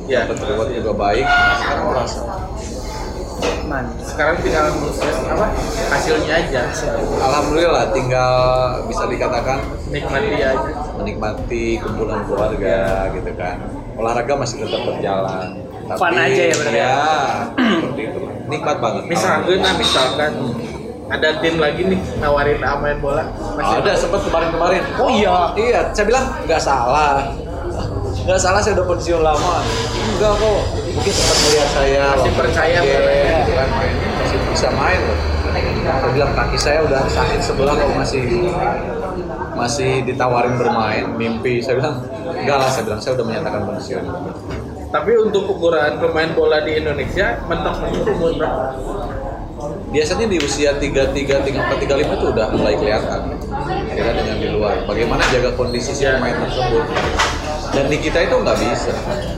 Ya. 0.04 0.28
reward 0.28 0.68
juga 0.70 0.92
baik, 0.92 1.24
sekarang 1.24 1.84
merasa. 1.88 2.20
mantap 3.64 3.96
Sekarang 4.04 4.36
tinggal 4.38 4.68
apa? 5.26 5.46
Hasilnya 5.88 6.34
aja. 6.36 6.60
Alhamdulillah 7.18 7.88
tinggal 7.90 8.34
bisa 8.84 9.08
dikatakan 9.08 9.64
Nikmati 9.88 10.36
aja. 10.36 10.52
menikmati 10.94 11.80
kumpulan 11.80 12.20
keluarga 12.24 12.76
gitu 13.10 13.30
kan 13.34 13.56
olahraga 13.94 14.34
masih 14.36 14.60
tetap 14.60 14.80
berjalan 14.84 15.48
tapi 15.84 15.98
Fun 16.00 16.16
aja 16.16 16.42
ya 16.48 16.54
berarti 16.56 16.80
ya? 16.80 16.96
ya 17.96 18.02
itu 18.08 18.20
nikmat 18.52 18.76
banget. 18.80 19.02
Misalkan, 19.08 19.58
nah 19.60 19.72
misalkan 19.76 20.32
ada 21.04 21.28
tim 21.44 21.54
lagi 21.60 21.82
nih 21.84 22.00
nawarin 22.18 22.58
main 22.80 22.98
bola. 22.98 23.24
Masih 23.60 23.76
ada 23.84 23.92
sempat 23.92 24.20
kemarin-kemarin 24.24 24.82
Oh 24.96 25.12
iya. 25.12 25.52
iya 25.56 25.80
saya 25.92 26.06
bilang 26.08 26.24
nggak 26.48 26.60
salah. 26.60 27.28
Nggak 28.24 28.40
salah 28.40 28.60
saya 28.64 28.80
udah 28.80 28.86
pensiun 28.88 29.20
lama. 29.20 29.60
Enggak 30.16 30.32
kok. 30.40 30.60
Mungkin 30.94 31.12
sempat 31.12 31.38
melihat 31.44 31.68
saya 31.74 32.04
Masih 32.16 32.32
percaya 32.32 32.78
gitu 32.80 33.52
kan 33.52 33.68
main 33.68 33.94
masih 34.24 34.38
bisa 34.48 34.68
main. 34.72 35.00
Loh 35.04 35.18
saya 35.84 36.10
bilang 36.16 36.32
kaki 36.32 36.56
saya 36.56 36.78
udah 36.80 37.02
sakit 37.04 37.40
sebelah 37.44 37.76
kok 37.76 37.92
masih 37.92 38.22
masih 39.52 39.90
ditawarin 40.08 40.56
bermain 40.56 41.04
mimpi. 41.12 41.60
Saya 41.60 41.76
bilang 41.76 42.00
enggak 42.24 42.56
lah 42.56 42.68
saya 42.72 42.84
bilang 42.88 43.00
saya 43.04 43.12
udah 43.20 43.26
menyatakan 43.28 43.60
pensiun 43.68 44.04
Tapi 44.94 45.10
untuk 45.18 45.50
ukuran 45.50 45.98
pemain 45.98 46.30
bola 46.30 46.62
di 46.62 46.78
Indonesia 46.78 47.42
mentok-mentok 47.44 48.06
umur 48.14 48.30
berapa? 48.38 48.64
biasanya 49.90 50.26
di 50.26 50.36
usia 50.36 50.74
33, 50.76 51.14
34, 51.14 51.46
35 51.46 51.86
itu 52.10 52.26
udah 52.26 52.46
mulai 52.52 52.74
kelihatan 52.74 53.38
ya 53.88 54.02
kan 54.02 54.14
dengan 54.18 54.36
di 54.36 54.48
luar 54.50 54.82
bagaimana 54.84 55.22
jaga 55.30 55.54
kondisi 55.54 55.94
si 55.94 56.02
Ya. 56.02 56.18
pemain 56.18 56.34
tersebut 56.36 56.84
dan 57.70 57.84
di 57.86 57.96
kita 57.96 58.18
itu 58.20 58.34
nggak 58.34 58.58
bisa 58.60 58.92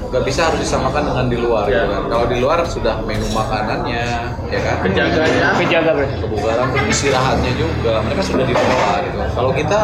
nggak 0.08 0.24
bisa 0.24 0.40
harus 0.48 0.58
disamakan 0.58 1.02
dengan 1.04 1.26
di 1.28 1.36
luar 1.36 1.68
Ya. 1.68 1.84
gitu 1.84 1.92
kan. 1.92 2.02
kalau 2.08 2.26
di 2.26 2.36
luar 2.40 2.58
sudah 2.64 2.94
menu 3.04 3.28
makanannya 3.30 4.04
ya 4.48 4.60
kan 4.64 4.76
Penjaganya. 4.82 5.48
kejaga 5.54 5.90
berarti 5.92 6.16
kebugaran 6.18 6.66
istirahatnya 6.88 7.52
juga 7.54 7.92
mereka 8.00 8.22
sudah 8.24 8.44
dikelola 8.48 8.92
gitu 9.04 9.18
kalau 9.30 9.50
kita 9.52 9.80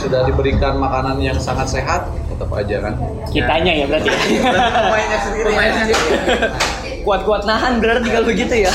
sudah 0.00 0.20
diberikan 0.24 0.80
makanan 0.80 1.20
yang 1.20 1.36
sangat 1.36 1.68
sehat 1.68 2.08
tetap 2.32 2.50
aja 2.56 2.76
kan 2.88 2.94
kitanya 3.28 3.72
ya 3.72 3.84
berarti 3.84 4.08
Pemainnya 4.10 5.18
sendiri. 5.20 5.46
Pemainnya 5.52 5.82
sendiri. 5.84 6.16
kuat-kuat 7.04 7.42
nahan 7.44 7.80
berarti 7.84 8.08
kalau 8.08 8.26
begitu 8.28 8.54
ya 8.64 8.72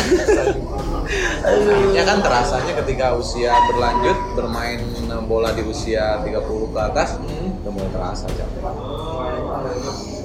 Ya 1.94 2.02
kan 2.02 2.18
terasanya 2.18 2.74
ketika 2.82 3.14
usia 3.14 3.54
berlanjut 3.70 4.18
bermain 4.34 4.82
bola 5.26 5.54
di 5.54 5.62
usia 5.66 6.22
30 6.22 6.74
ke 6.74 6.80
atas 6.82 7.22
udah 7.66 7.72
mulai 7.74 7.90
terasa 7.90 8.26
capek. 8.30 8.62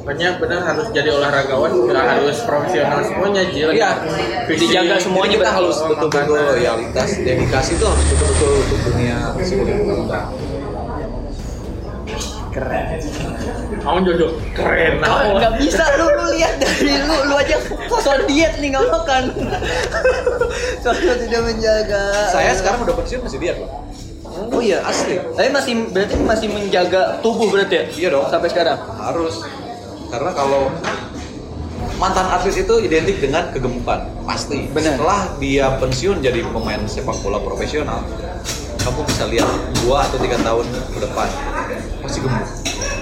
Makanya 0.00 0.40
benar 0.40 0.60
harus 0.64 0.86
jadi 0.92 1.08
olahragawan, 1.12 1.72
nggak 1.72 2.06
harus 2.20 2.36
profesional 2.44 3.00
semuanya, 3.04 3.42
Jil. 3.52 3.72
Iya. 3.72 4.00
Dijaga 4.48 4.96
Jadi 4.96 5.04
semuanya 5.04 5.36
kita 5.40 5.52
harus 5.52 5.76
betul-betul 5.84 6.40
loyalitas, 6.40 7.08
dedikasi 7.20 7.76
itu 7.76 7.84
harus 7.84 8.04
betul-betul 8.12 8.52
untuk 8.64 8.78
dunia 8.92 9.16
psikologi 9.40 9.84
kita. 10.04 10.20
Keren 12.50 12.86
Kamu 13.80 13.98
jodoh 14.04 14.36
keren. 14.52 15.00
Kau 15.00 15.40
nggak 15.40 15.54
bisa 15.56 15.80
lu 15.96 16.06
lu 16.10 16.24
lihat 16.36 16.60
dari 16.60 17.00
lu 17.00 17.16
lu 17.26 17.34
aja 17.34 17.56
foto 17.88 18.12
diet 18.28 18.60
nih 18.60 18.74
nggak 18.74 18.86
makan 18.90 19.24
soalnya 20.82 21.14
tidak 21.16 21.42
menjaga 21.46 22.02
Saya 22.28 22.52
sekarang 22.52 22.84
udah 22.84 22.94
pensiun 22.94 23.20
masih 23.24 23.38
diet 23.38 23.56
loh. 23.56 23.70
oh 24.30 24.60
iya 24.60 24.84
Asli. 24.84 25.16
tapi 25.32 25.48
masih 25.48 25.72
berarti 25.90 26.14
masih 26.18 26.48
menjaga 26.48 27.18
tubuh 27.20 27.48
berarti 27.48 27.74
ya 27.74 27.84
Iya 27.96 28.08
dong. 28.12 28.26
sampai 28.28 28.48
sekarang 28.48 28.78
Harus. 28.96 29.42
Karena 30.10 30.30
kalau 30.32 30.70
mantan 31.96 32.26
atlet 32.26 32.56
itu 32.56 32.74
identik 32.80 33.20
dengan 33.20 33.48
kegemukan 33.48 34.08
pasti. 34.24 34.66
Benar. 34.72 34.96
Setelah 34.96 35.20
dia 35.36 35.66
pensiun 35.76 36.18
jadi 36.18 36.40
pemain 36.46 36.80
sepak 36.84 37.14
bola 37.20 37.38
profesional, 37.38 38.00
kamu 38.80 39.00
bisa 39.04 39.24
lihat 39.26 39.48
dua 39.78 40.04
atau 40.04 40.16
tiga 40.16 40.36
tahun 40.40 40.64
ke 40.90 40.98
depan 41.00 41.28
masih 42.00 42.20
gemuk. 42.22 42.46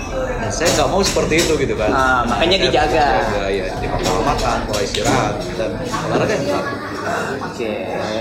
Dan 0.09 0.51
saya 0.51 0.69
nggak 0.75 0.89
mau 0.89 1.01
seperti 1.01 1.35
itu 1.39 1.53
gitu 1.57 1.75
kan 1.75 1.91
Ah, 1.91 2.21
makanya 2.25 2.57
Saya 2.59 2.67
dijaga. 2.67 3.07
dijaga 3.23 3.43
ya 3.49 3.65
pola 4.01 4.21
makan 4.27 4.59
pola 4.67 4.81
istirahat 4.81 5.35
dan 5.55 5.71
olahraga 6.05 6.35
yang 6.35 6.65
Oke. 7.41 7.71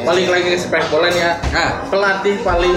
Balik 0.03 0.25
lagi 0.29 0.47
ke 0.47 0.57
sepak 0.57 0.87
bola 0.87 1.09
nih 1.09 1.19
ya. 1.19 1.33
nah 1.49 1.69
Pelatih 1.89 2.35
paling 2.39 2.75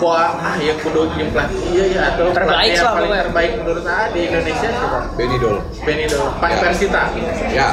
Wah, 0.00 0.30
ah 0.36 0.56
ya 0.56 0.74
kudu 0.80 1.00
pelatih 1.10 1.58
iya 1.70 1.84
ya 1.90 2.00
atau 2.12 2.32
Terbaik 2.32 2.72
lah 2.76 2.92
paling 2.96 3.12
terbaik 3.12 3.50
menurut 3.60 3.84
saya 3.84 4.06
di 4.10 4.20
Indonesia 4.26 4.68
siapa? 4.68 4.98
Benny 5.14 5.36
Dol 5.36 5.56
Benny 5.84 6.04
Dol, 6.08 6.28
Pak 6.36 6.48
Ya. 6.50 6.58
Persita. 6.60 7.02
ya 7.50 7.68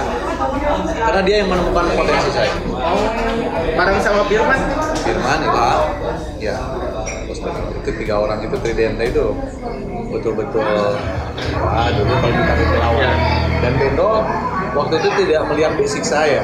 karena 1.02 1.22
dia 1.24 1.36
yang 1.44 1.50
menemukan 1.50 1.86
potensi 1.94 2.30
saya 2.32 2.52
Oh, 2.72 3.08
bareng 3.78 4.00
sama 4.02 4.26
Firman. 4.26 4.60
Firman 5.02 5.40
Ilham 5.42 5.82
ya 6.38 6.56
terus 7.26 7.40
itu 7.80 7.92
tiga 8.04 8.16
orang 8.20 8.44
itu 8.44 8.56
tridente 8.60 9.04
itu 9.08 9.26
betul-betul 10.12 10.68
wah 11.56 11.88
dulu 11.90 12.14
kalau 12.20 12.34
kita 12.36 12.54
ke 12.60 12.78
lawan 12.78 13.00
Ya. 13.00 13.12
dan 13.64 13.74
Bendo 13.80 14.12
waktu 14.74 14.94
itu 15.00 15.10
tidak 15.24 15.42
melihat 15.48 15.72
fisik 15.80 16.04
saya 16.04 16.44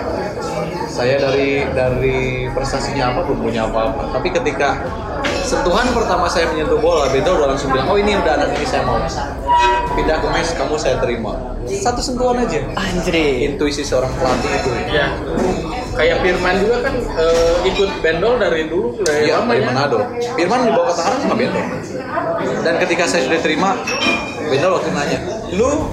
saya 0.87 1.19
dari 1.19 1.67
dari 1.75 2.17
prestasinya 2.49 3.11
apa 3.11 3.19
belum 3.27 3.39
punya 3.43 3.67
apa-apa 3.67 4.15
tapi 4.15 4.31
ketika 4.31 4.79
sentuhan 5.47 5.87
pertama 5.95 6.27
saya 6.27 6.51
menyentuh 6.51 6.75
bola 6.77 7.07
Bendo 7.07 7.31
udah 7.33 7.47
langsung 7.47 7.71
bilang 7.71 7.87
oh 7.87 7.95
ini 7.95 8.19
udah 8.19 8.35
anak 8.35 8.51
ini 8.53 8.67
saya 8.67 8.83
mau 8.83 8.99
pindah 9.95 10.19
ke 10.19 10.27
mes 10.29 10.49
kamu 10.53 10.75
saya 10.75 10.99
terima 10.99 11.55
satu 11.65 12.03
sentuhan 12.03 12.43
aja 12.43 12.67
Andre. 12.75 13.47
intuisi 13.47 13.81
seorang 13.81 14.11
pelatih 14.13 14.51
itu 14.51 14.69
Ya. 14.87 15.07
Kayak 15.97 16.21
Firman 16.21 16.61
juga 16.61 16.85
kan 16.85 16.93
eh, 16.93 17.55
ikut 17.65 17.89
Bendol 18.05 18.37
dari 18.37 18.69
dulu 18.69 19.01
dari 19.01 19.33
Iya, 19.33 19.41
lama 19.41 19.49
dari 19.49 19.65
ya. 19.65 19.67
Manado. 19.67 19.97
Firman 20.37 20.59
dibawa 20.63 20.85
ke 20.85 20.93
Tangerang 20.93 21.21
sama 21.25 21.35
Bendo. 21.35 21.61
Dan 22.61 22.73
ketika 22.77 23.03
saya 23.09 23.25
sudah 23.25 23.41
terima, 23.41 23.69
Bendo 24.45 24.77
waktu 24.77 24.93
nanya, 24.93 25.19
lu 25.57 25.89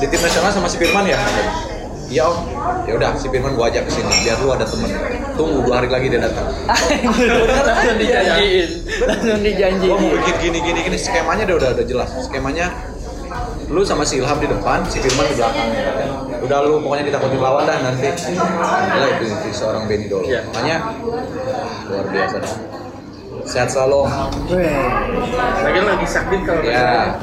di 0.00 0.06
tim 0.08 0.20
nasional 0.24 0.56
sama 0.56 0.72
si 0.72 0.80
Firman 0.80 1.04
ya? 1.04 1.20
Iya 2.12 2.28
om. 2.28 2.36
Ya 2.84 2.92
udah, 3.00 3.10
si 3.16 3.26
Firman 3.32 3.56
gua 3.56 3.72
ajak 3.72 3.88
ke 3.88 3.90
sini 3.96 4.12
biar 4.20 4.36
lu 4.44 4.52
ada 4.52 4.68
temen. 4.68 4.90
Tunggu 5.32 5.64
dua 5.64 5.80
hari 5.80 5.88
lagi 5.88 6.12
dia 6.12 6.20
datang. 6.20 6.44
langsung 7.72 7.96
dijanjiin. 7.96 8.70
Langsung 9.08 9.40
Gua 9.40 9.40
mau 9.40 9.48
dijanjiin. 9.48 9.96
bikin 10.20 10.36
gini 10.44 10.58
gini 10.60 10.80
gini 10.92 10.98
skemanya 11.00 11.48
udah 11.48 11.56
udah, 11.56 11.70
udah 11.72 11.86
jelas. 11.88 12.10
Skemanya 12.28 12.68
lu 13.72 13.80
sama 13.80 14.04
si 14.04 14.20
Ilham 14.20 14.36
di 14.36 14.48
depan, 14.52 14.84
si 14.92 15.00
Firman 15.00 15.24
di 15.24 15.40
belakangnya. 15.40 15.82
Udah 16.44 16.58
lu 16.68 16.84
pokoknya 16.84 17.04
ditakutin 17.08 17.40
lawan 17.40 17.64
dah 17.64 17.80
nanti. 17.80 18.08
Gila 18.12 19.06
itu, 19.16 19.24
itu 19.32 19.48
seorang 19.56 19.88
Benny 19.88 20.06
Dolo. 20.12 20.28
Iya. 20.28 20.44
Makanya 20.52 20.76
luar 21.88 22.06
biasa. 22.12 22.36
dah. 22.44 22.54
Sehat 23.48 23.68
selalu. 23.72 24.04
Lagi 25.64 25.78
lagi 25.80 26.06
sakit 26.06 26.40
kalau 26.44 26.60
ya 26.60 27.16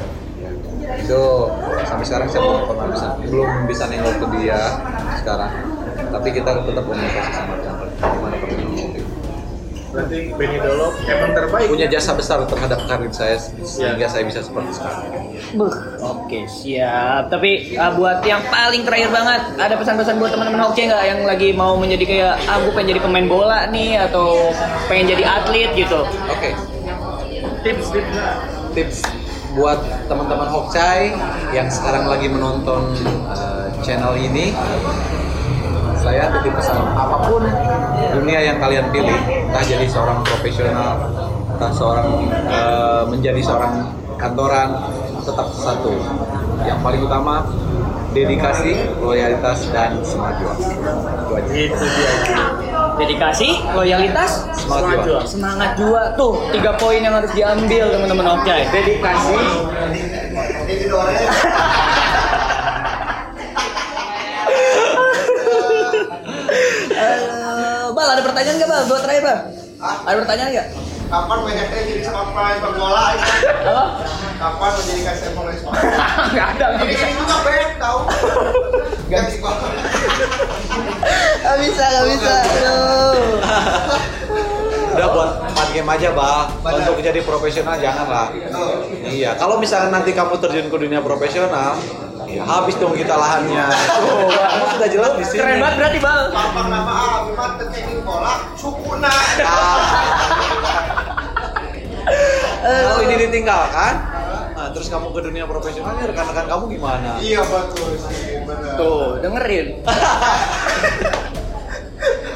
itu 1.10 1.22
sampai 1.90 2.04
sekarang 2.06 2.28
saya 2.30 2.40
belum 2.46 2.62
pernah 2.70 2.86
bisa 2.86 3.06
belum 3.26 3.50
bisa 3.66 3.84
nengok 3.90 4.14
ke 4.22 4.26
dia 4.38 4.60
sekarang. 5.18 5.52
Tapi 6.10 6.28
kita 6.30 6.50
tetap 6.62 6.84
komunikasi 6.86 7.30
sama 7.34 7.54
Chandra 7.62 7.86
gimana 7.90 8.36
perkembangan 8.38 8.88
Berarti 9.90 10.18
Benny 10.38 10.58
Dolo 10.62 10.94
emang 11.02 11.34
terbaik. 11.34 11.66
punya 11.66 11.90
jasa 11.90 12.14
besar 12.14 12.46
terhadap 12.46 12.78
karir 12.86 13.10
saya 13.10 13.42
sehingga 13.42 14.06
saya 14.06 14.22
bisa 14.22 14.38
seperti 14.38 14.70
sekarang. 14.78 15.02
Buh, 15.58 15.74
Oke 15.98 16.46
siap. 16.46 17.26
Tapi 17.26 17.74
ah, 17.74 17.90
buat 17.98 18.22
yang 18.22 18.38
paling 18.46 18.86
terakhir 18.86 19.10
banget, 19.10 19.42
ada 19.58 19.74
pesan-pesan 19.74 20.14
buat 20.22 20.30
teman-teman 20.30 20.62
hoki 20.62 20.86
nggak? 20.86 21.02
Yang 21.10 21.20
lagi 21.26 21.48
mau 21.58 21.74
menjadi 21.74 22.04
kayak, 22.06 22.34
ah 22.46 22.62
gue 22.62 22.70
pengen 22.70 22.94
jadi 22.94 23.02
pemain 23.02 23.26
bola 23.26 23.66
nih 23.66 23.98
atau 23.98 24.54
pengen 24.86 25.18
jadi 25.18 25.26
atlet 25.26 25.74
gitu. 25.74 26.06
oke. 26.06 26.50
Tips 27.66 27.86
tips. 27.90 28.14
tips 28.78 29.19
buat 29.54 29.78
teman-teman 30.06 30.48
Hokcai 30.50 31.10
yang 31.50 31.66
sekarang 31.66 32.06
lagi 32.06 32.30
menonton 32.30 32.94
uh, 33.30 33.66
channel 33.82 34.14
ini. 34.14 34.54
Saya 36.00 36.32
titip 36.32 36.56
pesan 36.56 36.80
apa 36.96 37.28
pun 37.28 37.44
dunia 38.16 38.40
yang 38.40 38.56
kalian 38.56 38.88
pilih 38.88 39.20
entah 39.52 39.60
jadi 39.60 39.84
seorang 39.84 40.24
profesional 40.24 40.96
entah 41.52 41.72
seorang 41.76 42.08
uh, 42.48 43.04
menjadi 43.04 43.44
seorang 43.44 43.84
kantoran 44.16 44.80
tetap 45.20 45.48
satu. 45.52 45.92
Yang 46.64 46.78
paling 46.80 47.00
utama 47.04 47.44
dedikasi 48.16 48.96
loyalitas 48.96 49.68
dan 49.72 50.00
semangat. 50.00 50.56
Itu 51.52 51.84
dia. 51.84 52.69
Dedikasi, 53.00 53.64
loyalitas, 53.72 54.44
semangat 54.60 55.08
juang 55.08 55.24
semangat 55.24 55.72
juga 55.72 56.12
tuh 56.20 56.36
tiga 56.52 56.76
poin 56.76 57.00
yang 57.00 57.16
harus 57.16 57.32
diambil 57.32 57.88
teman-teman 57.88 58.26
hoki. 58.28 58.60
Dedikasi. 58.68 59.40
Eh, 66.92 67.84
bal 67.96 68.08
ada 68.12 68.20
pertanyaan 68.20 68.56
nggak 68.60 68.68
bal? 68.68 68.82
Buat 68.84 69.00
terakhir 69.08 69.22
bal. 69.24 69.38
Ada 69.80 70.16
pertanyaan 70.20 70.50
nggak? 70.52 70.68
Kapan 71.10 71.38
banyaknya 71.42 71.80
jadi 71.88 72.02
sampai 72.04 72.52
sepak 72.60 72.72
bola? 72.76 73.04
Apa? 73.16 73.84
Kapan 74.36 74.70
menjadikan 74.76 75.14
sepak 75.16 75.32
bola 75.34 75.50
Nggak 76.36 76.46
ada, 76.54 76.66
nggak 76.76 76.86
Ini 76.86 77.12
juga 77.16 77.36
bek 77.48 77.68
tahu. 77.80 78.00
Gak 79.10 79.26
sepak 79.26 79.54
Nggak 81.40 81.56
bisa, 81.64 81.84
nggak 81.84 82.06
bisa. 82.12 82.32
Aduh. 82.44 83.18
udah 84.90 85.06
buat 85.16 85.30
empat 85.54 85.68
game 85.70 85.86
aja 85.86 86.08
bang 86.12 86.46
Benar. 86.60 86.76
untuk 86.82 86.98
jadi 87.00 87.20
profesional 87.22 87.78
janganlah 87.78 88.26
iya 89.06 89.38
kalau 89.38 89.56
misalkan 89.62 89.94
nanti 89.94 90.10
kamu 90.12 90.34
terjun 90.42 90.66
ke 90.66 90.76
dunia 90.76 91.00
profesional 91.00 91.78
ya 92.26 92.42
habis 92.44 92.74
dong 92.76 92.92
kita 92.98 93.14
lahannya 93.14 93.64
oh, 94.02 94.28
kamu 94.28 94.64
sudah 94.76 94.88
jelas 94.90 95.12
di 95.14 95.24
sini 95.24 95.40
Keren 95.40 95.58
banget 95.62 95.76
berarti 95.78 95.98
bal. 95.98 96.20
Papa 96.30 96.60
kenapa 96.62 96.92
ah? 96.94 97.18
Memang 97.26 97.52
teknik 97.58 98.02
bola 98.06 98.34
sukuna. 98.54 99.10
Ah. 99.42 99.78
kalau 102.60 103.00
ini 103.02 103.14
ditinggalkan 103.26 103.92
terus 104.72 104.88
kamu 104.88 105.12
ke 105.12 105.20
dunia 105.26 105.44
profesional 105.46 105.94
ya 105.98 106.06
rekan-rekan 106.10 106.46
kamu 106.46 106.64
gimana 106.78 107.10
Iya 107.20 107.40
betul 107.44 107.90
sih, 107.98 108.40
benar. 108.46 108.76
Tuh, 108.78 109.18
dengerin. 109.20 109.66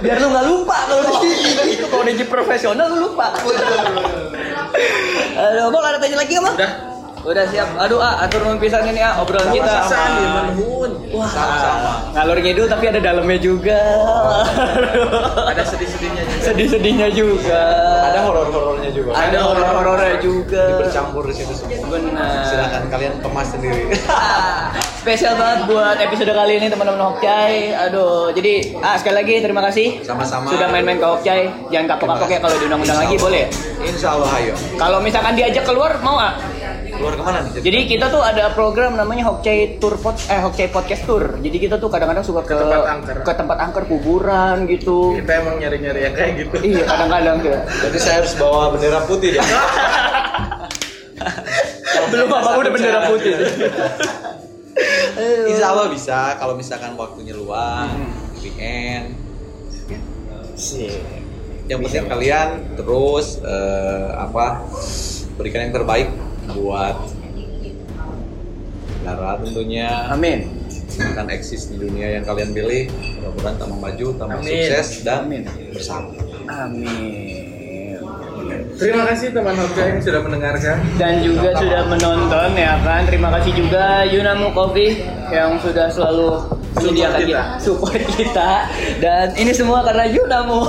Biar 0.05 0.21
lu 0.21 0.29
nggak 0.29 0.45
lupa 0.45 0.77
kalau 0.85 1.01
di 1.01 1.33
sini. 1.33 1.65
Itu 1.81 1.89
kalau 1.89 2.05
di 2.05 2.27
profesional 2.29 2.93
lu 2.93 3.09
lupa. 3.09 3.33
Aduh, 5.35 5.73
Bang 5.73 5.85
ada 5.89 5.97
tanya 5.97 6.17
lagi 6.21 6.37
nggak 6.37 6.45
bang? 6.45 6.57
Udah. 6.61 6.73
Udah 7.25 7.45
siap. 7.49 7.69
Aduh, 7.81 8.05
ah, 8.05 8.21
atur 8.21 8.45
nuhun 8.45 8.61
pisan 8.61 8.85
ini 8.85 9.01
ah 9.01 9.25
obrolan 9.25 9.49
kita. 9.49 9.89
Sama 9.89 10.53
Wah, 11.15 11.31
Sama-sama. 11.31 11.93
ngalur 12.11 12.39
ngidul 12.39 12.67
tapi 12.67 12.85
ada 12.87 12.99
dalamnya 13.01 13.39
juga. 13.39 13.79
Ada 15.47 15.63
sedih-sedihnya 15.65 16.23
juga. 16.25 16.43
Sedih-sedihnya 16.43 17.09
juga. 17.11 17.63
ada 18.05 18.21
horor-horornya 18.25 18.91
juga 18.91 19.11
Ada 19.13 19.39
horor-horornya 19.41 20.17
juga. 20.19 20.63
Jadi 20.65 20.83
bercampur 20.83 21.23
di 21.25 21.35
situ 21.35 21.53
semua 21.53 21.87
Benar. 21.87 22.43
silakan 22.45 22.83
kalian 22.89 23.15
kemas 23.19 23.49
sendiri 23.49 23.83
Ah, 24.05 24.75
Spesial 25.05 25.37
banget 25.37 25.69
buat 25.69 25.97
episode 25.99 26.33
kali 26.33 26.57
ini 26.57 26.67
teman-teman 26.67 26.97
Hokcai. 27.05 27.77
Aduh, 27.79 28.33
jadi 28.33 28.75
ah 28.81 28.97
sekali 28.97 29.17
lagi 29.17 29.35
terima 29.39 29.61
kasih 29.63 30.01
Sama-sama. 30.01 30.49
sudah 30.49 30.67
main-main 30.67 30.97
ke 30.97 31.05
Hokcai. 31.05 31.43
Jangan 31.69 31.87
kapok-kapok 31.93 32.29
ya 32.29 32.39
kalau 32.41 32.57
diundang-undang 32.57 32.99
lagi 32.99 33.17
boleh. 33.17 33.45
ya? 33.45 33.49
Insya 33.85 34.09
Allah 34.11 34.31
ayo 34.35 34.55
Kalau 34.75 34.99
misalkan 34.99 35.35
diajak 35.35 35.63
keluar 35.63 36.01
mau 36.01 36.17
ah? 36.17 36.33
Keluar 36.95 37.15
ke 37.15 37.23
mana 37.23 37.39
nih 37.43 37.53
Jadi 37.61 37.79
kita 37.87 38.07
tuh 38.09 38.23
ada 38.23 38.51
program 38.55 38.95
namanya 38.95 39.27
Hokcai 39.29 39.79
Tour 39.79 39.99
Pod 39.99 40.17
eh 40.31 40.41
Hokcai 40.41 40.69
Podcast 40.71 41.03
Tour. 41.05 41.39
Jadi 41.39 41.57
kita 41.59 41.77
tuh 41.77 41.91
kadang-kadang 41.91 42.25
suka 42.25 42.43
ke 42.47 42.55
Ke 42.55 42.63
tempat 42.63 42.87
angker. 42.87 43.17
ke 43.23 43.33
tempat 43.35 43.57
angker 43.61 43.85
kuburan 43.87 44.57
gitu. 44.67 45.19
Kita 45.19 45.33
emang 45.43 45.55
nyari-nyari 45.59 46.01
yang 46.07 46.15
kayak 46.15 46.33
gitu. 46.41 46.55
Iya, 46.63 46.85
kadang-kadang 46.87 47.37
tuh. 47.43 47.59
Jadi 47.91 47.99
saya 47.99 48.17
harus 48.23 48.33
bawa 48.39 48.71
bendera 48.75 49.01
putih 49.05 49.31
ya. 49.39 49.45
Belum 52.13 52.29
apa 52.31 52.51
udah 52.59 52.73
bendera 52.73 53.01
putih. 53.11 53.35
Insya 55.51 55.67
Allah 55.71 55.87
bisa 55.87 56.35
kalau 56.39 56.59
misalkan 56.59 56.99
waktunya 56.99 57.35
luang, 57.35 57.91
weekend. 58.43 59.15
Yang 61.65 61.79
penting 61.89 62.07
kalian 62.11 62.49
terus 62.77 63.41
eh, 63.41 64.09
apa 64.15 64.63
berikan 65.35 65.67
yang 65.67 65.75
terbaik 65.75 66.09
buat 66.51 66.97
Lara 69.05 69.37
tentunya 69.39 70.09
Amin. 70.09 70.49
akan 70.95 71.27
eksis 71.29 71.69
di 71.69 71.77
dunia 71.77 72.17
yang 72.17 72.25
kalian 72.25 72.51
pilih. 72.51 72.89
Mudah-mudahan 73.21 73.57
tambah 73.59 73.79
maju, 73.79 74.07
tambah 74.17 74.39
Amin. 74.39 74.49
sukses 74.49 74.89
dan 75.03 75.29
Amin. 75.29 75.43
bersama. 75.71 76.09
Amin. 76.47 77.53
Terima 78.75 79.07
kasih 79.07 79.31
teman 79.31 79.55
Hokja 79.55 79.83
yang 79.87 80.01
sudah 80.01 80.21
mendengarkan. 80.21 80.77
dan 80.97 81.23
juga 81.23 81.55
sudah 81.55 81.83
menonton 81.87 82.49
ya 82.55 82.75
kan 82.83 83.07
terima 83.07 83.31
kasih 83.39 83.53
juga 83.55 84.03
Yunamu 84.05 84.51
Coffee 84.51 84.99
yang 85.31 85.59
sudah 85.63 85.87
selalu 85.89 86.43
menyediakan 86.75 87.21
kita. 87.23 87.23
kita 87.23 87.43
support 87.65 88.03
kita 88.19 88.51
dan 88.99 89.27
ini 89.39 89.53
semua 89.55 89.87
karena 89.87 90.11
Yunamu 90.11 90.61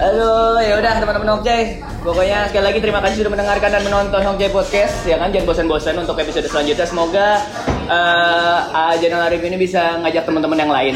aduh 0.00 0.56
ya 0.68 0.74
udah 0.80 0.92
teman-teman 0.98 1.30
Okjay 1.38 1.62
Pokoknya 2.00 2.48
sekali 2.48 2.64
lagi 2.64 2.80
terima 2.80 3.04
kasih 3.04 3.20
sudah 3.20 3.32
mendengarkan 3.36 3.68
dan 3.76 3.82
menonton 3.84 4.20
Hongjae 4.24 4.48
Podcast 4.48 5.04
ya 5.04 5.20
kan? 5.20 5.28
Jangan 5.28 5.52
bosan-bosan 5.52 6.00
untuk 6.00 6.16
episode 6.16 6.48
selanjutnya. 6.48 6.88
Semoga 6.88 7.44
uh, 7.92 8.96
Janal 8.96 9.28
Arif 9.28 9.44
ini 9.44 9.60
bisa 9.60 10.00
ngajak 10.00 10.24
teman-teman 10.24 10.56
yang 10.56 10.72
lain. 10.72 10.94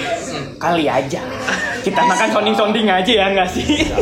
Kali 0.57 0.89
aja. 0.89 1.21
Kita 1.85 2.01
makan 2.01 2.29
sounding-sounding 2.33 2.89
aja 2.89 3.13
ya 3.13 3.27
nggak 3.37 3.49
sih? 3.53 3.93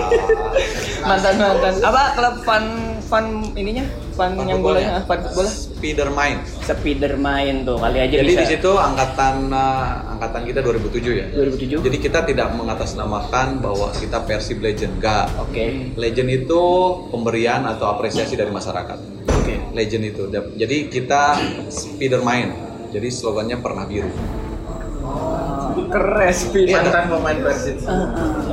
Mantan 1.02 1.34
mantan 1.42 1.74
apa 1.82 2.02
klub 2.14 2.34
fun 2.46 2.64
fun 3.02 3.24
ininya? 3.58 3.82
Fun 4.14 4.38
Fun 4.38 4.46
yang 4.46 4.62
bolanya? 4.62 5.02
fun 5.02 5.18
bola 5.34 5.50
Spidermind. 5.82 6.38
speeder 6.62 7.18
main 7.18 7.66
tuh 7.66 7.74
kali 7.74 7.98
aja 7.98 8.22
Jadi 8.22 8.30
bisa 8.30 8.40
di 8.40 8.54
situ 8.54 8.70
angkatan 8.70 9.50
uh, 9.50 10.14
angkatan 10.14 10.46
kita 10.46 10.62
2007 10.62 11.10
ya. 11.10 11.26
2007 11.34 11.82
Jadi 11.82 11.96
kita 11.98 12.22
tidak 12.22 12.54
mengatasnamakan 12.54 13.58
bahwa 13.58 13.90
kita 13.90 14.22
Persib 14.22 14.62
Legend, 14.62 15.02
enggak. 15.02 15.26
oke 15.34 15.98
Legend 15.98 16.28
itu 16.30 16.62
pemberian 17.10 17.66
atau 17.66 17.90
apresiasi 17.90 18.38
dari 18.38 18.48
masyarakat. 18.48 18.94
oke 19.26 19.54
Legend 19.74 20.04
itu. 20.06 20.22
Jadi 20.54 20.76
kita 20.86 21.34
Spidermind. 21.66 22.54
Jadi 22.88 23.08
slogannya 23.10 23.58
pernah 23.58 23.82
biru. 23.82 24.06
keren 25.88 26.30
speeder 26.30 26.78
mantan 26.78 27.04
pemain 27.10 27.38
Persib 27.42 27.76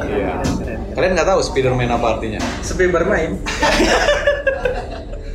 Iya. 0.02 0.42
Kalian 0.92 1.12
nggak 1.14 1.30
tahu 1.30 1.40
Spiderman 1.40 1.88
apa 1.88 2.18
artinya? 2.18 2.42
sepi 2.60 2.90
bermain 2.90 3.38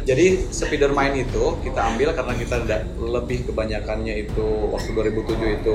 Jadi 0.04 0.52
Spiderman 0.52 1.16
itu 1.16 1.56
kita 1.64 1.80
ambil 1.80 2.12
karena 2.12 2.36
kita 2.36 2.60
tidak 2.60 2.84
lebih 3.00 3.48
kebanyakannya 3.48 4.28
itu 4.28 4.44
waktu 4.68 4.92
2007 4.92 5.56
itu 5.64 5.74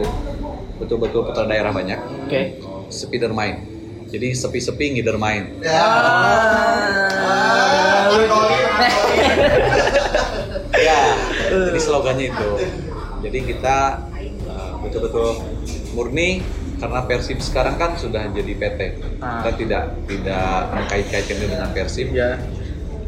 betul-betul 0.78 1.26
putra 1.26 1.50
daerah 1.50 1.74
banyak. 1.74 1.98
oke 2.30 2.42
Spiderman. 2.94 3.66
Jadi 4.10 4.34
sepi-sepi 4.34 4.98
ngider 4.98 5.18
main. 5.18 5.54
Ah, 5.66 7.10
Ya. 10.80 11.02
Jadi 11.50 11.80
slogannya 11.82 12.30
itu. 12.34 12.50
Jadi 13.26 13.40
kita 13.46 13.78
uh, 14.48 14.74
betul-betul 14.82 15.44
murni 15.94 16.42
karena 16.80 17.04
Persib 17.04 17.44
sekarang 17.44 17.76
kan 17.76 18.00
sudah 18.00 18.32
jadi 18.32 18.56
PT. 18.56 18.80
Ah. 19.20 19.44
Kita 19.44 19.52
tidak 19.60 19.84
tidak 20.08 20.72
mengkait-kaitkan 20.72 21.38
dengan 21.44 21.68
Persib. 21.76 22.16
ya 22.16 22.40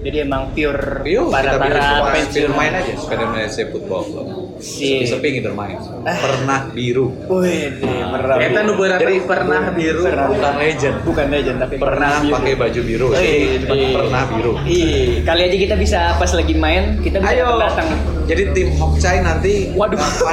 Jadi 0.01 0.17
emang 0.17 0.49
pure 0.51 1.05
Rio, 1.05 1.29
para 1.29 1.61
kita 1.61 1.61
para 1.61 2.09
pensiun 2.11 2.51
main 2.51 2.73
aja, 2.73 2.89
Spiderman 2.97 3.45
FC 3.45 3.69
Football 3.69 4.03
Club. 4.03 4.27
Si. 4.57 4.97
Sepi-sepi 4.97 5.27
ngider 5.31 5.53
main. 5.53 5.77
Pernah 6.01 6.73
biru. 6.73 7.13
Wih, 7.27 7.77
merah. 7.81 8.37
kita 8.37 8.59
nu 8.61 8.73
berat 8.75 8.97
Jadi- 8.97 9.21
pernah 9.23 9.61
biru 9.69 10.01
Bukan 10.01 10.53
legend. 10.57 10.95
bukan 11.05 11.25
legend 11.29 11.57
tapi 11.59 11.75
Pernah 11.77 12.11
biru. 12.17 12.33
pakai 12.33 12.53
baju 12.55 12.81
biru. 12.81 13.07
Eh, 13.13 13.61
eh. 13.61 13.93
pernah 13.93 14.23
biru. 14.27 14.51
Ih, 14.63 15.21
kali 15.21 15.41
aja 15.45 15.57
kita 15.59 15.75
bisa 15.77 15.99
pas 16.17 16.31
lagi 16.31 16.53
main, 16.53 16.97
kita 16.99 17.21
bisa 17.21 17.33
Ayo. 17.37 17.61
datang. 17.61 17.87
Jadi 18.25 18.43
tim 18.53 18.67
Hokcai 18.73 19.17
nanti 19.21 19.69
Waduh. 19.73 19.97
gitu? 19.97 20.25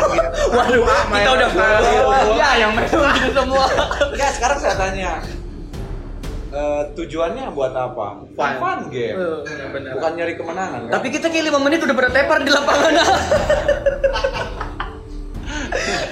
Waduh, 0.56 0.80
kita 1.12 1.30
udah? 1.30 1.48
Ya, 2.32 2.48
yang 2.58 2.72
main 2.72 2.88
gitu 2.88 3.04
semua. 3.36 3.64
Enggak, 4.08 4.30
sekarang 4.32 4.58
saya 4.58 4.74
tanya. 4.76 5.12
Eh, 6.52 6.82
tujuannya 6.96 7.44
buat 7.52 7.72
apa? 7.72 8.24
Fun. 8.32 8.52
Fun 8.60 8.78
game. 8.88 9.16
Ya, 9.44 9.66
benar. 9.72 9.92
Bukan 9.98 10.10
nyari 10.16 10.34
kemenangan 10.36 10.80
kan? 10.88 10.92
Tapi 11.00 11.06
kita 11.12 11.26
kayak 11.28 11.52
5 11.52 11.64
menit 11.64 11.78
udah 11.84 11.96
bertepar 11.96 12.38
di 12.44 12.50
lapangan. 12.52 12.92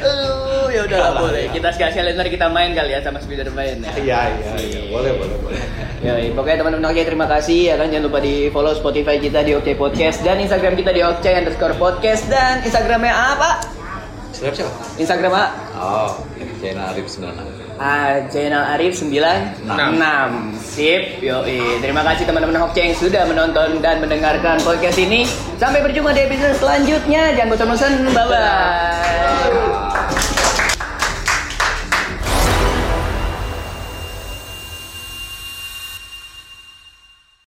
Aduh, 0.07 0.69
ya 0.71 0.81
udah 0.87 0.99
lah, 1.01 1.13
boleh. 1.19 1.49
Kita 1.51 1.69
sekali-sekali 1.73 2.15
ntar 2.15 2.29
kita 2.29 2.47
main 2.53 2.77
kali 2.77 2.93
ya 2.93 3.01
sama 3.03 3.19
Spiderman 3.21 3.83
ya. 3.83 3.93
Iya, 3.97 4.21
iya, 4.37 4.53
iya. 4.61 4.81
Boleh, 4.93 5.13
boleh, 5.17 5.37
boleh. 5.41 5.61
Ya, 6.05 6.13
pokoknya 6.37 6.61
teman-teman 6.61 6.93
Okcay 6.93 7.07
terima 7.09 7.27
kasih 7.27 7.73
ya 7.73 7.75
kan 7.81 7.89
jangan 7.89 8.05
lupa 8.13 8.21
di 8.21 8.53
follow 8.53 8.77
Spotify 8.77 9.17
kita 9.17 9.41
di 9.43 9.57
Okcay 9.57 9.75
Podcast 9.75 10.21
dan 10.23 10.39
Instagram 10.39 10.77
kita 10.77 10.93
di 10.93 11.01
Okcay 11.03 11.41
underscore 11.41 11.75
podcast 11.81 12.29
dan 12.29 12.61
Instagramnya 12.61 13.11
apa? 13.11 13.65
Siapa 14.31 14.55
siapa? 14.55 14.71
Instagram 15.01 15.33
apa? 15.33 15.47
Oh, 15.81 16.11
channel 16.61 16.85
Arif 16.93 17.09
96. 17.09 17.66
Ah, 17.77 18.25
channel 18.33 18.65
Arif 18.77 18.97
96 18.97 19.69
Sip, 20.57 21.21
yoi. 21.21 21.81
Terima 21.85 22.01
kasih 22.01 22.25
teman-teman 22.25 22.57
Hokcay 22.65 22.93
yang 22.93 22.97
sudah 22.97 23.29
menonton 23.29 23.85
dan 23.85 24.01
mendengarkan 24.01 24.57
podcast 24.65 24.97
ini. 24.97 25.29
Sampai 25.61 25.85
berjumpa 25.85 26.17
di 26.17 26.25
episode 26.25 26.57
selanjutnya. 26.57 27.37
Jangan 27.37 27.49
bosan-bosan, 27.53 27.93
bye-bye 28.17 29.86